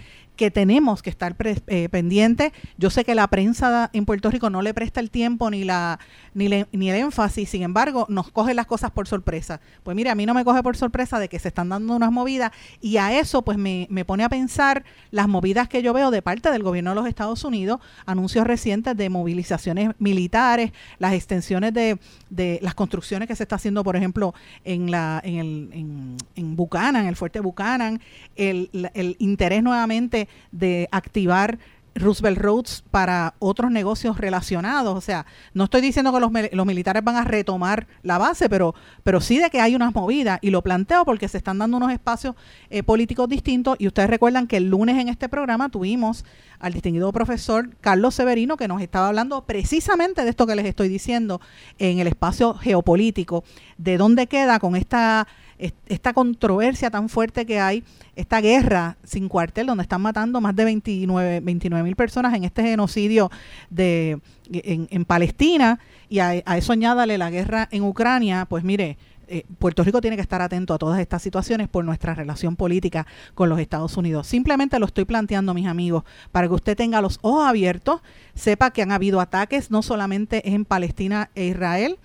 que 0.41 0.51
tenemos 0.51 1.03
que 1.03 1.11
estar 1.11 1.37
pre- 1.37 1.61
eh, 1.67 1.91
pendientes. 1.91 2.53
Yo 2.79 2.89
sé 2.89 3.05
que 3.05 3.15
la 3.15 3.29
prensa 3.29 3.91
en 3.93 4.07
Puerto 4.07 4.31
Rico 4.31 4.49
no 4.49 4.63
le 4.63 4.73
presta 4.73 4.99
el 4.99 5.11
tiempo 5.11 5.51
ni 5.51 5.65
la 5.65 5.99
ni, 6.33 6.49
le- 6.49 6.67
ni 6.73 6.89
el 6.89 6.97
énfasis, 6.97 7.51
sin 7.51 7.63
embargo, 7.63 8.07
nos 8.09 8.31
coge 8.31 8.55
las 8.55 8.65
cosas 8.65 8.91
por 8.91 9.07
sorpresa. 9.07 9.61
Pues 9.83 9.95
mire, 9.95 10.09
a 10.09 10.15
mí 10.15 10.25
no 10.25 10.33
me 10.33 10.43
coge 10.43 10.63
por 10.63 10.79
sorpresa 10.79 11.19
de 11.19 11.29
que 11.29 11.39
se 11.39 11.49
están 11.49 11.69
dando 11.69 11.95
unas 11.95 12.11
movidas 12.11 12.53
y 12.81 12.97
a 12.97 13.19
eso 13.21 13.43
pues 13.43 13.59
me, 13.59 13.87
me 13.91 14.07
pone 14.07 14.25
a 14.25 14.31
pensar 14.31 14.83
las 15.11 15.29
movidas 15.29 15.69
que 15.69 15.83
yo 15.83 15.93
veo 15.93 16.11
de 16.11 16.23
parte 16.23 16.51
del 16.51 16.63
gobierno 16.63 16.93
de 16.93 16.95
los 16.97 17.07
Estados 17.07 17.45
Unidos, 17.45 17.81
anuncios 18.07 18.47
recientes 18.47 18.97
de 18.97 19.11
movilizaciones 19.11 19.91
militares, 19.99 20.73
las 20.99 21.13
extensiones 21.13 21.75
de, 21.75 21.99
de 22.31 22.61
las 22.63 22.75
construcciones 22.75 23.29
que 23.29 23.37
se 23.37 23.43
está 23.43 23.57
haciendo, 23.57 23.85
por 23.85 23.95
ejemplo, 23.97 24.33
en 24.65 24.91
la 24.91 25.21
en 25.23 25.37
el 25.37 25.69
en, 25.75 26.17
en 26.35 26.57
Buchanan, 26.57 27.05
el 27.05 27.17
fuerte 27.17 27.41
Buchanan, 27.41 28.01
el, 28.37 28.71
el 28.95 29.17
interés 29.19 29.63
nuevamente 29.63 30.29
de 30.53 30.89
activar 30.93 31.59
Roosevelt 31.93 32.39
Roads 32.39 32.85
para 32.93 33.35
otros 33.41 33.71
negocios 33.73 34.17
relacionados. 34.17 34.97
O 34.97 35.01
sea, 35.01 35.27
no 35.55 35.65
estoy 35.65 35.81
diciendo 35.81 36.13
que 36.13 36.21
los, 36.21 36.31
mil- 36.31 36.49
los 36.53 36.65
militares 36.65 37.03
van 37.03 37.17
a 37.17 37.25
retomar 37.25 37.89
la 38.05 38.17
base, 38.17 38.49
pero, 38.49 38.77
pero 39.03 39.21
sí 39.21 39.39
de 39.39 39.51
que 39.51 39.61
hay 39.61 39.75
unas 39.75 39.93
movidas. 39.93 40.39
Y 40.41 40.51
lo 40.51 40.63
planteo 40.63 41.05
porque 41.05 41.27
se 41.27 41.39
están 41.39 41.59
dando 41.59 41.77
unos 41.79 41.91
espacios 41.93 42.37
eh, 42.71 42.85
políticos 42.85 43.29
distintos. 43.29 43.77
Y 43.81 43.89
ustedes 43.89 44.09
recuerdan 44.09 44.47
que 44.47 44.57
el 44.59 44.71
lunes 44.71 44.99
en 44.99 45.09
este 45.09 45.29
programa 45.29 45.69
tuvimos 45.69 46.25
al 46.61 46.73
distinguido 46.75 47.11
profesor 47.13 47.71
Carlos 47.81 48.15
Severino 48.15 48.57
que 48.57 48.69
nos 48.69 48.81
estaba 48.83 49.09
hablando 49.09 49.45
precisamente 49.45 50.23
de 50.23 50.31
esto 50.31 50.47
que 50.47 50.55
les 50.55 50.67
estoy 50.67 50.89
diciendo 50.89 51.41
en 51.79 51.99
el 51.99 52.07
espacio 52.07 52.55
geopolítico, 52.55 53.43
de 53.79 53.97
dónde 53.99 54.29
queda 54.29 54.61
con 54.61 54.77
esta 54.77 55.27
est- 55.27 55.50
esta 55.87 56.13
controversia 56.13 56.91
tan 56.91 57.09
fuerte 57.09 57.45
que 57.45 57.61
hay, 57.61 57.85
esta 58.17 58.41
guerra 58.41 58.97
sin 59.05 59.29
cuartel, 59.29 59.67
donde 59.67 59.83
están 59.83 60.01
matando 60.01 60.41
más 60.41 60.57
de 60.57 60.65
29 60.65 61.83
mil 61.83 61.97
personas 61.97 62.35
en 62.35 62.45
este 62.45 62.63
genocidio 62.63 63.31
de, 63.69 64.21
en, 64.51 64.89
en 64.91 65.05
Palestina, 65.05 65.79
y 66.09 66.19
a, 66.19 66.35
eso 66.35 66.73
añádale 66.73 67.19
la 67.19 67.31
guerra 67.31 67.69
en 67.71 67.85
Ucrania, 67.85 68.47
pues 68.49 68.65
mire, 68.65 68.99
eh, 69.33 69.45
Puerto 69.61 69.85
Rico 69.85 70.01
tiene 70.01 70.17
que 70.17 70.23
estar 70.23 70.43
atento 70.43 70.75
a 70.75 70.79
todas 70.79 70.99
estas 70.99 71.23
situaciones 71.23 71.69
por 71.69 71.85
nuestra 71.85 72.17
relación 72.17 72.57
política 72.57 73.07
con 73.35 73.49
los 73.49 73.61
Estados 73.61 73.97
Unidos. 73.97 74.27
Simplemente 74.27 74.81
lo 74.81 74.87
estoy 74.87 75.05
planteando, 75.05 75.55
mis 75.55 75.69
amigos, 75.69 76.03
para 76.33 76.49
que 76.49 76.55
usted 76.55 76.77
tenga 76.77 77.01
los 77.01 77.21
ojos 77.23 77.47
abiertos, 77.47 78.01
sepa 78.35 78.73
que 78.73 78.83
han 78.83 78.91
habido 78.91 79.21
ataques 79.21 79.71
no 79.71 79.83
solamente 79.83 80.51
en 80.51 80.65
Palestina 80.65 81.31
e 81.37 81.45
Israel, 81.47 81.99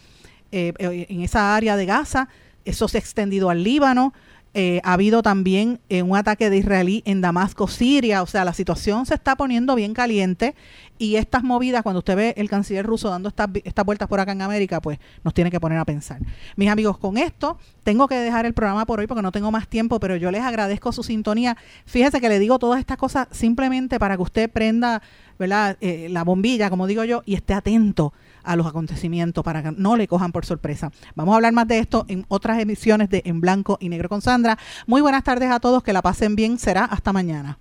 eh, 0.51 0.73
eh, 0.77 1.07
en 1.09 1.21
esa 1.21 1.55
área 1.55 1.75
de 1.75 1.87
Gaza, 1.87 2.29
eso 2.65 2.87
se 2.87 2.97
ha 2.97 2.99
extendido 2.99 3.49
al 3.49 3.63
Líbano, 3.63 4.13
eh, 4.57 4.79
ha 4.85 4.93
habido 4.93 5.21
también 5.21 5.81
eh, 5.89 6.01
un 6.01 6.15
ataque 6.15 6.49
de 6.49 6.55
israelí 6.55 7.03
en 7.05 7.19
Damasco, 7.19 7.67
Siria, 7.67 8.23
o 8.23 8.25
sea, 8.25 8.45
la 8.45 8.53
situación 8.53 9.05
se 9.05 9.13
está 9.13 9.35
poniendo 9.35 9.75
bien 9.75 9.93
caliente 9.93 10.55
y 10.97 11.17
estas 11.17 11.43
movidas, 11.43 11.83
cuando 11.83 11.99
usted 11.99 12.15
ve 12.15 12.33
el 12.37 12.49
canciller 12.49 12.85
ruso 12.85 13.09
dando 13.09 13.27
estas, 13.27 13.49
estas 13.65 13.85
vueltas 13.85 14.07
por 14.07 14.21
acá 14.21 14.31
en 14.31 14.41
América, 14.41 14.79
pues 14.79 14.97
nos 15.25 15.33
tiene 15.33 15.51
que 15.51 15.59
poner 15.59 15.77
a 15.77 15.83
pensar. 15.83 16.21
Mis 16.55 16.69
amigos, 16.69 16.97
con 16.97 17.17
esto 17.17 17.57
tengo 17.83 18.07
que 18.07 18.15
dejar 18.15 18.45
el 18.45 18.53
programa 18.53 18.85
por 18.85 19.01
hoy 19.01 19.07
porque 19.07 19.21
no 19.21 19.33
tengo 19.33 19.51
más 19.51 19.67
tiempo, 19.67 19.99
pero 19.99 20.15
yo 20.15 20.31
les 20.31 20.41
agradezco 20.41 20.93
su 20.93 21.03
sintonía. 21.03 21.57
Fíjese 21.85 22.21
que 22.21 22.29
le 22.29 22.39
digo 22.39 22.57
todas 22.57 22.79
estas 22.79 22.95
cosas 22.95 23.27
simplemente 23.31 23.99
para 23.99 24.15
que 24.15 24.23
usted 24.23 24.49
prenda 24.49 25.01
¿verdad? 25.37 25.77
Eh, 25.81 26.07
la 26.09 26.23
bombilla, 26.23 26.69
como 26.69 26.87
digo 26.87 27.03
yo, 27.03 27.23
y 27.25 27.35
esté 27.35 27.53
atento 27.53 28.13
a 28.45 28.55
los 28.55 28.67
acontecimientos 28.67 29.43
para 29.43 29.63
que 29.63 29.71
no 29.71 29.95
le 29.95 30.07
cojan 30.07 30.31
por 30.31 30.45
sorpresa. 30.45 30.91
Vamos 31.15 31.33
a 31.33 31.35
hablar 31.37 31.53
más 31.53 31.67
de 31.67 31.79
esto 31.79 32.05
en 32.07 32.25
otras 32.27 32.59
emisiones 32.59 33.09
de 33.09 33.21
En 33.25 33.41
Blanco 33.41 33.77
y 33.79 33.89
Negro 33.89 34.09
con 34.09 34.21
Sandra. 34.21 34.57
Muy 34.87 35.01
buenas 35.01 35.23
tardes 35.23 35.51
a 35.51 35.59
todos, 35.59 35.83
que 35.83 35.93
la 35.93 36.01
pasen 36.01 36.35
bien, 36.35 36.57
será 36.57 36.85
hasta 36.85 37.13
mañana. 37.13 37.57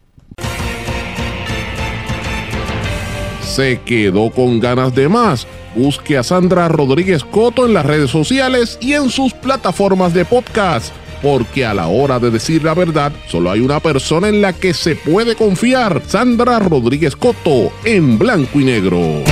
¿Se 3.55 3.81
quedó 3.83 4.31
con 4.31 4.59
ganas 4.59 4.95
de 4.95 5.09
más? 5.09 5.47
Busque 5.77 6.19
a 6.19 6.25
Sandra 6.25 6.67
Rodríguez 6.67 7.23
Coto 7.23 7.67
en 7.67 7.75
las 7.75 7.87
redes 7.87 8.11
sociales 8.11 8.79
y 8.81 8.95
en 8.95 9.11
sus 9.11 9.33
plataformas 9.33 10.13
de 10.13 10.25
podcast, 10.25 10.93
porque 11.23 11.65
a 11.65 11.73
la 11.73 11.87
hora 11.87 12.19
de 12.19 12.33
decir 12.33 12.65
la 12.65 12.75
verdad, 12.75 13.13
solo 13.29 13.51
hay 13.53 13.61
una 13.61 13.79
persona 13.79 14.29
en 14.29 14.43
la 14.43 14.53
que 14.53 14.75
se 14.75 14.97
puede 14.97 15.37
confiar, 15.37 16.03
Sandra 16.07 16.59
Rodríguez 16.59 17.15
Coto, 17.15 17.73
en 17.85 18.19
blanco 18.19 18.59
y 18.59 18.65
negro. 18.65 19.23